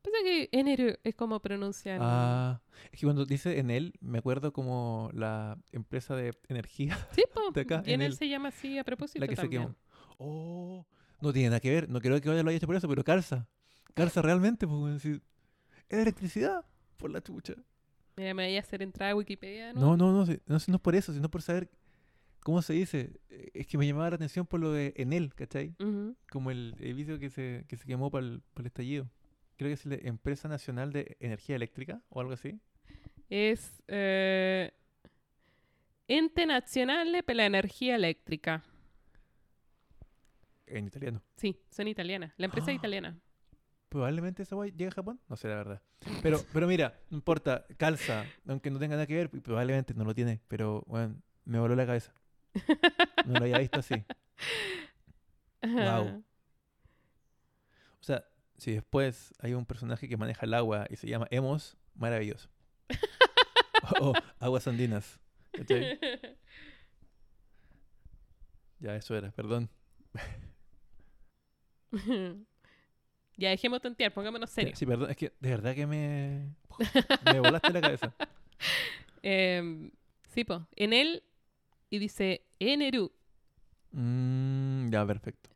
[0.00, 2.00] Pasa que Enero es como pronuncian.
[2.02, 7.24] Ah, es que cuando dice en él, me acuerdo como la empresa de energía, sí,
[7.34, 9.42] po, de acá, y en en él se llama así a propósito la que se
[9.42, 9.62] también.
[9.64, 9.74] quemó.
[10.16, 10.86] Oh,
[11.20, 11.90] no tiene nada que ver.
[11.90, 13.46] No creo que lo haya hecho por eso, pero calza.
[13.92, 15.20] Calza realmente, pues, es
[15.90, 16.64] electricidad.
[16.96, 17.56] Por la chucha.
[18.16, 19.80] Mira, me voy a hacer entrar a Wikipedia, ¿no?
[19.80, 21.68] No, no, no, no, no es por eso, sino por saber
[22.40, 23.10] cómo se dice.
[23.30, 25.74] Eh, Es que me llamaba la atención por lo de en él, ¿cachai?
[26.30, 29.08] Como el edificio que se, que se quemó para el, para el estallido.
[29.56, 32.58] Creo que es la Empresa Nacional de Energía Eléctrica o algo así.
[33.30, 34.72] Es eh,
[36.08, 38.62] Ente Nazionale per la Energía Eléctrica.
[40.66, 41.22] En italiano.
[41.36, 42.32] Sí, son italianas.
[42.36, 42.78] La empresa es Ah.
[42.78, 43.18] italiana.
[43.94, 45.20] Probablemente esa guay llega a Japón.
[45.28, 45.80] No sé la verdad.
[46.20, 47.64] Pero, pero mira, no importa.
[47.76, 48.24] Calza.
[48.44, 49.30] Aunque no tenga nada que ver.
[49.30, 50.40] Probablemente no lo tiene.
[50.48, 51.14] Pero, bueno,
[51.44, 52.12] me voló la cabeza.
[53.24, 53.94] No lo había visto así.
[55.62, 56.24] Guau.
[58.00, 58.24] O sea,
[58.56, 62.48] si después hay un personaje que maneja el agua y se llama Emos, maravilloso.
[64.00, 65.20] o Aguas Andinas.
[65.52, 66.00] ¿cachai?
[68.80, 69.70] Ya, eso era, perdón.
[73.36, 74.78] ya dejemos tontear, pongámonos serios.
[74.78, 76.54] Sí, perdón, es que de verdad que me.
[77.32, 78.14] Me volaste la cabeza.
[79.22, 79.90] Em,
[80.28, 80.66] sí, po.
[80.76, 81.22] En él,
[81.88, 83.10] y dice Eneru.
[83.92, 85.50] Mm, ya, perfecto.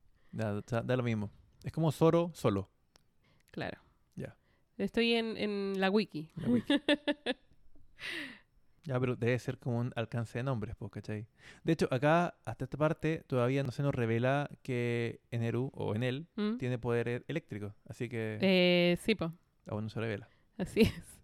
[0.66, 1.30] Sea, da lo mismo.
[1.62, 2.70] Es como Zoro solo.
[3.50, 3.78] Claro.
[4.14, 4.36] Ya.
[4.78, 6.30] Estoy en, en la wiki.
[6.36, 6.72] la wiki.
[8.84, 11.26] ya, pero debe ser como un alcance de nombres, pues, ¿cachai?
[11.64, 16.02] De hecho, acá, hasta esta parte, todavía no se nos revela que Eneru o en
[16.02, 16.56] él ¿Mm?
[16.56, 17.74] tiene poder eléctrico.
[17.86, 19.32] Así que Eh, sí, po.
[19.66, 20.28] aún no se revela.
[20.56, 21.20] Así es.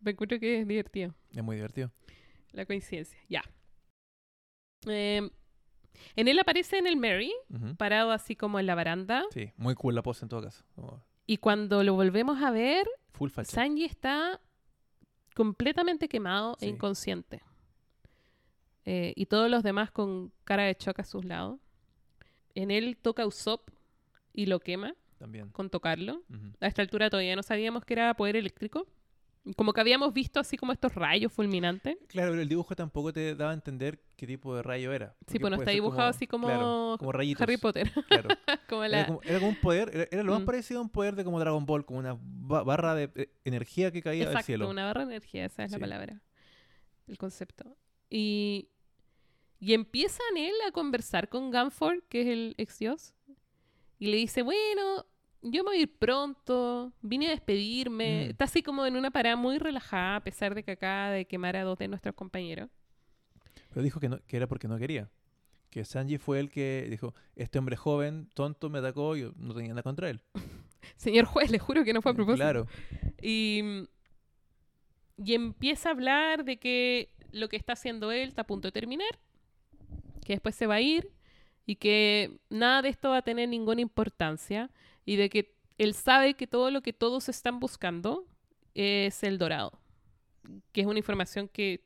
[0.00, 1.14] Me encuentro que es divertido.
[1.34, 1.90] Es muy divertido.
[2.52, 3.18] La coincidencia.
[3.28, 3.42] Ya.
[4.86, 5.30] Em,
[6.16, 7.74] en él aparece en el Mary, Ujú.
[7.76, 9.24] parado así como en la baranda.
[9.32, 10.64] Sí, muy cool la pose en todo caso.
[10.74, 13.30] Como Y cuando lo volvemos a ver, full.
[13.44, 14.40] Sanji está
[15.34, 16.66] completamente quemado Sí.
[16.66, 17.42] e inconsciente.
[18.86, 21.58] Eh, y todos los demás con cara de choque a sus lados.
[22.54, 23.70] En él toca Usopp
[24.32, 25.48] y lo quema También.
[25.50, 26.22] con tocarlo.
[26.60, 28.86] A esta altura todavía no sabíamos que era poder eléctrico.
[29.56, 31.96] Como que habíamos visto así como estos rayos fulminantes.
[32.08, 35.14] Claro, pero el dibujo tampoco te daba a entender qué tipo de rayo era.
[35.26, 37.42] Sí, pues no está dibujado así como, claro, como rayitos.
[37.42, 37.90] Harry Potter.
[38.08, 38.28] Claro.
[38.68, 40.46] como Era, como, era como un poder, era, era lo más Mm.
[40.46, 43.90] parecido a un poder de como Dragon Ball, como una ba- barra de eh, energía
[43.92, 44.70] que caía del Exacto, cielo.
[44.70, 46.22] una barra de energía, esa es la palabra.
[47.06, 47.76] El concepto.
[48.08, 48.70] Y,
[49.60, 53.12] y empieza él a conversar con Gunford, que es el ex dios,
[53.98, 55.04] y le dice, bueno,
[55.44, 58.26] yo me voy a ir pronto, vine a despedirme.
[58.26, 58.30] Mm.
[58.30, 61.56] Está así como en una parada muy relajada, a pesar de que acaba de quemar
[61.56, 62.70] a dos de nuestros compañeros.
[63.68, 65.10] Pero dijo que, no, que era porque no quería.
[65.70, 69.70] Que Sanji fue el que dijo, este hombre joven, tonto, me atacó, yo no tenía
[69.70, 70.22] nada contra él.
[70.96, 72.42] Señor juez, le juro que no fue a propósito.
[72.42, 72.66] Claro.
[73.20, 73.86] Y,
[75.18, 78.72] y empieza a hablar de que lo que está haciendo él está a punto de
[78.72, 79.18] terminar,
[80.24, 81.10] que después se va a ir
[81.66, 84.70] y que nada de esto va a tener ninguna importancia
[85.04, 88.26] y de que él sabe que todo lo que todos están buscando
[88.74, 89.78] es el dorado,
[90.72, 91.84] que es una información que,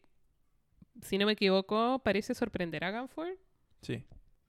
[1.03, 3.37] si no me equivoco, parece sorprender a Gunford.
[3.83, 4.05] Sí.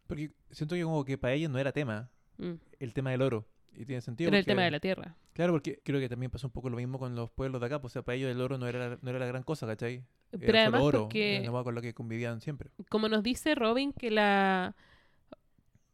[0.08, 2.10] Porque siento que como que para ellos no era tema,
[2.40, 3.46] Mm, el tema del oro.
[3.74, 4.30] Y tiene sentido.
[4.30, 5.16] Era el tema de la tierra.
[5.34, 7.80] Claro, porque creo que también pasó un poco lo mismo con los pueblos de acá.
[7.80, 10.04] Pues, o sea, para ellos el oro no era, no era la gran cosa, ¿cachai?
[10.32, 12.72] Era Pero además oro, porque, era nomás con lo que convivían siempre.
[12.90, 14.76] como nos dice Robin, que la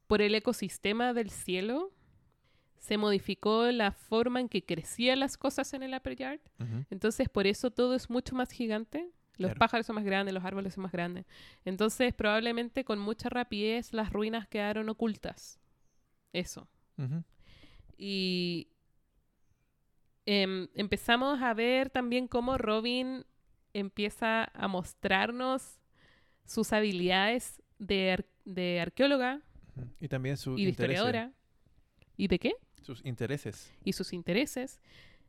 [0.07, 1.91] por el ecosistema del cielo
[2.85, 6.39] se modificó la forma en que crecían las cosas en el Upper Yard.
[6.89, 9.09] Entonces, por eso todo es mucho más gigante.
[9.37, 9.59] Los Claro.
[9.59, 11.25] pájaros son más grandes, los árboles son más grandes.
[11.65, 15.59] Entonces, probablemente con mucha rapidez las ruinas quedaron ocultas.
[16.31, 16.67] Eso.
[17.97, 18.67] Y
[20.25, 23.25] em, empezamos a ver también cómo Robin
[23.73, 25.79] empieza a mostrarnos
[26.45, 29.41] sus habilidades de, ar- de arqueóloga.
[29.99, 30.95] Y también sus y de intereses.
[31.01, 31.33] historiadora.
[32.17, 32.53] ¿Y de qué?
[32.85, 33.73] Sus intereses.
[33.83, 34.79] y sus intereses.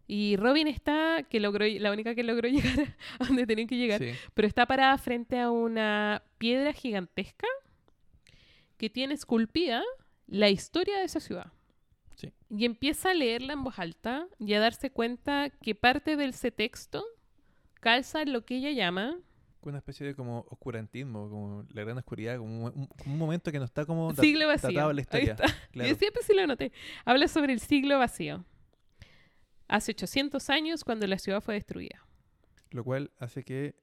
[0.09, 3.99] Y Robin está, que logró, la única que logró llegar a donde tenía que llegar,
[4.01, 4.11] Sí.
[4.35, 7.49] pero está parada frente a una piedra gigantesca
[8.77, 9.83] que tiene esculpida
[10.27, 11.53] la historia de esa ciudad.
[12.15, 12.31] Sí.
[12.51, 16.51] Y empieza a leerla en voz alta y a darse cuenta que parte de ese
[16.51, 17.05] texto
[17.81, 19.17] calza lo que ella llama
[19.69, 23.65] Una especie de como oscurantismo, como la gran oscuridad, como un, un- momento que no
[23.65, 24.93] está como siglo vacío.
[24.93, 25.37] la historia.
[25.73, 25.91] Claro.
[25.91, 26.73] Yo siempre sí lo noté.
[27.05, 28.45] Habla sobre el siglo vacío.
[29.69, 32.07] Hace 800 años cuando la ciudad fue destruida.
[32.71, 33.75] Lo cual hace que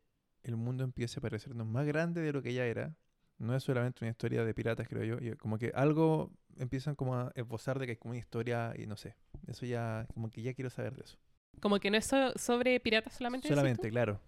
[0.43, 2.95] el mundo empiece a parecernos más grande de lo que ya era.
[3.37, 5.37] No es solamente una historia de piratas, creo yo.
[5.37, 8.95] como que algo empiezan como a esbozar de que es como una historia y no
[8.95, 9.15] sé.
[9.47, 11.17] Eso ya, como que ya quiero saber de eso.
[11.59, 13.47] Como que no es so- sobre piratas solamente.
[13.49, 14.19] Solamente, claro.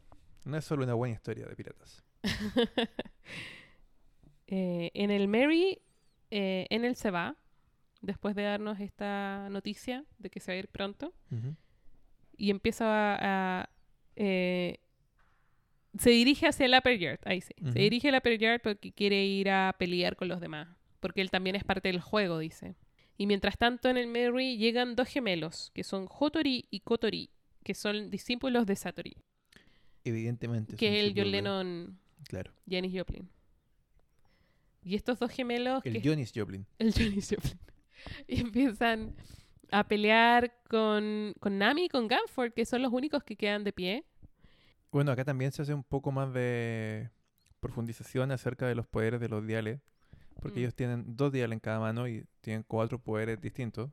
[0.46, 2.04] No es solo una buena historia de piratas.
[4.48, 5.82] Eh, en el Mary,
[6.30, 7.36] eh, en él se va,
[8.02, 11.16] después de darnos esta noticia de que se va a ir pronto,
[12.38, 13.62] y empieza a...
[13.62, 13.70] a,
[14.16, 14.78] eh,
[15.98, 17.56] se dirige hacia el Upper Yard, ahí sí.
[17.74, 20.68] Se dirige al Upper Yard porque quiere ir a pelear con los demás,
[21.00, 22.76] porque él también es parte del juego, dice.
[23.18, 27.32] Y mientras tanto en el Mary llegan dos gemelos, que son Hotori y Kotori,
[27.64, 29.18] que son discípulos de Satori,
[30.06, 30.76] Evidentemente.
[30.78, 32.00] que es el John Lennon,
[32.30, 32.52] Claro.
[32.70, 33.28] Janis Joplin.
[34.84, 36.66] Y estos dos gemelos El que Jonis Joplin.
[36.80, 37.60] el Janis Joplin.
[38.28, 39.16] Y empiezan
[39.72, 43.74] a pelear con, con Nami y con Ganford, que son los únicos que quedan de
[43.74, 44.06] pie.
[44.92, 47.10] Bueno, acá también se hace un poco más de
[47.60, 49.82] profundización acerca de los poderes de los diales.
[50.40, 50.64] Porque Mm.
[50.64, 53.90] ellos tienen dos diales en cada mano y tienen cuatro poderes distintos.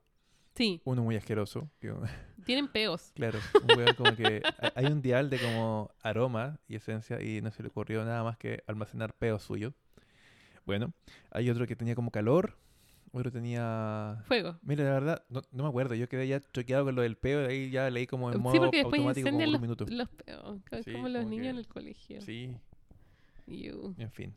[0.54, 1.70] Sí, Uno muy asqueroso.
[1.80, 1.92] que-
[2.46, 3.12] tienen peos.
[3.14, 7.40] claro, un weón como que ha- hay un dial de como aroma y esencia y
[7.40, 9.72] no se le ocurrió nada más que almacenar peos suyos.
[10.66, 10.92] Bueno,
[11.30, 12.56] hay otro que tenía como calor,
[13.12, 14.22] otro tenía...
[14.26, 14.58] Fuego.
[14.62, 15.94] Mira, la verdad, no, no me acuerdo.
[15.94, 18.52] Yo quedé ya choqueado con lo del peo y ahí ya leí como en modo
[18.54, 19.86] Sí, porque después automático como los, un minuto.
[19.88, 22.20] los peos, Sí, como los como niños que- en el colegio.
[22.20, 22.54] Sí,
[23.48, 24.34] en fin.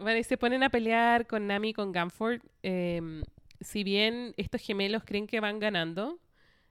[0.00, 2.40] Bueno, y se ponen a pelear con Nami y con Ganford.
[2.62, 3.22] Em,
[3.62, 6.18] si bien estos gemelos creen que van ganando,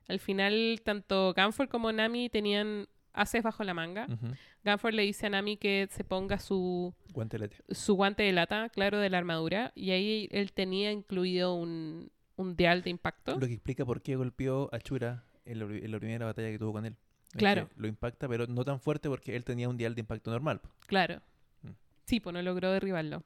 [0.07, 4.07] al final tanto Ganford como Nami tenían haces bajo la manga.
[4.09, 4.27] Ujú.
[4.63, 7.57] Ganford le dice a Nami que se ponga su, Guantelete.
[7.69, 12.55] su guante de lata, claro, de la armadura, y ahí él tenía incluido un, un
[12.55, 13.37] dial de impacto.
[13.37, 16.59] Lo que explica por qué golpeó a Chura en la, en la primera batalla que
[16.59, 16.95] tuvo con él.
[17.31, 17.69] Es Claro.
[17.75, 20.61] Lo impacta, pero no tan fuerte porque él tenía un dial de impacto normal.
[20.87, 21.21] Claro.
[21.63, 21.69] Mm.
[22.05, 23.23] Sí, pues no logró derribarlo.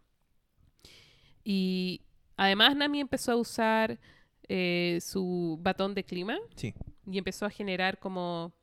[1.43, 2.01] Y
[2.37, 3.99] además Nami empezó a usar
[4.47, 6.73] eh, su batón de clima Sí.
[7.09, 8.53] y empezó a generar como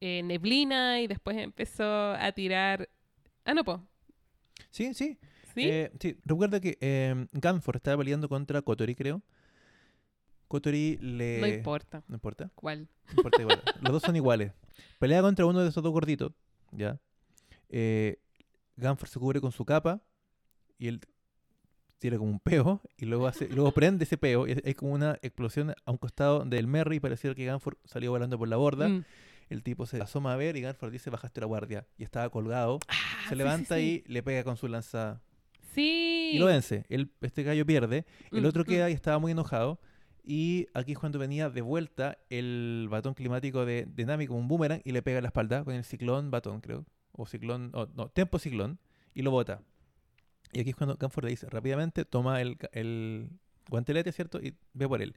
[0.00, 2.88] eh, neblina y después empezó a tirar...
[3.44, 3.82] Ah, no, po.
[4.70, 5.18] Sí, sí.
[5.54, 5.68] ¿Sí?
[5.68, 6.16] Eh, sí.
[6.24, 9.22] Recuerda que eh, Ganford estaba peleando contra Kotori, creo.
[10.48, 11.40] Kotori le...
[11.40, 12.02] no importa.
[12.08, 12.50] No importa.
[12.54, 12.88] ¿Cuál?
[13.08, 13.62] No importa igual.
[13.80, 14.52] Los dos son iguales.
[14.98, 16.32] Pelea contra uno de esos dos gorditos.
[16.72, 16.98] ¿Ya?
[17.68, 18.18] Eh,
[18.76, 20.00] Ganford se cubre con su capa
[20.78, 21.00] y él
[22.02, 24.74] tira como un peo y luego hace, y luego prende ese peo y es, es
[24.74, 28.48] como una explosión a un costado del Merry y pareciera que Ganford salió volando por
[28.48, 28.88] la borda.
[28.88, 29.04] Mm.
[29.48, 32.78] El tipo se asoma a ver y Ganford dice bajaste la guardia y estaba colgado.
[32.88, 35.20] Ah, se sí, levanta sí, y le pega con su lanza
[35.74, 36.32] Sí.
[36.34, 36.84] y lo vence.
[36.88, 38.04] El, este gallo pierde.
[38.30, 38.66] El Mm, otro mm.
[38.66, 39.78] queda y estaba muy enojado.
[40.24, 44.48] Y aquí es cuando venía de vuelta el batón climático de, de Nami como un
[44.48, 46.84] boomerang y le pega en la espalda con el ciclón batón, creo.
[47.12, 48.78] O ciclón, o, no, tempo ciclón.
[49.14, 49.60] Y lo bota.
[50.52, 53.30] Y aquí es cuando Canford le dice rápidamente, toma el, el
[53.68, 54.40] guantelete, ¿cierto?
[54.40, 55.16] Y ve por él.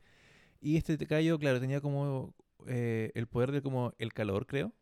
[0.61, 2.33] Y este gallo, claro, tenía como
[2.67, 4.73] eh, el poder de como el calor, creo.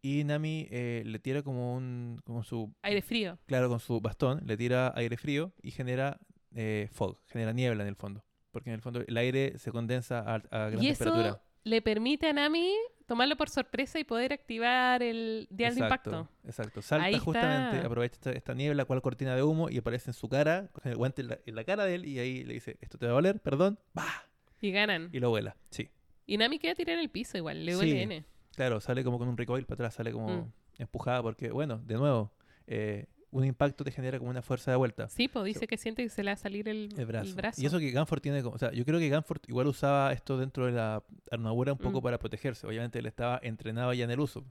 [0.00, 3.38] Y Nami eh, le tira como un, como su Aire frío.
[3.46, 6.20] claro, con su bastón, le tira aire frío y genera
[6.54, 8.22] eh, fog, genera niebla en el fondo.
[8.50, 11.42] Porque en el fondo el aire se condensa a, a gran Y eso temperatura.
[11.64, 12.72] Le permite a Nami
[13.06, 16.28] tomarlo por sorpresa y poder activar el dial de impacto.
[16.44, 16.80] Exacto.
[16.82, 17.86] Salta Ahí justamente, está.
[17.88, 20.96] aprovecha esta, esta niebla, cual cortina de humo, y aparece en su cara, con el
[20.96, 23.12] guante en la, en la cara de él, y ahí le dice, esto te va
[23.12, 24.24] a valer, perdón, ¡bah!
[24.60, 25.10] Y ganan.
[25.12, 25.56] Y lo vuela.
[25.70, 25.90] Sí.
[26.26, 27.76] Y Nami queda tirada en el piso igual, le Sí.
[27.76, 28.24] duele N.
[28.54, 30.52] Claro, sale como con un recoil para atrás, sale como Mm.
[30.78, 32.32] empujada, porque, bueno, de nuevo,
[32.66, 35.08] eh, un impacto te genera como una fuerza de vuelta.
[35.08, 37.28] Sí, pues dice que siente que se le va a salir el, El brazo.
[37.30, 37.60] el brazo.
[37.60, 40.38] Y eso que Ganford tiene como, o sea, yo creo que Ganford igual usaba esto
[40.38, 42.04] dentro de la armadura un poco Mm.
[42.04, 42.66] para protegerse.
[42.66, 44.44] Obviamente él estaba entrenado ya en el uso.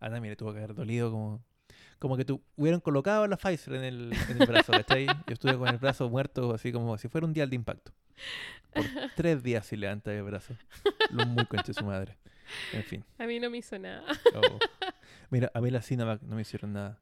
[0.00, 1.44] A Nami le tuvo que haber dolido como,
[1.98, 5.04] como que tu, hubieran colocado la Pfizer en el, en el brazo, ¿cachai?
[5.26, 7.92] Yo estuve con el brazo muerto así como si fuera un dial de impacto.
[8.72, 8.84] Por
[9.16, 10.54] tres días sin levantar el brazo.
[11.10, 12.16] Lo muy conche su madre.
[12.72, 13.04] En fin.
[13.18, 14.02] A mí no me hizo nada.
[14.34, 14.58] Oh.
[15.28, 16.98] Mira, a mí la Cinemac no me hicieron nada.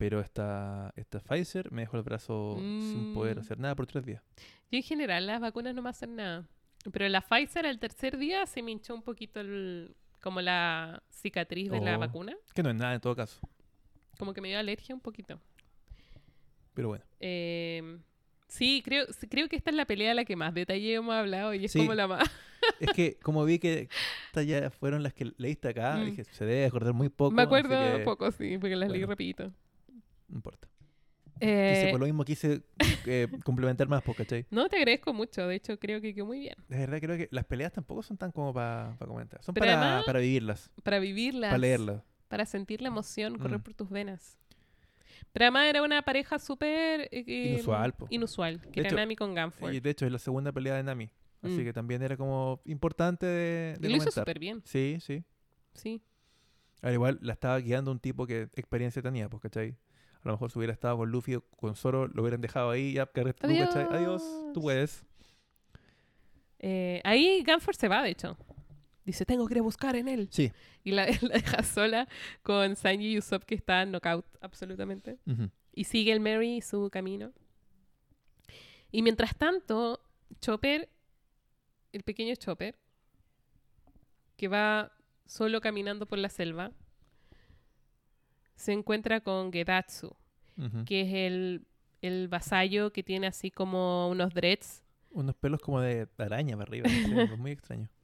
[0.00, 3.40] Pero esta, esta Pfizer me dejó el brazo sin poder Mm.
[3.40, 4.22] hacer nada por tres días.
[4.70, 6.48] Yo en general las vacunas no me hacen nada.
[6.90, 11.70] Pero la Pfizer al tercer día se me hinchó un poquito el- como la cicatriz
[11.70, 12.00] de la Oh.
[12.00, 12.34] vacuna.
[12.54, 13.40] Que no es nada en todo caso.
[14.18, 15.38] Como que me dio alergia un poquito.
[16.72, 17.04] Pero bueno.
[17.20, 17.98] Eh,
[18.48, 21.52] sí, creo, creo que esta es la pelea de la que más detalle hemos hablado
[21.52, 21.78] y es Sí.
[21.80, 22.20] como la más...
[22.80, 23.88] Es que como vi que
[24.28, 26.04] estas ya fueron las que leíste acá, Mm.
[26.06, 27.32] dije, se debe acordar muy poco.
[27.32, 29.52] me acuerdo que poco, sí, porque las leí rapidito.
[30.30, 30.68] No importa.
[31.42, 32.62] Eh, Quise, por lo mismo quise
[33.06, 34.44] eh, complementar más, pues, ¿cachai?
[34.50, 35.46] no, te agradezco mucho.
[35.46, 36.54] De hecho, creo que quedó muy bien.
[36.68, 39.42] De verdad creo que las peleas tampoco son tan como para comentar.
[39.42, 41.48] Son para, además- para vivirlas, Para vivirlas.
[41.50, 42.02] para leerlas.
[42.28, 43.62] Para sentir la emoción correr Mm.
[43.62, 44.38] por tus venas.
[45.32, 47.08] Pero además era una pareja súper...
[47.10, 48.06] eh, Inusual, po.
[48.10, 48.60] Inusual.
[48.60, 49.72] Que De era hecho, Nami con Ganford.
[49.72, 51.10] Y de hecho es la segunda pelea de Nami.
[51.42, 51.64] Así Mm.
[51.64, 54.60] que también era como importante de, de Y lo hizo súper bien.
[54.66, 55.24] Sí, sí.
[55.72, 56.02] Sí.
[56.82, 59.74] Al igual la estaba guiando un tipo que experiencia tenía, pues, ¿cachai?
[60.22, 62.94] A lo mejor si hubiera estado con Luffy o con Zoro, lo hubieran dejado ahí,
[62.94, 63.48] ya, carrete tú.
[63.48, 64.22] Adiós, tú Adiós.
[64.60, 65.04] puedes.
[66.58, 68.36] Eh, ahí Ganford se va, de hecho.
[69.04, 70.28] Dice, tengo que ir a buscar en él.
[70.30, 70.52] Sí.
[70.84, 72.08] Y la, la deja sola
[72.42, 75.18] con Sanji y Usopp, que está knockout absolutamente.
[75.26, 75.50] Ujú.
[75.72, 77.32] Y sigue el Mary su camino.
[78.92, 80.00] Y mientras tanto,
[80.40, 80.88] Chopper,
[81.92, 82.76] el pequeño Chopper,
[84.36, 84.92] que va
[85.26, 86.72] solo caminando por la selva,
[88.60, 90.14] se encuentra con Gedatsu,
[90.84, 91.66] que es el,
[92.02, 94.82] el vasallo que tiene así como unos dreads.
[95.12, 96.88] Unos pelos como de araña para arriba,
[97.38, 97.88] muy extraño.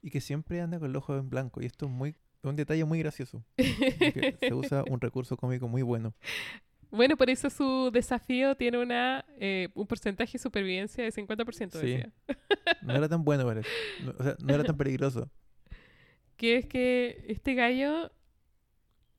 [0.00, 1.60] Y que siempre anda con el ojo en blanco.
[1.60, 3.42] Y esto es muy un detalle muy gracioso.
[3.56, 6.14] se usa un recurso cómico muy bueno.
[6.90, 11.86] Bueno, por eso su desafío tiene una, eh, un porcentaje de supervivencia de 50%, Sí.
[11.86, 12.12] decía.
[12.82, 13.68] No era tan bueno, parece.
[14.04, 15.28] No, o sea, no era tan peligroso.
[16.36, 18.12] Que es que este gallo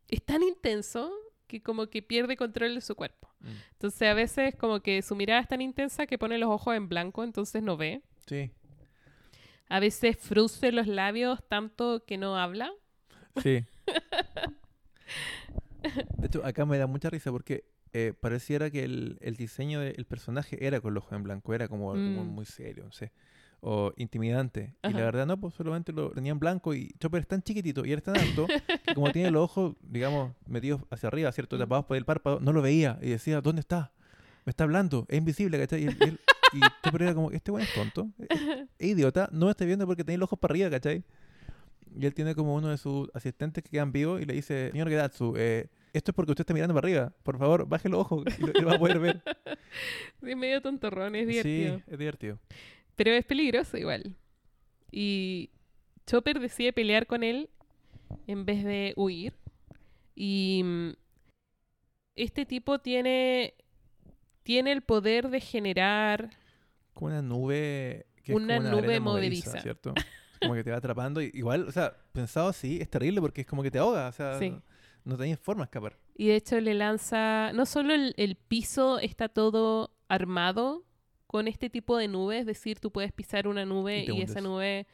[0.09, 1.11] es tan intenso
[1.47, 3.29] que como que pierde control de su cuerpo.
[3.39, 3.47] Mm.
[3.73, 6.87] Entonces a veces como que su mirada es tan intensa que pone los ojos en
[6.89, 8.01] blanco, entonces no ve.
[8.27, 8.51] Sí,
[9.67, 12.71] A veces frunce los labios tanto que no habla.
[13.41, 13.65] sí.
[16.17, 17.63] De hecho, acá me da mucha risa porque
[17.93, 21.67] eh, pareciera que el, el diseño del personaje era con los ojos en blanco, era
[21.67, 22.27] como, como Mm.
[22.27, 23.11] muy serio, no sé,
[23.61, 24.73] o intimidante.
[24.83, 24.97] Y Ajá.
[24.99, 27.91] la verdad no, pues solamente lo tenía en blanco y Chopper es tan chiquitito y
[27.91, 28.47] era tan alto
[28.85, 31.57] que como tiene los ojos, digamos, metidos hacia arriba, ¿cierto?
[31.57, 33.91] Tapados por el párpado, no lo veía y decía, ¿dónde está?
[34.45, 35.83] Me está hablando, es invisible, ¿cachai?
[35.83, 36.19] Y, él- él-
[36.53, 38.27] y Chopper era como, este weón es tonto, es,
[38.79, 41.03] es idiota, no me está viendo porque tiene los ojos para arriba, ¿cachai?
[41.99, 44.89] Y él tiene como uno de sus asistentes que quedan vivos y le dice, señor
[44.89, 47.13] Gedatsu, eh, esto es porque usted está mirando para arriba.
[47.23, 49.21] Por favor, baje los ojos y lo, y lo va a poder ver.
[50.21, 51.77] Es medio tontorrón, es divertido.
[51.77, 52.39] Sí, es divertido.
[52.99, 54.13] Pero es peligroso igual.
[54.91, 55.51] Y
[56.05, 57.49] Chopper decide pelear con él
[58.27, 59.37] en vez de huir.
[60.15, 60.89] Y mm,
[62.17, 63.53] este tipo tiene,
[64.43, 66.31] tiene el poder de generar...
[66.93, 69.61] Como una nube que Una es como una nube movediza.
[69.61, 69.93] ¿cierto?
[70.41, 71.21] Como que te va atrapando.
[71.21, 74.09] y- Igual, o sea, pensado así, es terrible porque es como que te ahoga.
[74.09, 74.49] O sea, Sí.
[74.49, 74.61] no,
[75.05, 75.97] no tenés forma de escapar.
[76.15, 77.53] Y de hecho le lanza...
[77.53, 80.83] No solo el, el piso está todo armado
[81.29, 84.87] con este tipo de nube, es decir, tú puedes pisar una nube Y esa nube,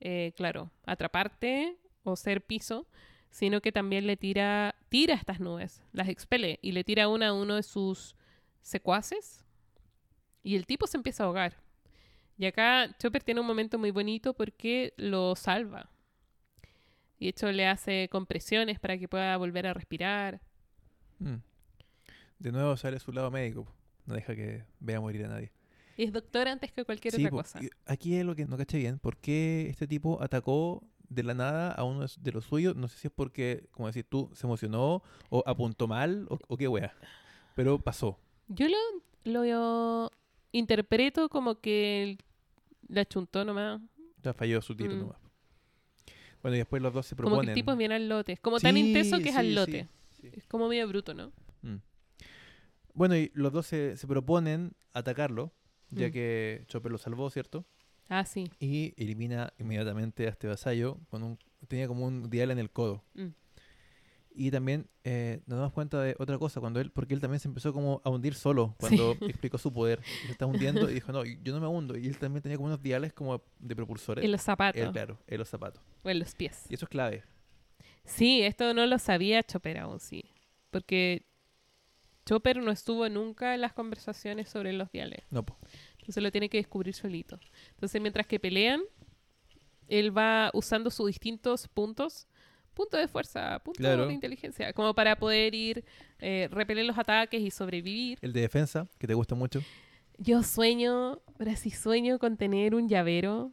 [0.00, 2.88] eh, claro, atraparte o ser piso,
[3.28, 7.32] sino que también le tira, tira estas nubes, las expele y le tira una a
[7.34, 8.16] uno de sus
[8.62, 9.44] secuaces
[10.42, 11.58] y el tipo se empieza a ahogar.
[12.38, 15.90] Y acá Chopper tiene un momento muy bonito porque lo salva.
[17.18, 20.40] Y de hecho le hace compresiones para que pueda volver a respirar.
[21.18, 21.42] Mm.
[22.38, 23.70] De nuevo sale su lado médico.
[24.06, 25.52] No deja que vea morir a nadie.
[25.96, 27.60] Y es doctor antes que cualquier Sí, otra cosa.
[27.86, 28.98] aquí es lo que no caché bien.
[28.98, 32.74] ¿Por qué este tipo atacó de la nada a uno de los suyos?
[32.76, 36.56] No sé si es porque, como decís tú, se emocionó o apuntó mal o, o
[36.56, 36.94] qué wea.
[37.54, 38.18] Pero pasó.
[38.48, 38.76] Yo lo,
[39.24, 40.10] lo
[40.52, 42.16] interpreto como que
[42.88, 43.80] la chuntó nomás.
[44.22, 44.98] Ya falló su tiro Mm.
[45.00, 45.16] nomás.
[46.42, 47.46] Bueno, y después los dos se Como proponen.
[47.54, 48.32] que el tipo al lote.
[48.32, 49.88] Es como tan intenso que es Sí, al lote.
[50.32, 51.32] Es como medio bruto, ¿no?
[51.62, 51.76] Mm.
[52.94, 55.52] Bueno, y los dos se, se proponen atacarlo,
[55.92, 56.12] ya Mm.
[56.12, 57.64] que Chopper lo salvó, ¿cierto?
[58.08, 58.50] Ah, sí.
[58.58, 61.38] Y elimina inmediatamente a este vasallo con un...
[61.68, 63.02] Tenía como un dial en el codo.
[63.14, 63.28] Mm.
[64.34, 67.48] Y también eh, nos damos cuenta de otra cosa, cuando él, porque él también se
[67.48, 68.76] empezó como a hundir solo Sí.
[68.80, 70.00] cuando explicó su poder.
[70.26, 71.96] Se está hundiendo y dijo, no, yo no me hundo.
[71.98, 74.24] Y él también tenía como unos diales como de propulsores.
[74.24, 74.80] En los zapatos.
[74.80, 75.82] Él, claro, en los zapatos.
[76.02, 76.64] O en los pies.
[76.70, 77.22] Y eso es clave.
[78.04, 80.24] Sí, esto no lo sabía Chopper aún, sí.
[80.70, 81.26] Porque
[82.24, 85.20] Chopper no estuvo nunca en las conversaciones sobre los diales.
[85.30, 85.56] No, po.
[85.98, 87.38] Entonces lo tiene que descubrir solito.
[87.70, 88.80] Entonces, mientras que pelean,
[89.88, 92.26] él va usando sus distintos puntos.
[92.74, 94.06] Puntos de fuerza, puntos Claro.
[94.06, 94.72] de inteligencia.
[94.72, 95.84] Como para poder ir,
[96.18, 98.18] eh, repeler los ataques y sobrevivir.
[98.22, 99.60] El de defensa, que te gusta mucho.
[100.16, 103.52] Yo sueño, ahora sí sueño con tener un llavero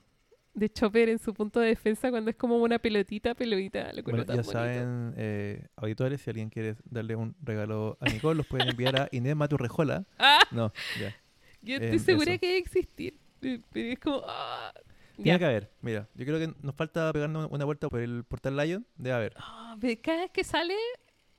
[0.59, 3.91] de Chopper en su punto de defensa cuando es como una pelotita, pelotita.
[3.93, 4.51] Lo Bueno, ya bonito.
[4.51, 9.09] saben, eh, auditores, si alguien quiere darle un regalo a Nicole, los pueden enviar a
[9.11, 10.05] Inés Maturrejola.
[10.19, 10.39] ¡Ah!
[10.51, 11.15] No, ya.
[11.61, 12.39] Yo Eh, estoy segura eso.
[12.41, 13.17] que debe existir.
[13.41, 14.21] eh, Pero es como.
[14.27, 14.73] ah,
[15.15, 15.39] Tiene ya.
[15.39, 15.71] que haber.
[15.81, 18.85] Mira, yo creo que nos falta pegarnos una vuelta por el portal Lion.
[18.97, 19.33] Debe haber.
[19.81, 20.75] Pero cada vez que sale,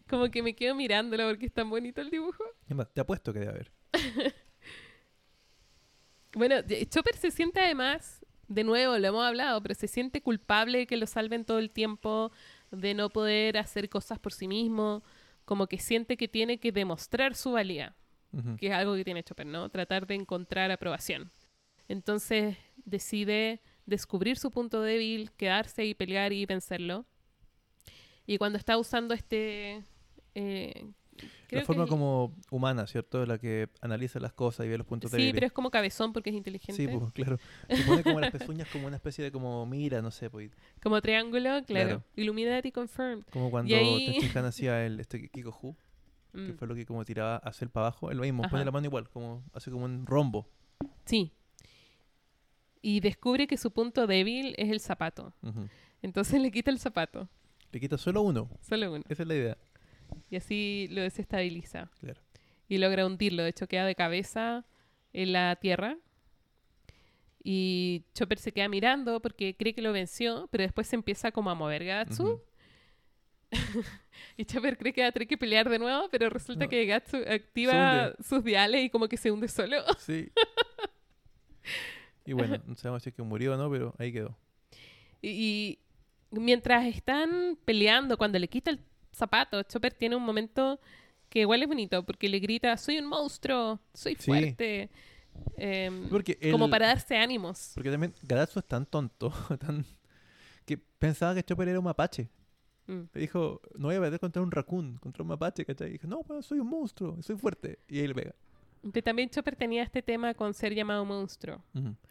[0.08, 2.44] como que me quedo mirándolo porque es tan bonito el dibujo.
[2.68, 3.72] Es más, te apuesto que debe haber.
[6.32, 6.56] Bueno,
[6.88, 8.19] Chopper se siente además,
[8.50, 11.70] de nuevo, lo hemos hablado, pero se siente culpable de que lo salven todo el
[11.70, 12.32] tiempo,
[12.72, 15.04] de no poder hacer cosas por sí mismo,
[15.44, 17.94] como que siente que tiene que demostrar su valía,
[18.58, 19.68] que es algo que tiene Chopper, ¿no?
[19.68, 21.30] Tratar de encontrar aprobación.
[21.88, 27.06] Entonces decide descubrir su punto débil, quedarse y pelear y vencerlo.
[28.26, 29.84] Y cuando está usando este...
[30.34, 30.90] eh,
[31.46, 33.24] creo La forma que- como humana, ¿cierto?
[33.26, 35.34] La que analiza las cosas y ve los puntos Sí, débiles.
[35.34, 36.74] pero es como cabezón porque es inteligente.
[36.74, 37.38] Sí, pues, claro.
[37.68, 40.50] Se pone como las pezuñas como una especie de como mira, no sé, pues,
[40.82, 41.88] Como triángulo, claro.
[41.88, 42.04] Claro.
[42.16, 43.24] Illuminati confirmed.
[43.32, 45.76] como cuando ahí- Han hacía el este Kiko Hu,
[46.32, 48.56] que Mm, fue lo que como tiraba hacia el para abajo, es lo mismo, pone
[48.58, 48.64] Ajá.
[48.66, 50.46] la mano igual, como hace como un rombo.
[51.04, 51.32] Sí.
[52.82, 55.34] Y descubre que su punto débil es el zapato.
[56.02, 57.28] Entonces le quita el zapato.
[57.72, 59.04] Le quita solo uno, Solo uno.
[59.08, 59.58] esa es la idea.
[60.30, 61.90] Y así lo desestabiliza.
[62.00, 62.20] Claro.
[62.68, 63.42] Y logra hundirlo.
[63.42, 64.64] De hecho, queda de cabeza
[65.12, 65.96] en la tierra.
[67.42, 71.50] Y Chopper se queda mirando porque cree que lo venció, pero después se empieza como
[71.50, 72.40] a mover Gatsu.
[74.36, 76.70] Y Chopper cree que va a tener que pelear de nuevo, pero resulta No.
[76.70, 79.78] que Gatsu activa sus diales y como que se hunde solo.
[79.98, 80.30] Sí.
[82.26, 84.36] y bueno, no sabemos si es que murió o no, pero ahí quedó.
[85.22, 85.78] Y,
[86.30, 88.78] y mientras están peleando, cuando le quita el
[89.12, 90.80] zapato, Chopper tiene un momento
[91.28, 94.22] que igual es bonito, porque le grita, soy un monstruo, soy Sí.
[94.26, 94.90] fuerte.
[95.56, 97.70] Em, Porque como para darse ánimos.
[97.74, 99.30] Porque también Gadatsu es tan tonto,
[99.60, 99.84] tan
[100.66, 102.28] que pensaba que Chopper era un mapache.
[102.86, 103.02] Mm.
[103.14, 105.88] Le dijo, no voy a perder contra un raccoon, contra un mapache, ¿cachai?
[105.90, 107.78] Y dijo, no, soy un monstruo, soy fuerte.
[107.88, 108.34] Y ahí le pega.
[109.04, 111.62] También Chopper tenía este tema con ser llamado monstruo.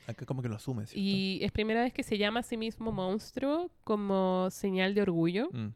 [0.08, 1.00] Acá como que lo asume, ¿cierto?
[1.00, 5.50] Y es primera vez que se llama a sí mismo monstruo como señal de orgullo,
[5.52, 5.70] Mm.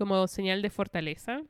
[0.00, 1.42] Como señal de fortaleza.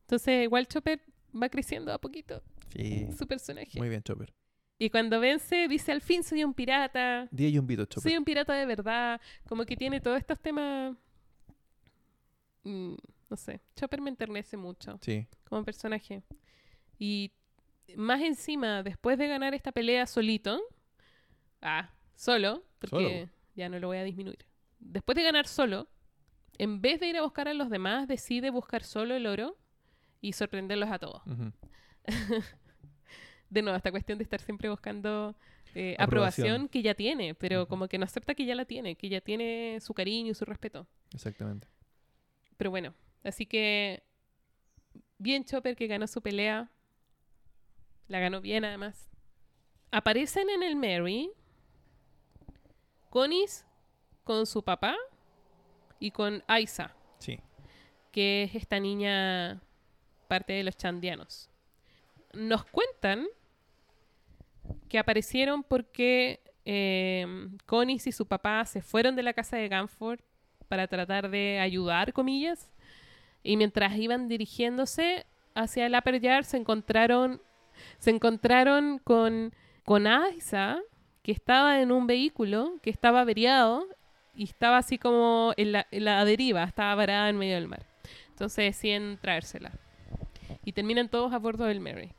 [0.00, 1.00] Entonces, igual Chopper
[1.32, 2.42] va creciendo a poquito
[2.74, 3.06] Sí.
[3.16, 3.78] su personaje.
[3.78, 4.34] Muy bien, Chopper.
[4.80, 7.28] Y cuando vence, dice, al fin soy un pirata.
[7.30, 8.02] Día y un vito, Chopper.
[8.10, 9.20] Soy un pirata de verdad.
[9.48, 10.96] Como que tiene todos estos temas...
[12.64, 12.94] mm,
[13.30, 13.60] no sé.
[13.76, 15.26] Chopper me enternece mucho Sí.
[15.48, 16.22] como personaje.
[16.98, 17.30] Y
[17.96, 20.60] más encima, después de ganar esta pelea solito...
[21.62, 22.64] Ah, solo.
[22.80, 23.30] Porque Solo.
[23.54, 24.44] ya no lo voy a disminuir.
[24.80, 25.88] Después de ganar solo,
[26.58, 29.56] en vez de ir a buscar a los demás, decide buscar solo el oro
[30.20, 31.22] y sorprenderlos a todos.
[33.50, 35.36] De nuevo, esta cuestión de estar siempre buscando
[35.74, 36.46] eh, Aprobación.
[36.46, 36.68] aprobación.
[36.68, 39.78] que ya tiene, pero como que no acepta que ya la tiene, que ya tiene
[39.80, 40.86] su cariño y su respeto.
[41.14, 41.68] Exactamente.
[42.56, 42.92] Pero bueno,
[43.22, 44.02] así que
[45.18, 46.70] bien Chopper que ganó su pelea.
[48.08, 49.08] La ganó bien además.
[49.92, 51.30] Aparecen en el Mary
[53.10, 53.64] Conis
[54.24, 54.96] con su papá
[55.98, 57.38] y con Aiza, Sí.
[58.12, 59.60] que es esta niña
[60.28, 61.48] parte de los chandianos.
[62.32, 63.26] Nos cuentan
[64.88, 70.20] que aparecieron porque eh, Conis y su papá se fueron de la casa de Ganford
[70.68, 72.72] para tratar de ayudar, comillas,
[73.44, 77.40] y mientras iban dirigiéndose hacia el Upper Yard se encontraron,
[77.98, 79.54] se encontraron con,
[79.84, 80.80] con Aiza,
[81.22, 83.86] que estaba en un vehículo que estaba averiado
[84.36, 87.86] y estaba así como en la, en la deriva, estaba varada en medio del mar.
[88.28, 89.72] Entonces deciden traérsela.
[90.64, 92.12] Y terminan todos a bordo del Mary.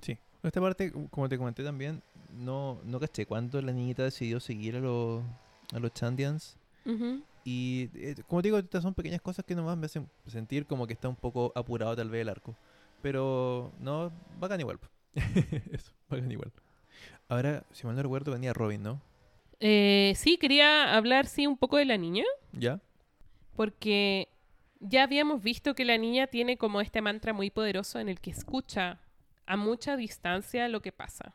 [0.00, 0.16] Sí.
[0.42, 4.80] Esta parte, como te comenté también, no, no caché cuándo la niñita decidió seguir a
[4.80, 5.22] los,
[5.72, 6.56] a los Chandians.
[6.84, 7.22] Ujú.
[7.44, 10.92] Y eh, como digo, estas son pequeñas cosas que nomás me hacen sentir como que
[10.92, 12.54] está un poco apurado tal vez el arco.
[13.02, 14.78] Pero no, bacán igual.
[15.72, 16.52] Eso, bacán igual.
[17.28, 19.00] Ahora, si mal no recuerdo, venía Robin, ¿no?
[19.60, 22.80] Eh, sí, quería hablar, sí, un poco de la niña, ¿Ya?
[23.54, 24.28] porque
[24.80, 28.30] ya habíamos visto que la niña tiene como este mantra muy poderoso en el que
[28.30, 29.00] escucha
[29.46, 31.34] a mucha distancia lo que pasa.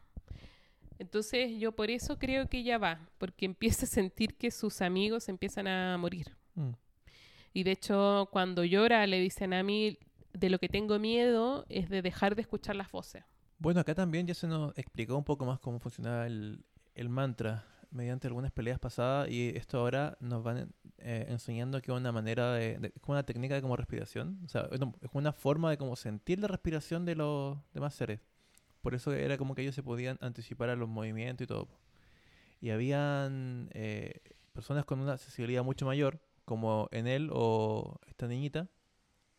[0.99, 5.29] Entonces yo por eso creo que ella va, porque empieza a sentir que sus amigos
[5.29, 6.35] empiezan a morir.
[6.53, 6.73] Mm.
[7.53, 9.97] Y de hecho, cuando llora, le dicen a mí,
[10.31, 13.23] de lo que tengo miedo es de dejar de escuchar las voces.
[13.57, 16.63] Bueno, acá también ya se nos explicó un poco más cómo funcionaba el,
[16.95, 21.97] el mantra mediante algunas peleas pasadas y esto ahora nos van eh, enseñando que es
[21.97, 25.69] una manera de, de- es una técnica de como respiración, o sea, es una forma
[25.71, 28.19] de como sentir la respiración de los demás seres.
[28.81, 31.67] Por eso era como que ellos se podían anticipar a los movimientos y todo.
[32.59, 34.21] Y habían eh,
[34.53, 38.69] personas con una sensibilidad mucho mayor, como en él o esta niñita,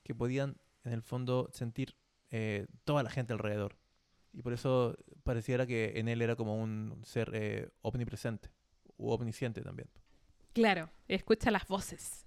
[0.04, 1.96] que podían en el fondo sentir
[2.30, 3.76] eh, toda la gente alrededor.
[4.32, 8.48] Y por eso pareciera que en él era como un ser eh, omnipresente
[8.96, 9.88] u omnisciente también.
[10.52, 12.24] Claro, escucha las voces.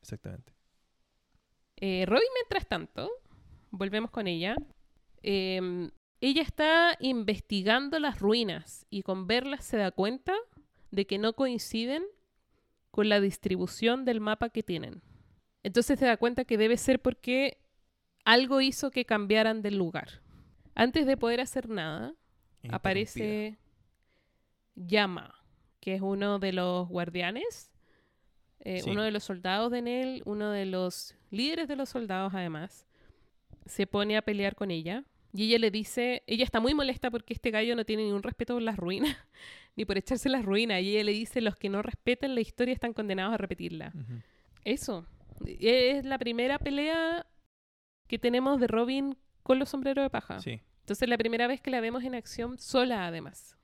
[0.00, 0.52] Exactamente.
[1.76, 3.10] Eh, Robin, mientras tanto,
[3.70, 4.56] volvemos con ella.
[5.22, 5.90] em,
[6.20, 10.34] ella está investigando las ruinas y con verlas se da cuenta
[10.92, 12.04] de que no coinciden
[12.92, 15.02] con la distribución del mapa que tienen.
[15.64, 17.58] Entonces se da cuenta que debe ser porque
[18.24, 20.22] algo hizo que cambiaran del lugar.
[20.74, 22.14] Antes de poder hacer nada,
[22.70, 23.58] aparece
[24.74, 25.34] Yama,
[25.80, 27.70] que es uno de los guardianes,
[28.60, 28.90] eh, Sí.
[28.90, 32.86] uno de los soldados de Nel, uno de los líderes de los soldados además,
[33.66, 37.32] se pone a pelear con ella y ella le dice, ella está muy molesta porque
[37.34, 39.16] este gallo no tiene ningún respeto por las ruinas,
[39.76, 42.74] ni por echarse las ruinas, y ella le dice, los que no respeten la historia
[42.74, 43.92] están condenados a repetirla.
[44.64, 45.06] Eso,
[45.46, 47.26] es la primera pelea
[48.06, 50.40] que tenemos de Robin con los sombreros de paja.
[50.40, 50.60] Sí.
[50.80, 53.56] Entonces la primera vez que la vemos en acción sola además.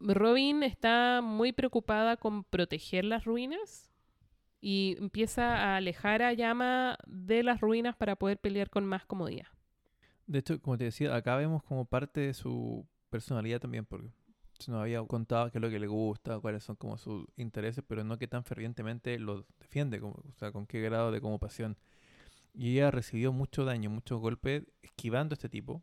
[0.00, 3.92] Robin está muy preocupada con proteger las ruinas
[4.60, 9.48] y empieza a alejar a Yama de las ruinas para poder pelear con más comodidad.
[10.26, 14.08] De hecho, como te decía, acá vemos como parte de su personalidad también, porque
[14.58, 17.84] se nos había contado qué es lo que le gusta, cuáles son como sus intereses,
[17.86, 21.38] pero no que tan fervientemente lo defiende, como, o sea, con qué grado de como
[21.38, 21.76] pasión.
[22.54, 25.82] Y ella recibió mucho daño, muchos golpes esquivando a este tipo,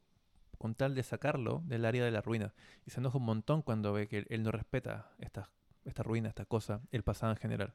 [0.58, 2.54] con tal de sacarlo del área de la ruina.
[2.86, 5.50] Y se enoja un montón cuando ve que él no respeta estas
[5.86, 7.74] esta ruina, esta cosa, el pasado en general.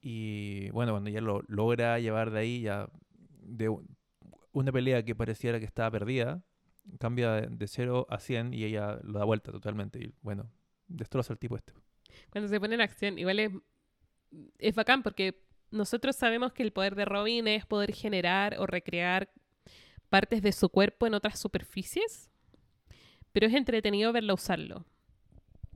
[0.00, 2.88] Y bueno, cuando ya lo logra llevar de ahí, ya
[3.40, 3.74] de
[4.52, 6.42] una pelea que pareciera que estaba perdida,
[6.98, 9.98] cambia de, de 0 a 100 y ella lo da vuelta totalmente.
[9.98, 10.50] Y bueno,
[10.86, 11.72] destroza al tipo este.
[12.30, 13.52] Cuando se pone en acción, igual es,
[14.58, 19.30] es bacán porque nosotros sabemos que el poder de Robin es poder generar o recrear
[20.08, 22.30] partes de su cuerpo en otras superficies,
[23.32, 24.84] pero es entretenido verla usarlo.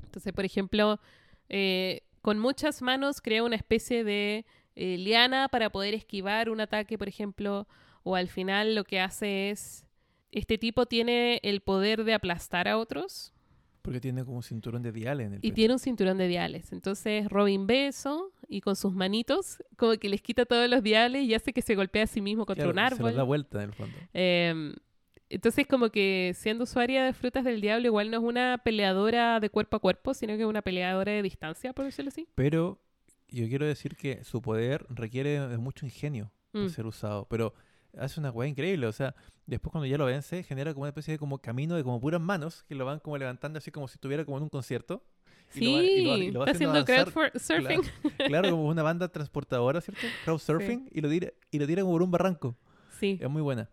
[0.04, 1.00] Entonces, por ejemplo,
[1.48, 4.46] eh, con muchas manos crea una especie de
[4.76, 7.66] eh, liana para poder esquivar un ataque, por ejemplo,
[8.04, 9.86] o al final lo que hace es,
[10.30, 13.34] este tipo tiene el poder de aplastar a otros,
[13.88, 16.72] Porque tiene como un cinturón de diales en el y tiene un cinturón de diales.
[16.72, 21.24] Entonces Robin ve eso y con sus manitos como que les quita todos los diales
[21.24, 23.10] y hace que se golpee a sí mismo contra Claro, un Se árbol.
[23.12, 23.96] lo da vuelta en el fondo.
[24.12, 24.74] Em,
[25.30, 29.50] entonces como que siendo usuaria de frutas del diablo igual no es una peleadora de
[29.50, 32.26] cuerpo a cuerpo, sino que es una peleadora de distancia, por decirlo así.
[32.34, 32.78] Pero
[33.28, 36.70] yo quiero decir que su poder requiere de mucho ingenio para Mm.
[36.70, 37.26] ser usado.
[37.28, 37.52] Pero
[37.96, 38.86] hace una weá increíble.
[38.86, 39.14] O sea,
[39.46, 42.20] después cuando ya lo vence, genera como una especie de como camino de como puras
[42.20, 45.02] manos que lo van como levantando así como si estuviera como en un concierto.
[45.54, 47.80] y Sí, lo y lo está haciendo crowdsurfing.
[48.26, 50.06] Claro, como una banda transportadora, ¿cierto?
[50.24, 50.88] Crowdsurfing.
[50.92, 52.56] Y, lo tira, y lo tira como por un barranco.
[52.98, 53.18] Sí.
[53.20, 53.70] Es muy buena.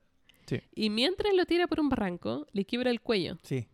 [0.76, 3.38] Y mientras lo tira por un barranco, le quiebra el cuello.
[3.44, 3.68] Sí.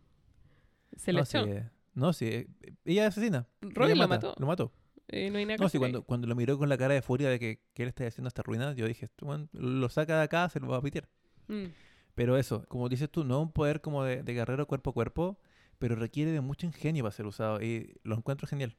[0.96, 1.46] Se no, sí, echó.
[1.46, 2.26] eh, no, sí.
[2.26, 2.48] eh,
[2.84, 3.46] Ella es asesina.
[3.60, 4.34] Ella lo mata, mató.
[4.38, 4.72] Lo mató.
[5.12, 6.94] Eh, no hay nada que No, sí, hacer cuando, cuando lo miró con la cara
[6.94, 10.16] de furia de que, que él está haciendo esta ruina, yo dije, "Este lo saca
[10.18, 11.08] de acá, se lo va a pitear.
[11.48, 11.66] Mm.
[12.14, 15.38] Pero eso, como dices tú, no un poder como de, de guerrero cuerpo a cuerpo,
[15.78, 18.76] pero requiere de mucho ingenio para ser usado y lo encuentro genial.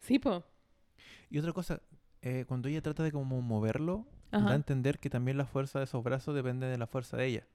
[0.00, 0.44] Sí, po.
[1.30, 1.82] Y otra cosa,
[2.22, 4.54] eh, cuando ella trata de como moverlo, da a Ajá.
[4.54, 7.46] entender que también la fuerza de esos brazos depende de la fuerza de ella.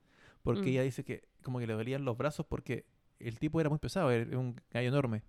[0.43, 0.73] Porque Mm.
[0.73, 2.85] ella dice que como que le dolían los brazos porque
[3.19, 5.23] el tipo era muy pesado, era un gallo enorme.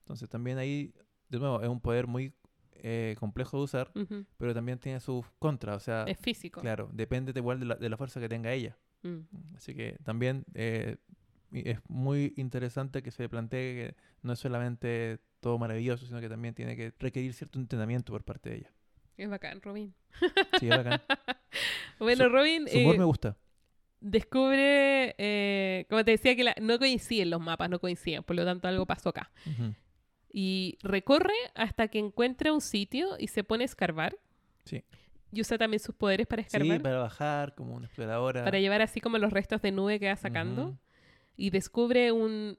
[0.00, 0.94] Entonces también ahí,
[1.28, 2.32] de nuevo, es un poder muy
[2.82, 3.90] eh, complejo de usar,
[4.36, 5.76] pero también tiene sus contras.
[5.76, 6.60] O sea, Es físico.
[6.60, 8.76] claro, depende de igual de la, de la fuerza que tenga ella.
[9.02, 9.20] Mm.
[9.56, 10.96] Así que también eh,
[11.52, 16.54] es muy interesante que se plantee que no es solamente todo maravilloso, sino que también
[16.54, 18.72] tiene que requerir cierto entrenamiento por parte de ella.
[19.16, 19.94] Es bacán, Robin.
[20.60, 21.00] Sí, es bacán.
[21.98, 23.36] Bueno, Su- Robin Su humor eh, me gusta.
[24.00, 28.68] descubre, como te decía, que la- no coinciden los mapas, no coinciden, por lo tanto
[28.68, 29.30] algo pasó acá.
[29.46, 29.74] Ujú.
[30.38, 34.18] Y recorre hasta que encuentra un sitio y se pone a escarbar.
[34.66, 34.84] Sí.
[35.32, 36.76] Y usa también sus poderes para escarbar.
[36.76, 38.44] Sí, para bajar como una exploradora.
[38.44, 40.78] para llevar así como los restos de nube que va sacando.
[41.38, 42.58] Y descubre un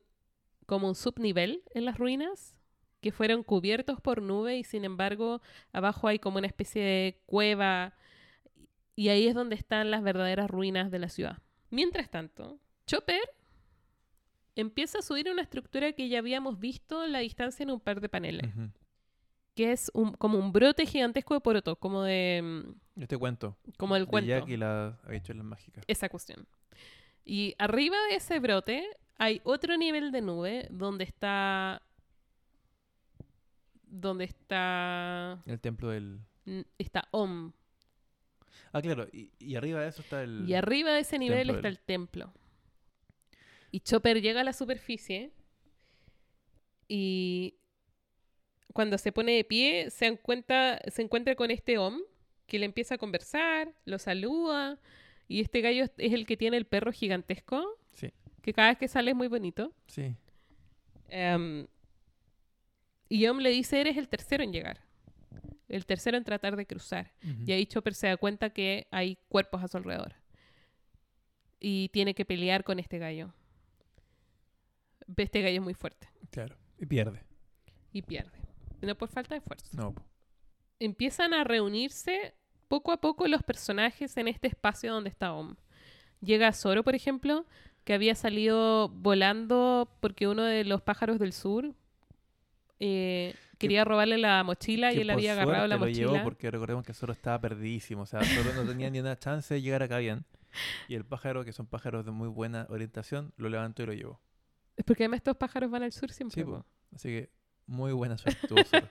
[0.66, 2.60] como un subnivel en las ruinas
[3.00, 7.94] que fueron cubiertos por nube y sin embargo abajo hay como una especie de cueva
[8.96, 11.38] y ahí es donde están las verdaderas ruinas de la ciudad.
[11.70, 13.22] Mientras tanto, Chopper
[14.60, 18.02] empieza a subir una estructura que ya habíamos visto en la distancia en un par
[18.02, 18.50] de paneles,
[19.56, 22.42] que es un- como un brote gigantesco de poroto, como de
[22.96, 23.56] mm, Este cuento.
[23.78, 24.28] como el de cuento.
[24.30, 25.84] Jack y las habichuelas mágicas.
[25.88, 26.46] esa cuestión.
[27.26, 28.86] Y arriba de ese brote
[29.18, 31.82] hay otro nivel de nube donde está.
[33.90, 35.42] Donde está.
[35.46, 36.20] El templo del...
[36.78, 37.52] Está Om.
[38.74, 39.08] Ah, claro.
[39.12, 40.44] Y, y arriba de eso está el...
[40.48, 42.34] Y arriba de ese nivel está del- el templo.
[43.72, 45.32] Y Chopper llega a la superficie.
[46.88, 47.56] Y.
[48.74, 52.00] Cuando se pone de pie, se encuentra, se encuentra con este Om
[52.46, 54.80] que le empieza a conversar, lo saluda.
[55.28, 57.66] Y este gallo es- el que tiene el perro gigantesco.
[57.94, 58.12] Sí,
[58.44, 59.74] que cada vez que sale es muy bonito.
[59.88, 60.16] sí.
[61.10, 61.66] Em,
[63.10, 64.82] y Yom le dice, eres el tercero en llegar.
[65.70, 67.14] El tercero en tratar de cruzar.
[67.46, 70.14] Y ahí Chopper se da cuenta que hay cuerpos a su alrededor.
[71.60, 73.34] Y tiene que pelear con este gallo.
[75.16, 76.10] Este gallo es muy fuerte.
[76.32, 76.56] Claro.
[76.78, 77.24] Y pierde.
[77.92, 78.38] Y pierde.
[78.82, 79.70] No por falta de esfuerzo.
[79.76, 79.96] No.
[80.80, 82.36] Empiezan a reunirse
[82.68, 85.56] poco a poco los personajes en este espacio donde está Om.
[86.22, 87.46] Llega Zoro, por ejemplo,
[87.84, 91.74] que había salido volando porque uno de los pájaros del sur
[92.80, 96.24] eh, quería robarle la mochila y él había agarrado la lo llevó mochila.
[96.24, 98.04] porque recordemos que Zoro estaba perdidísimo.
[98.04, 100.26] O sea, Zoro no tenía ni una chance de llegar acá bien.
[100.88, 104.20] Y el pájaro, que son pájaros de muy buena orientación, lo levantó y lo llevó.
[104.78, 106.44] Es porque además estos pájaros van al sur siempre.
[106.44, 106.66] Sí, po.
[106.94, 107.30] Así que
[107.66, 108.88] muy buena suerte tuvo Zoro.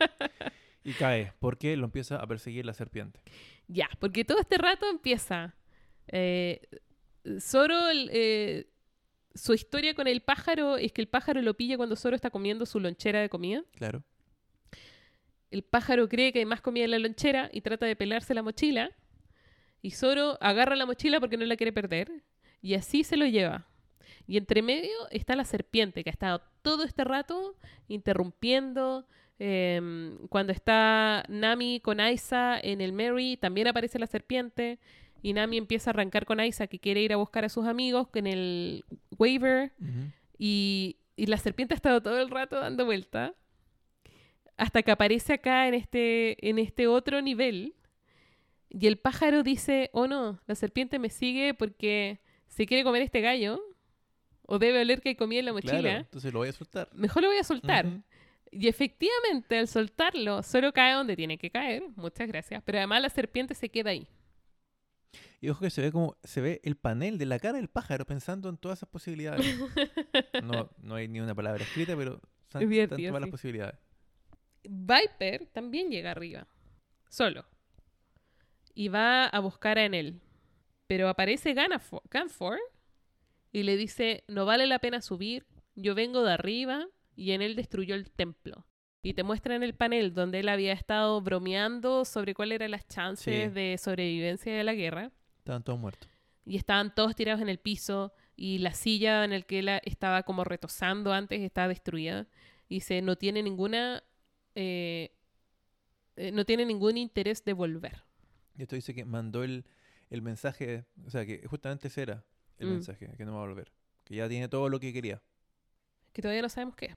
[0.84, 3.20] Y cae, porque lo empieza a perseguir la serpiente.
[3.66, 5.56] Ya, porque todo este rato empieza.
[6.06, 6.60] Eh,
[7.40, 8.68] Zoro, eh,
[9.34, 12.66] su historia con el pájaro es que el pájaro lo pilla cuando Zoro está comiendo
[12.66, 13.64] su lonchera de comida.
[13.74, 14.04] Claro.
[15.50, 18.42] El pájaro cree que hay más comida en la lonchera y trata de pelarse la
[18.42, 18.90] mochila.
[19.82, 22.24] Y Zoro agarra la mochila porque no la quiere perder.
[22.60, 23.66] Y así se lo lleva.
[24.26, 27.56] Y entre medio está la serpiente que ha estado todo este rato
[27.88, 29.06] interrumpiendo.
[29.38, 34.78] Em, cuando está Nami con Aisa en el Mary, también aparece la serpiente.
[35.22, 38.08] Y Nami empieza a arrancar con Aisa que quiere ir a buscar a sus amigos
[38.14, 38.84] en el
[39.18, 39.72] waiver.
[39.80, 40.12] Ujú.
[40.38, 43.34] Y, y la serpiente ha estado todo el rato dando vuelta.
[44.56, 47.74] Hasta que aparece acá en este, en este otro nivel.
[48.68, 53.20] Y el pájaro dice, oh no, la serpiente me sigue porque se quiere comer este
[53.20, 53.60] gallo.
[54.46, 55.80] O debe oler que comí en la mochila.
[55.80, 56.88] Claro, entonces lo voy a soltar.
[56.94, 57.86] Mejor lo voy a soltar.
[57.86, 58.02] Ujú.
[58.50, 61.82] Y efectivamente, al soltarlo, solo cae donde tiene que caer.
[61.96, 62.62] Muchas gracias.
[62.64, 64.06] Pero además la serpiente se queda ahí.
[65.40, 68.06] Y ojo que se ve como se ve el panel de la cara del pájaro
[68.06, 69.44] pensando en todas esas posibilidades.
[70.42, 72.20] No, no hay ni una palabra escrita, pero
[72.60, 73.30] divertido, todas las sí.
[73.30, 73.78] posibilidades.
[74.62, 76.46] Viper también llega arriba,
[77.08, 77.44] solo.
[78.74, 80.20] Y va a buscar a Enel.
[80.86, 82.58] Pero aparece Ganfor
[83.52, 87.94] y le dice, no vale la pena subir, yo vengo de arriba y Enel destruyó
[87.94, 88.66] el templo.
[89.02, 92.86] Y te muestra en el panel donde él había estado bromeando sobre cuáles eran las
[92.88, 93.54] chances Sí.
[93.54, 95.12] de sobrevivencia de la guerra.
[95.38, 96.08] Estaban todos muertos.
[96.44, 100.22] Y estaban todos tirados en el piso y la silla en la que él estaba
[100.24, 102.26] como retosando antes estaba destruida.
[102.68, 104.02] Y dice, no tiene ninguna...
[104.56, 105.12] eh,
[106.16, 108.02] eh, no tiene ningún interés de volver.
[108.56, 109.64] Y esto dice que mandó el,
[110.10, 112.24] el mensaje, o sea, que justamente ese era
[112.58, 112.70] el Mm.
[112.72, 113.72] mensaje, que no va a volver.
[114.04, 115.20] Que ya tiene todo lo que quería.
[116.12, 116.94] Que todavía no sabemos qué.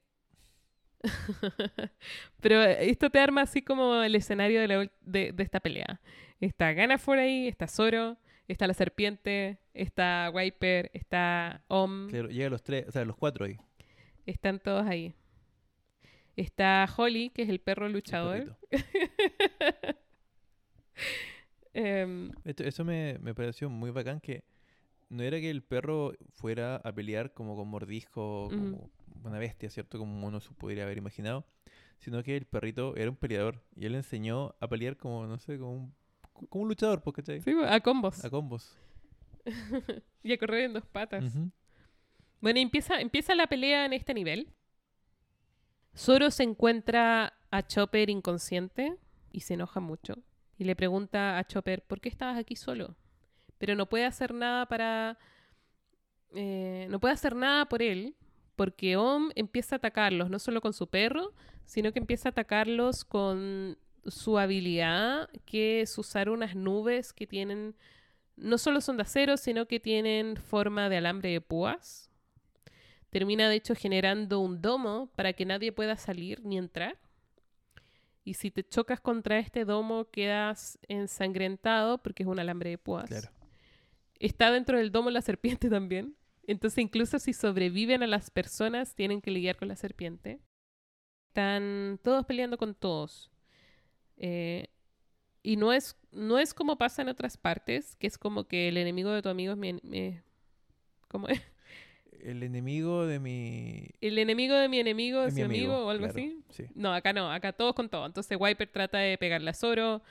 [2.41, 5.99] Pero eh, esto te arma así como el escenario de, la de, de esta pelea.
[6.41, 8.17] Está Ganafor ahí, está Zoro,
[8.47, 12.09] está la serpiente, está Viper, está Om.
[12.09, 13.57] Claro, llega los tres, o sea, los cuatro ahí.
[14.25, 15.13] Están todos ahí.
[16.35, 18.57] Está Holly, que es el perro luchador.
[21.73, 24.43] Em, Esto- eso me, me pareció muy bacán que
[25.09, 28.91] no era que el perro fuera a pelear como con mordisco, como
[29.23, 29.97] una bestia, ¿cierto?
[29.97, 31.45] Como uno se podría haber imaginado,
[31.97, 35.37] sino que el perrito era un peleador y él le enseñó a pelear como, no
[35.39, 35.95] sé, como un,
[36.49, 38.23] como un luchador, porque sí, a combos.
[38.23, 38.77] A combos.
[40.23, 41.33] y a correr en dos patas.
[42.39, 44.47] Bueno, empieza, empieza la pelea en este nivel.
[45.97, 48.95] Zoro se encuentra a Chopper inconsciente
[49.31, 50.19] y se enoja mucho.
[50.57, 52.95] Y le pregunta a Chopper, ¿por qué estabas aquí solo?
[53.59, 55.19] Pero no puede hacer nada para...
[56.33, 58.15] eh, no puede hacer nada por él
[58.59, 61.33] porque Om empieza a atacarlos, no solo con su perro,
[61.63, 67.73] sino que empieza a atacarlos con su habilidad, que es usar unas nubes que tienen,
[68.35, 72.09] no solo son de acero, sino que tienen forma de alambre de púas.
[73.11, 76.97] Termina de hecho generando un domo para que nadie pueda salir ni entrar.
[78.25, 83.07] Y si te chocas contra este domo quedas ensangrentado porque es un alambre de púas.
[83.07, 83.29] Claro.
[84.19, 86.15] Está dentro del domo la serpiente también.
[86.47, 90.39] Entonces, incluso si sobreviven a las personas, tienen que lidiar con la serpiente.
[91.29, 93.29] Están todos peleando con todos.
[94.17, 94.67] Eh,
[95.43, 98.77] y no es, no es como pasa en otras partes, que es como que el
[98.77, 99.73] enemigo de tu amigo es mi...
[99.83, 100.19] mi-
[101.07, 101.41] ¿Cómo es?
[102.21, 103.89] El enemigo de mi...
[104.01, 106.43] El enemigo de mi enemigo es mi mi amigo, o algo claro, así.
[106.49, 106.65] Sí.
[106.75, 108.05] No, acá no, acá todos con todo.
[108.05, 110.01] Entonces Wiper trata de pegarle a Zoro,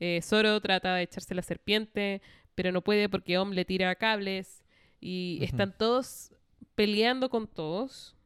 [0.00, 2.22] eh, Zoro trata de echarse la serpiente,
[2.58, 4.64] pero no puede porque Om le tira cables
[5.00, 6.32] y están todos
[6.74, 8.16] peleando con todos.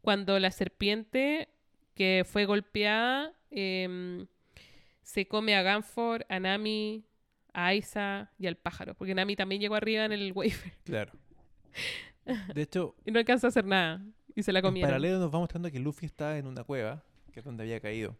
[0.00, 1.50] Cuando la serpiente
[1.92, 4.26] que fue golpeada em,
[5.02, 7.04] se come a Ganfor, a Nami,
[7.52, 11.12] a Aiza y al pájaro, porque Nami también llegó arriba en el Wafer Claro.
[12.54, 14.02] De hecho, y no alcanzó a hacer nada
[14.34, 14.88] y se la en comieron.
[14.88, 18.16] paralelo nos va mostrando que Luffy está en una cueva, que es donde había caído.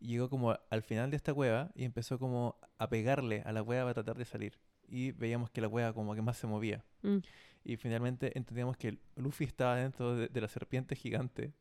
[0.00, 3.62] Y llegó como al final de esta cueva y empezó como a pegarle a la
[3.62, 4.58] cueva para tratar de salir.
[4.86, 6.84] Y veíamos que la cueva como que más se movía.
[7.02, 7.18] Mm.
[7.64, 11.52] Y finalmente entendíamos que Luffy estaba dentro de, de la serpiente gigante.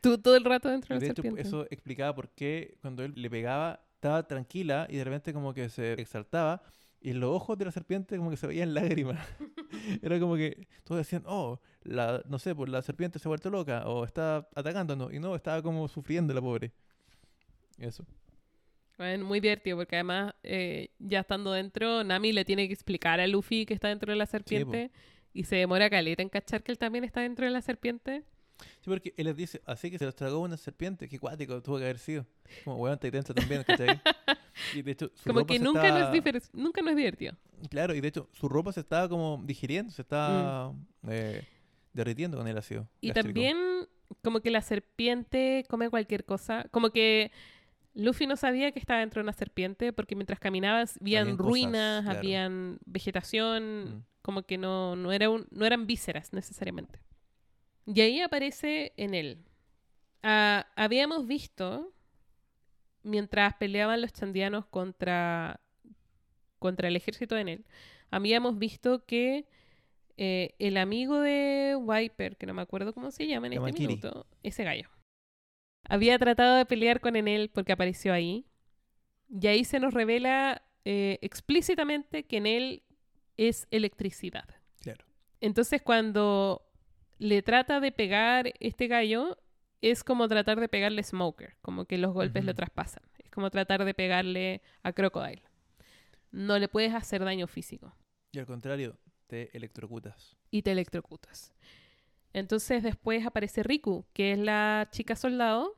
[0.00, 1.48] Tú todo el rato dentro de de la hecho, serpiente.
[1.48, 5.68] eso explicaba por qué cuando él le pegaba estaba tranquila y de repente como que
[5.68, 6.62] se exaltaba
[7.00, 9.18] y los ojos de la serpiente como que se veían lágrimas.
[10.02, 13.50] Era como que todos decían, oh, la, no sé, pues la serpiente se ha vuelto
[13.50, 15.12] loca o está atacándonos.
[15.12, 16.72] Y no, estaba como sufriendo la pobre.
[17.80, 18.04] Eso.
[18.98, 23.26] Bueno, muy divertido porque además ya ya estando dentro, Nami le tiene que explicar a
[23.26, 24.90] Luffy que está dentro de la serpiente
[25.32, 28.24] y se demora caleta en cachar que él también está dentro de la serpiente.
[28.58, 31.08] Sí, porque él les dice, así que se los tragó una serpiente.
[31.08, 32.26] Qué cuático tuvo que haber sido.
[32.62, 33.88] Como weón, Titanza también, ¿cachai?
[34.74, 36.96] Y de hecho, su Como ropa que nunca, no estaba- es difer- nunca no es
[36.96, 37.34] divertido.
[37.70, 41.08] Claro, y de hecho, su ropa se estaba como digiriendo, se estaba Mm.
[41.08, 41.44] eh,
[41.94, 42.86] derritiendo con el ácido.
[43.00, 43.28] Y gástrico.
[43.28, 43.56] también
[44.22, 46.66] como que la serpiente come cualquier cosa.
[46.70, 47.32] Como que
[47.94, 51.50] Luffy no sabía que estaba dentro de una serpiente porque mientras caminabas habían Habían cosas,
[51.50, 52.18] ruinas, claro.
[52.18, 54.04] habían vegetación, Mm.
[54.22, 57.00] como que no, no, era un- no eran vísceras necesariamente.
[57.86, 59.44] Y ahí aparece en él.
[60.22, 61.92] Ah, habíamos visto,
[63.02, 65.60] mientras peleaban los chandianos contra,
[66.58, 67.64] contra el ejército de Enel,
[68.10, 69.46] habíamos visto que
[70.22, 74.26] eh, el amigo de Viper, que no me acuerdo cómo se llama en este minuto,
[74.42, 74.90] ese gallo,
[75.90, 78.46] había tratado de pelear con Enel porque apareció ahí.
[79.28, 82.82] Y ahí se nos revela eh, explícitamente que Enel
[83.36, 84.48] es electricidad.
[84.80, 85.04] Claro.
[85.40, 86.62] Entonces cuando
[87.18, 89.36] le trata de pegar este gallo,
[89.82, 93.02] es como tratar de pegarle a Smoker, como que los golpes lo traspasan.
[93.18, 95.42] Es como tratar de pegarle a Crocodile.
[96.32, 97.94] No le puedes hacer daño físico
[98.32, 100.36] Y al contrario, te electrocutas.
[100.50, 101.52] y te electrocutas.
[102.32, 105.76] Entonces después aparece Riku, que es la chica soldado,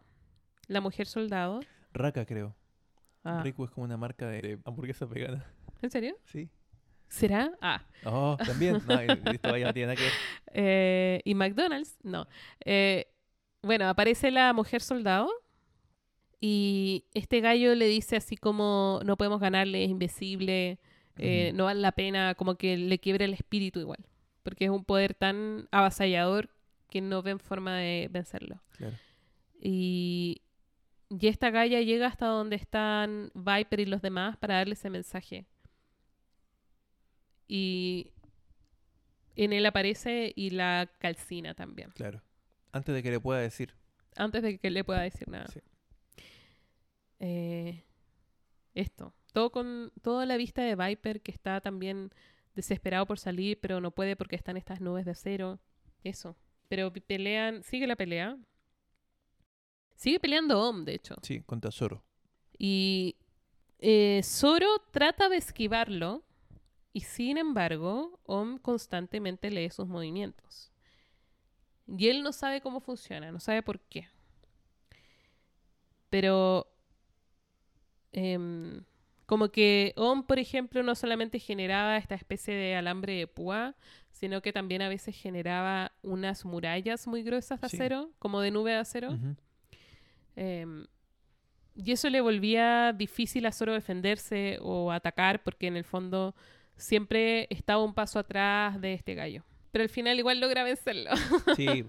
[0.69, 1.61] la mujer soldado.
[1.93, 2.55] Raka, creo.
[3.25, 5.45] Ah, Riku es como una marca de, de hamburguesa vegana.
[5.81, 6.17] ¿En serio?
[6.25, 6.49] Sí.
[7.09, 7.53] ¿Será?
[7.61, 7.85] Ah.
[8.05, 8.79] Oh, también.
[8.89, 10.13] No, y- esto vaya, no tiene nada que ver.
[10.55, 11.99] Eh, ¿Y McDonald's?
[12.03, 12.27] No.
[12.65, 13.07] Eh,
[13.63, 15.31] bueno, aparece la mujer soldado
[16.41, 20.79] y este gallo le dice así como no podemos ganarle, es invisible,
[21.19, 24.05] eh, no vale la pena, como que le quiebra el espíritu igual,
[24.43, 26.51] porque es un poder tan avasallador
[26.91, 28.61] que no ven forma de vencerlo.
[28.77, 28.97] Claro.
[29.61, 30.43] Y,
[31.21, 35.47] y esta galla llega hasta donde están Viper y los demás para darle ese mensaje.
[37.49, 38.13] Y
[39.37, 42.23] en él aparece y la calcina también, Claro.
[42.73, 43.75] Antes de que le pueda decir.
[44.17, 45.47] antes de que le pueda decir nada.
[45.49, 45.61] Sí.
[47.21, 47.85] Eh,
[48.75, 52.11] esto, todo con toda la vista de Viper que está también
[52.55, 55.61] desesperado por salir, pero no puede porque están estas nubes de acero.
[56.05, 56.37] Eso.
[56.69, 58.39] Pero pelean, sigue la pelea.
[60.03, 61.15] Sigue peleando Om, de hecho.
[61.23, 62.03] Sí, contra Zoro.
[62.59, 63.15] Y
[63.79, 66.25] eh, Zoro trata de esquivarlo
[66.93, 70.73] y sin embargo Om constantemente lee sus movimientos.
[71.87, 74.09] Y él no sabe cómo funciona, no sabe por qué.
[76.11, 76.67] Pero
[78.11, 78.83] em,
[79.27, 83.77] como que Om, por ejemplo, no solamente generaba esta especie de alambre de púa,
[84.11, 87.77] sino que también a veces generaba unas murallas muy gruesas de Sí.
[87.77, 89.17] acero, como de nube de acero.
[90.37, 90.87] Em,
[91.75, 96.35] y eso le volvía difícil a Zoro defenderse o atacar porque en el fondo
[96.77, 99.43] siempre estaba un paso atrás de este gallo.
[99.71, 101.11] Pero al final igual logra vencerlo.
[101.57, 101.85] Sí.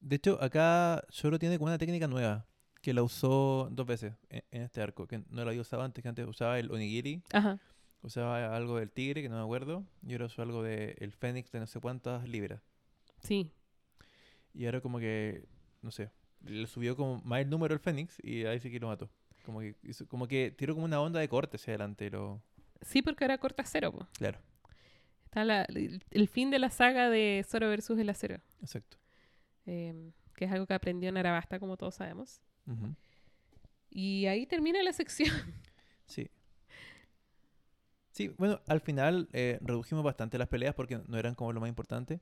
[0.00, 2.46] De hecho, acá Zoro tiene como una técnica nueva
[2.80, 6.02] que la usó dos veces en, en este arco, que no la había usado antes,
[6.02, 7.58] que antes usaba el onigiri, Ajá.
[8.02, 11.58] usaba algo del tigre, que no me acuerdo, y ahora usó algo del fénix de
[11.58, 12.62] no sé cuántas libras.
[13.20, 13.50] Sí.
[14.54, 15.44] Y ahora como que,
[15.82, 16.10] no sé,
[16.44, 19.10] le subió como más el número al fénix y ahí sí que lo mató.
[19.44, 22.42] Como que, hizo- como que tiró como una onda de corte hacia adelante, lo...
[22.82, 23.92] Sí, porque ahora corta acero.
[23.92, 24.06] po.
[24.18, 24.38] Claro,
[25.24, 28.40] Está la- el, el fin de la saga de Zoro versus el acero.
[28.60, 28.96] exacto.
[29.66, 32.40] em, que es algo que aprendió en Arabasta, como todos sabemos.
[33.90, 35.30] Y ahí termina la sección.
[36.06, 36.30] Sí.
[38.12, 41.68] Sí, bueno, al final eh, redujimos bastante las peleas porque no eran como lo más
[41.68, 42.20] importante.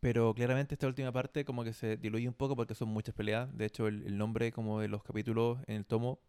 [0.00, 3.48] Pero claramente esta última parte como que se diluye un poco porque son muchas peleas.
[3.56, 6.20] De hecho, el, el nombre como de los capítulos en el tomo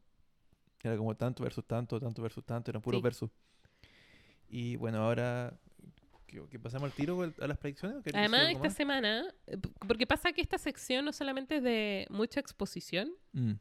[0.82, 3.04] era como tanto versus tanto, tanto versus tanto, eran puros Sí.
[3.04, 3.30] versus.
[4.48, 5.54] Y bueno, ahora
[6.26, 7.98] ¿qué, qué pasamos al tiro a las predicciones?
[7.98, 8.74] ¿O Además, esta más?
[8.74, 13.54] semana, eh, porque pasa que esta sección no solamente es de mucha exposición Mm,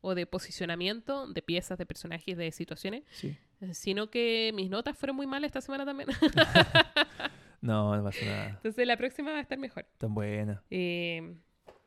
[0.00, 3.36] o de posicionamiento de piezas, de personajes, de situaciones, sí.
[3.72, 6.08] sino que mis notas fueron muy malas esta semana también.
[7.62, 8.48] No, no pasa nada.
[8.50, 9.86] Entonces la próxima va a estar mejor.
[9.96, 10.62] Tan buena.
[10.68, 11.36] Eh,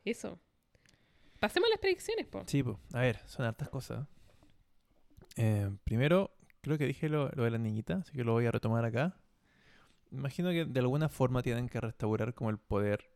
[0.04, 0.40] eso.
[1.38, 2.42] Pasemos a las predicciones, po.
[2.46, 4.08] Sí, pues, a ver, son hartas cosas.
[5.36, 8.50] Eh, primero, creo que dije lo, lo de la niñita, así que lo voy a
[8.50, 9.20] retomar acá.
[10.10, 13.10] Imagino que de alguna forma tienen que restaurar como el poder,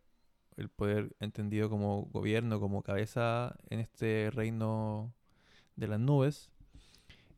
[0.59, 5.15] el poder entendido como gobierno, como cabeza en este reino
[5.77, 6.51] de las nubes.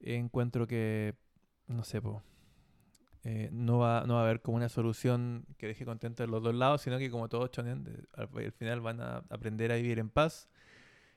[0.01, 1.15] Encuentro que,
[1.69, 2.25] no sé, po,
[3.25, 6.55] eh, no, va, no va a haber como una solución que deje contentos los dos
[6.55, 7.85] lados, sino que como todos shonen,
[8.15, 10.49] al, al final van a aprender a vivir en paz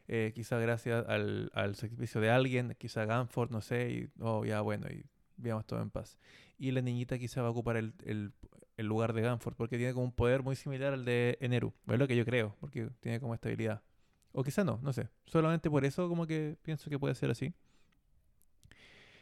[0.08, 4.88] eh, gracias al, al sacrificio de alguien, quizá Ganford, no sé, y oh, ya bueno,
[4.90, 5.06] y
[5.38, 6.18] vivamos todo en paz.
[6.58, 8.34] Y la niñita quizá va a ocupar el, el-
[8.78, 11.98] el lugar de Ganford, porque tiene como un poder muy similar al de Eneru, es
[11.98, 13.82] lo que yo creo, porque tiene como estabilidad.
[14.34, 15.08] O quizá no, no sé.
[15.26, 17.54] Solamente por eso como que pienso que puede ser así.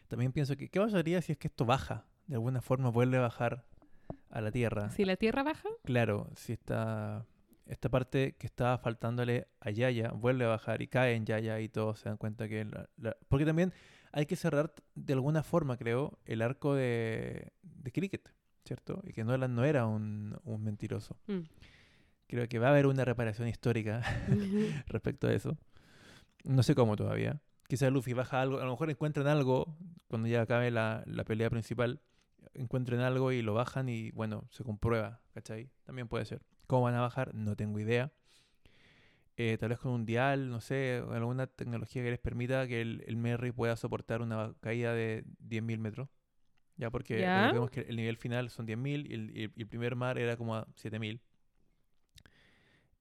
[0.07, 2.05] También pienso que, ¿qué pasaría si es que esto baja?
[2.27, 3.65] De alguna forma vuelve a bajar
[4.29, 4.89] a la Tierra.
[4.91, 7.25] Si la tierra baja, Claro, si esta,
[7.65, 11.69] esta parte que estaba faltándole a Yaya vuelve a bajar y cae en Yaya y
[11.69, 12.65] todos se dan cuenta que...
[12.65, 13.73] la- la- porque también
[14.11, 18.29] hay que cerrar de alguna forma, creo, el arco de, de Cricket,
[18.65, 19.01] ¿cierto?
[19.03, 21.17] Y que Nolan no era un, un mentiroso.
[21.27, 21.41] mm.
[22.27, 24.01] Creo que va a haber una reparación histórica
[24.87, 25.57] respecto a eso.
[26.45, 27.39] No sé cómo todavía.
[27.67, 29.77] Quizás Luffy baja algo, a lo mejor encuentran algo
[30.07, 32.01] cuando ya acabe la, la pelea principal.
[32.55, 35.69] Encuentren algo y lo bajan y bueno, se comprueba, ¿cachai?
[35.83, 36.41] También puede ser.
[36.67, 37.33] ¿Cómo van a bajar?
[37.33, 38.11] No tengo idea.
[39.35, 43.03] Eh, tal vez con un dial, no sé, alguna tecnología que les permita que el,
[43.07, 46.09] el Merry pueda soportar una caída de 10.000 metros.
[46.77, 47.33] Ya, porque Ya.
[47.33, 50.55] recordemos que el nivel final son 10.000 y el, y el- primer mar era como
[50.55, 51.21] a 7.000.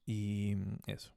[0.06, 1.12] Y mm, eso.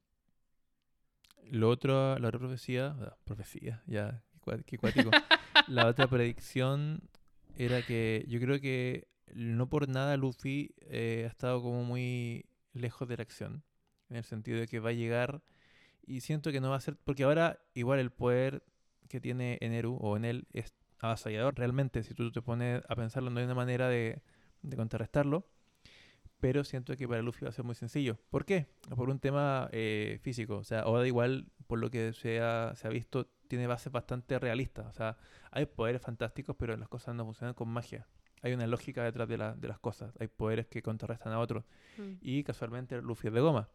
[1.50, 4.22] Lo otro, la otra profecía, ah, profecía, ya,
[4.66, 5.10] qué cuático.
[5.68, 7.00] la otra predicción
[7.56, 13.08] era que yo creo que no por nada Luffy eh, ha estado como muy lejos
[13.08, 13.64] de la acción,
[14.08, 15.42] en el sentido de que va a llegar
[16.06, 18.62] y siento que no va a ser, porque ahora igual el poder
[19.08, 23.30] que tiene Eneru o en él es avasallador realmente, si tú te pones a pensarlo
[23.30, 24.22] no hay una manera de,
[24.62, 25.46] de contrarrestarlo,
[26.40, 28.18] pero siento que para Luffy va a ser muy sencillo.
[28.30, 28.66] ¿Por qué?
[28.94, 30.56] Por un tema eh, físico.
[30.58, 34.38] O sea, Oda igual, por lo que se ha, se ha visto, tiene bases bastante
[34.38, 34.86] realistas.
[34.86, 35.16] O sea,
[35.50, 38.06] hay poderes fantásticos, pero las cosas no funcionan con magia.
[38.42, 40.12] Hay una lógica detrás de, la- de las cosas.
[40.20, 41.64] Hay poderes que contrarrestan a otros.
[41.96, 42.12] Mm.
[42.20, 43.68] Y casualmente Luffy es de goma.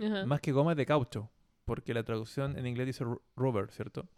[0.00, 0.24] Ajá.
[0.26, 1.30] Más que goma es de caucho.
[1.64, 4.08] Porque la traducción en inglés dice ru- rubber, ¿cierto?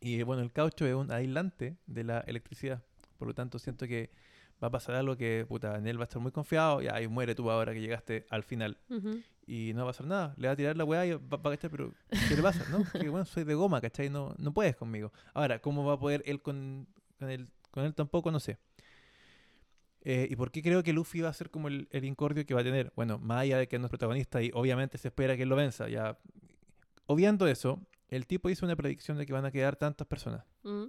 [0.00, 2.82] Y bueno, el caucho es un aislante de la electricidad.
[3.18, 4.10] Por lo tanto, siento que
[4.62, 6.82] va a pasar algo que, puta, en él va a estar muy confiado.
[6.82, 8.78] Y ahí muere tú ahora que llegaste al final.
[8.88, 9.20] Ujú.
[9.46, 10.34] Y no va a pasar nada.
[10.36, 11.92] Le va a tirar la weá y va, va a cachar, pero
[12.28, 12.64] ¿qué le pasa?
[12.70, 12.84] ¿No?
[13.00, 14.10] Que bueno, soy de goma, ¿cachai?
[14.10, 15.12] No, no puedes conmigo.
[15.34, 16.86] Ahora, ¿cómo va a poder él con,
[17.18, 17.48] con él?
[17.70, 18.58] Con él tampoco, no sé.
[20.00, 22.54] Eh, ¿Y por qué creo que Luffy va a ser como el, el incordio que
[22.54, 22.92] va a tener?
[22.94, 25.56] Bueno, más allá de que no es protagonista y obviamente se espera que él lo
[25.56, 25.88] venza.
[25.88, 26.16] Ya.
[27.06, 30.44] Obviando eso, el tipo hizo una predicción de que van a quedar tantas personas.
[30.62, 30.84] Mm.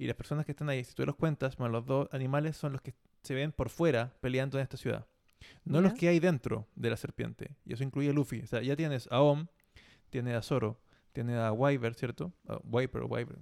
[0.00, 2.72] Y las personas que están ahí, si tú los cuentas, más los dos animales son
[2.72, 5.06] los que se ven por fuera peleando en esta ciudad.
[5.64, 7.56] No los que hay dentro de la serpiente.
[7.66, 8.40] Y eso incluye a Luffy.
[8.40, 9.46] O sea, ya tienes a Om,
[10.08, 10.80] tienes a Zoro,
[11.12, 12.32] tienes a Wyver, ¿cierto?
[12.48, 13.38] A Viper o Wyver.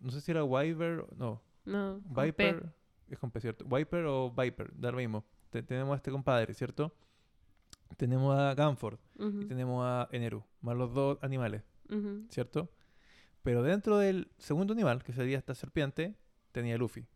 [0.00, 1.40] No, sé- si era Wyver o no.
[1.64, 2.00] No.
[2.12, 2.24] con.
[2.24, 2.72] Viper
[3.08, 3.64] es con P, ¿cierto?
[3.64, 5.24] Viper o Viper, da lo mismo.
[5.50, 6.92] te- tenemos a este compadre, ¿cierto?
[7.96, 8.98] Tenemos a Ganford
[9.42, 11.62] y tenemos a Eneru, más los dos animales.
[12.30, 12.70] ¿cierto?
[13.42, 16.14] Pero dentro del segundo animal, que sería esta serpiente,
[16.52, 17.06] tenía Luffy.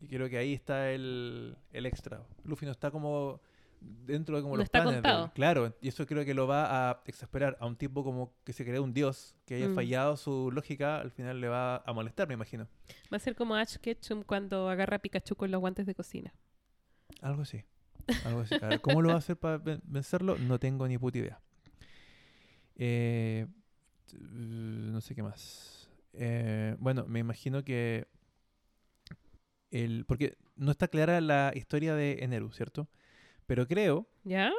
[0.00, 2.22] Y creo que ahí está el, el extra.
[2.44, 3.40] Luffy no está como
[3.80, 5.32] dentro de como No los está planes de contado.
[5.34, 8.64] Claro, y eso creo que lo va a exasperar a un tipo como que se
[8.64, 9.74] cree un dios, que haya Mm.
[9.74, 12.66] fallado su lógica, al final le va a molestar, me imagino.
[13.12, 16.34] Va a ser como Ash Ketchum cuando agarra a Pikachu con los guantes de cocina.
[17.20, 17.62] Algo así.
[18.24, 18.54] Algo así.
[18.60, 20.36] A ver, ¿cómo lo va a hacer para ven- vencerlo?
[20.38, 21.40] No tengo ni puta idea.
[22.76, 23.46] Eh,
[24.20, 25.88] no sé qué más.
[26.12, 28.06] Eh, bueno, me imagino que.
[29.70, 32.88] El, porque no está clara la historia de Eneru, ¿cierto?
[33.46, 34.52] Pero creo ¿Ya?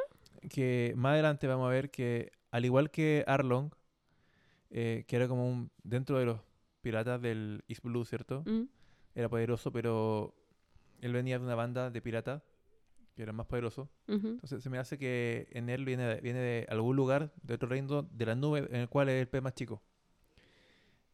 [0.49, 3.72] que más adelante vamos a ver que, al igual que Arlong,
[4.72, 5.72] eh, que era como un.
[5.84, 6.40] dentro de los
[6.82, 8.44] piratas del East Blue, ¿cierto?
[8.45, 8.64] Mm,
[9.15, 10.36] Era poderoso, pero
[11.02, 12.41] él venía de una banda de piratas
[13.15, 13.89] que era más poderoso.
[14.07, 17.69] Entonces se me hace que en él viene de, viene de algún lugar, de otro
[17.69, 19.81] reino, de la nube, en el cual es el pez más chico.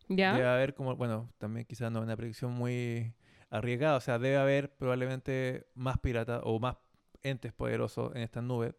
[0.09, 0.33] ¿Ya?
[0.33, 3.13] Debe haber como, bueno, también quizás no es una predicción muy
[3.49, 6.77] arriesgada, o sea, debe haber probablemente más piratas o más
[7.21, 8.73] entes poderosos en estas nubes.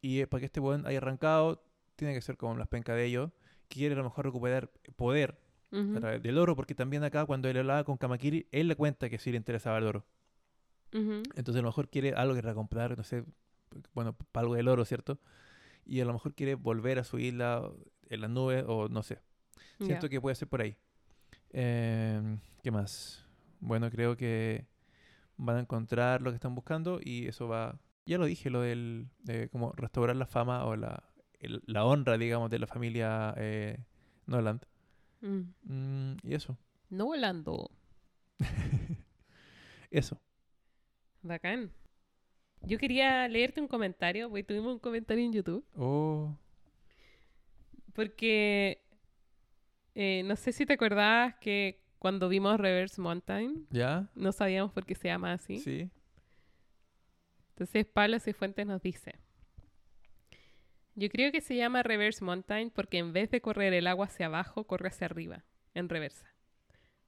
[0.00, 1.64] Y para que este buen haya arrancado,
[1.96, 3.30] tiene que ser como las pencas de ellos,
[3.68, 5.38] quiere a lo mejor recuperar poder
[5.70, 9.08] a través del oro, porque también acá cuando él hablaba con Kamakiri, él le cuenta
[9.08, 10.04] que sí le interesaba el oro.
[11.34, 13.24] Entonces a lo mejor quiere algo que recomprar, no sé,
[13.94, 15.18] bueno, para algo del oro, ¿cierto?
[15.84, 17.68] Y a lo mejor quiere volver a su isla
[18.08, 19.20] en las nubes o no sé.
[19.86, 20.76] Siento que puede ser por ahí.
[21.50, 23.24] Em, ¿Qué más?
[23.60, 24.66] Bueno, creo que
[25.36, 27.78] van a encontrar lo que están buscando y eso va...
[28.06, 29.08] Ya lo dije, lo del...
[29.20, 31.02] de como restaurar la fama o la,
[31.40, 33.78] el- la honra, digamos, de la familia eh,
[34.26, 34.64] Noland.
[35.20, 35.40] Mm.
[35.64, 36.58] Mm, y eso.
[36.90, 37.70] No volando.
[39.90, 40.20] Eso.
[41.22, 41.70] Bacán.
[42.62, 45.64] Yo quería leerte un comentario, porque tuvimos un comentario en YouTube.
[45.76, 46.36] Oh,
[47.92, 48.80] Porque
[49.94, 54.08] eh, no sé si te acordabas que cuando vimos Reverse Mountain, ¿ya?
[54.14, 55.58] no sabíamos por qué se llama así.
[55.58, 55.90] Sí.
[57.50, 59.14] Entonces Pablo Cifuentes nos dice,
[60.94, 64.26] yo creo que se llama Reverse Mountain porque en vez de correr el agua hacia
[64.26, 65.44] abajo, corre hacia arriba,
[65.74, 66.26] en reversa.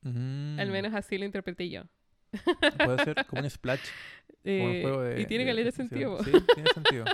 [0.05, 0.71] Al Mm.
[0.73, 1.85] menos así lo interpreté yo.
[2.85, 3.81] Puede ser como un splash.
[4.43, 5.89] Como un Eh, juego de- y tiene de que leer natación.
[5.89, 6.25] sentido.
[6.25, 7.05] Sí, tiene sentido.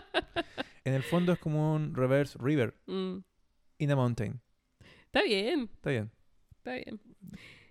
[0.84, 3.18] En el fondo es como un reverse river Mm,
[3.78, 4.40] in a mountain.
[5.06, 6.10] Está bien, Está bien.
[6.58, 7.00] está bien.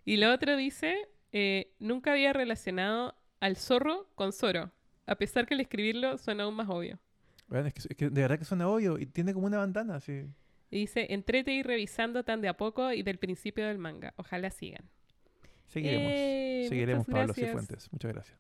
[0.05, 0.95] Y lo otro dice,
[1.31, 4.71] eh, nunca había relacionado al zorro con Zoro,
[5.05, 6.99] a pesar que al escribirlo suena aún más obvio.
[7.47, 9.99] Bueno, es, que, es que de verdad que suena obvio y tiene como una bandana.
[10.07, 14.13] Y dice, entrete ir revisando tan de a poco y del principio del manga.
[14.17, 14.87] Ojalá sigan.
[15.69, 16.11] Seguiremos.
[16.13, 17.33] Eh, Seguiremos, Pablo.
[17.33, 17.91] Cifuentes.
[17.91, 18.37] Muchas gracias.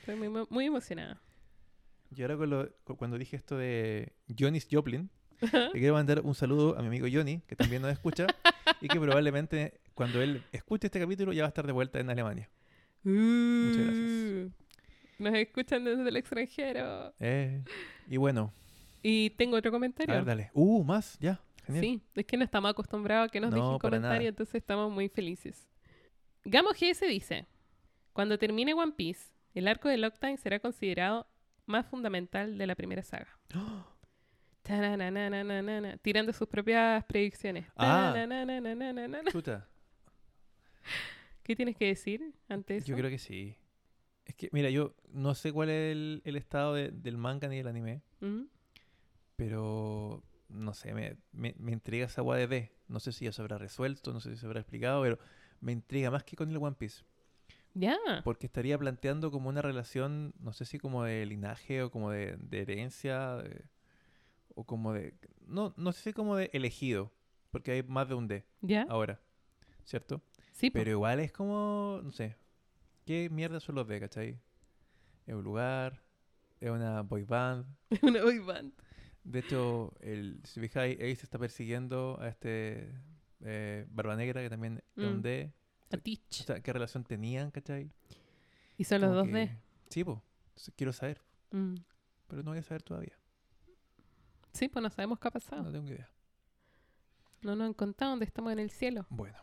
[0.00, 1.20] Estoy muy, muy emocionada.
[2.14, 5.10] Y ahora con lo- cu- cuando dije esto de Johnny's Joplin,
[5.40, 8.26] le quiero mandar un saludo a mi amigo Johnny, que también nos escucha,
[8.80, 12.08] y que probablemente cuando él escuche este capítulo ya va a estar de vuelta en
[12.10, 12.48] Alemania.
[13.02, 14.50] Muchas gracias.
[15.18, 17.14] Nos escuchan desde el extranjero.
[17.20, 17.62] Eh,
[18.08, 18.52] y bueno,
[19.02, 20.14] Y tengo otro a comentario.
[20.14, 20.50] ver, dale.
[20.54, 21.40] Uh, más, ya.
[21.66, 21.82] Genial.
[21.84, 25.08] Sí, es que no estamos acostumbrados a que nos No, dejen comentarios, entonces estamos muy
[25.08, 25.66] felices.
[26.44, 27.46] Gamo GS dice,
[28.12, 31.26] cuando termine One Piece, el arco de Lockdown será considerado
[31.66, 33.28] más fundamental de la primera saga.
[34.62, 37.66] Tarananananana, tirando sus propias predicciones.
[37.76, 38.14] Ah.
[39.30, 39.68] Chuta.
[41.42, 42.86] ¿Qué tienes que decir ante eso?
[42.86, 43.56] Yo creo que sí.
[44.24, 47.58] Es que, mira, yo no sé cuál es el, el estado de- del manga ni
[47.58, 48.44] del anime, ¿Mm?
[49.36, 52.72] pero no sé, me, me, me intriga esa agua de D.
[52.88, 55.18] No sé si ya se habrá resuelto, no sé si se habrá explicado, pero
[55.60, 57.02] me intriga más que con el One Piece.
[57.74, 57.96] Ya.
[58.22, 62.36] Porque estaría planteando como una relación, no sé si como de linaje o como de,
[62.38, 63.64] de herencia, de-
[64.54, 65.14] o como de...
[65.46, 67.10] No, no sé si como de elegido,
[67.50, 68.86] porque hay más de un D ¿Ya?
[68.88, 69.20] ahora,
[69.84, 70.22] ¿cierto?
[70.52, 70.70] Sí.
[70.70, 72.36] Pero igual es como, no sé,
[73.04, 74.38] ¿qué mierda son los D, cachai?
[75.26, 76.00] Es un lugar,
[76.60, 77.66] es una boy band.
[78.02, 78.72] una boy band.
[79.24, 82.92] De hecho, el, si fijáis, Ace está persiguiendo a este
[83.44, 85.08] eh, Barba Negra, que también es Mm.
[85.08, 85.52] un D.
[85.92, 87.88] O sea, ¿qué relación tenían, cachai?
[88.76, 89.46] Y son los Como dos D.
[89.48, 89.56] que-
[89.90, 90.18] Sí, pues,
[90.76, 91.20] quiero saber,
[91.52, 91.74] Mm.
[92.26, 93.16] pero no voy a saber todavía.
[94.52, 95.62] Sí, pues no sabemos qué ha pasado.
[95.62, 96.08] No tengo idea.
[97.42, 99.06] No nos han contado dónde estamos en el cielo.
[99.10, 99.38] Bueno.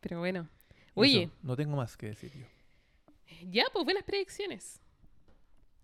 [0.00, 0.48] Pero bueno.
[0.80, 2.46] eso, Oye, no tengo más que decir yo.
[3.50, 4.80] ya, pues buenas predicciones.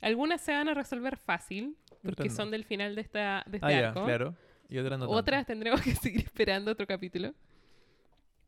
[0.01, 3.81] Algunas se van a resolver fácil, porque son del final de, esta, de este Ah,
[3.81, 4.35] ya, claro.
[4.68, 5.16] Y otras no tanto.
[5.18, 7.34] Otras tendremos que seguir esperando otro capítulo.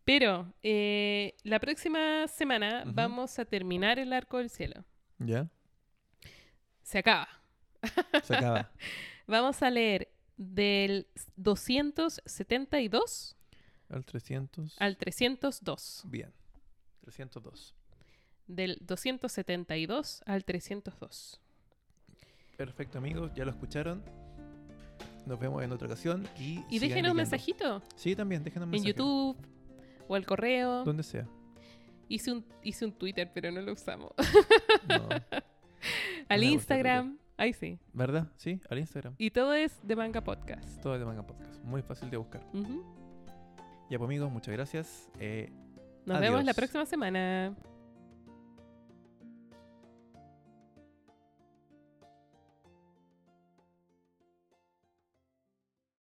[0.04, 4.84] Pero eh, la próxima semana vamos a terminar el arco del cielo.
[5.18, 5.48] ¿Ya?
[6.82, 7.28] Se acaba.
[8.24, 8.70] Se acaba.
[9.26, 10.08] Vamos a leer
[10.38, 13.36] del 272
[13.90, 14.76] Al 300.
[14.78, 16.02] al 302.
[16.06, 16.32] Bien.
[17.02, 17.74] 302.
[18.46, 21.40] Del 272 al 302.
[22.56, 23.32] Perfecto, amigos.
[23.34, 24.02] Ya lo escucharon.
[25.28, 26.26] Nos vemos en otra ocasión.
[26.38, 28.42] Y, déjenos un mensajito Sí, también.
[28.42, 28.94] Déjenos un en mensaje.
[28.94, 29.36] YouTube
[30.08, 30.84] o al correo.
[30.84, 31.28] Donde sea.
[32.08, 34.12] Hice un, hice un Twitter, pero no lo usamos.
[34.88, 35.06] No.
[36.28, 37.18] al Instagram.
[37.36, 37.78] Ahí sí.
[37.92, 38.26] ¿Verdad?
[38.36, 39.14] Sí, al Instagram.
[39.18, 40.80] Y todo es de Manga Podcast.
[40.80, 41.62] Todo es de Manga Podcast.
[41.62, 42.42] Muy fácil de buscar.
[43.90, 45.10] Ya, pues, amigos, muchas gracias.
[45.20, 45.52] Eh,
[46.06, 47.54] Nos vemos la próxima semana.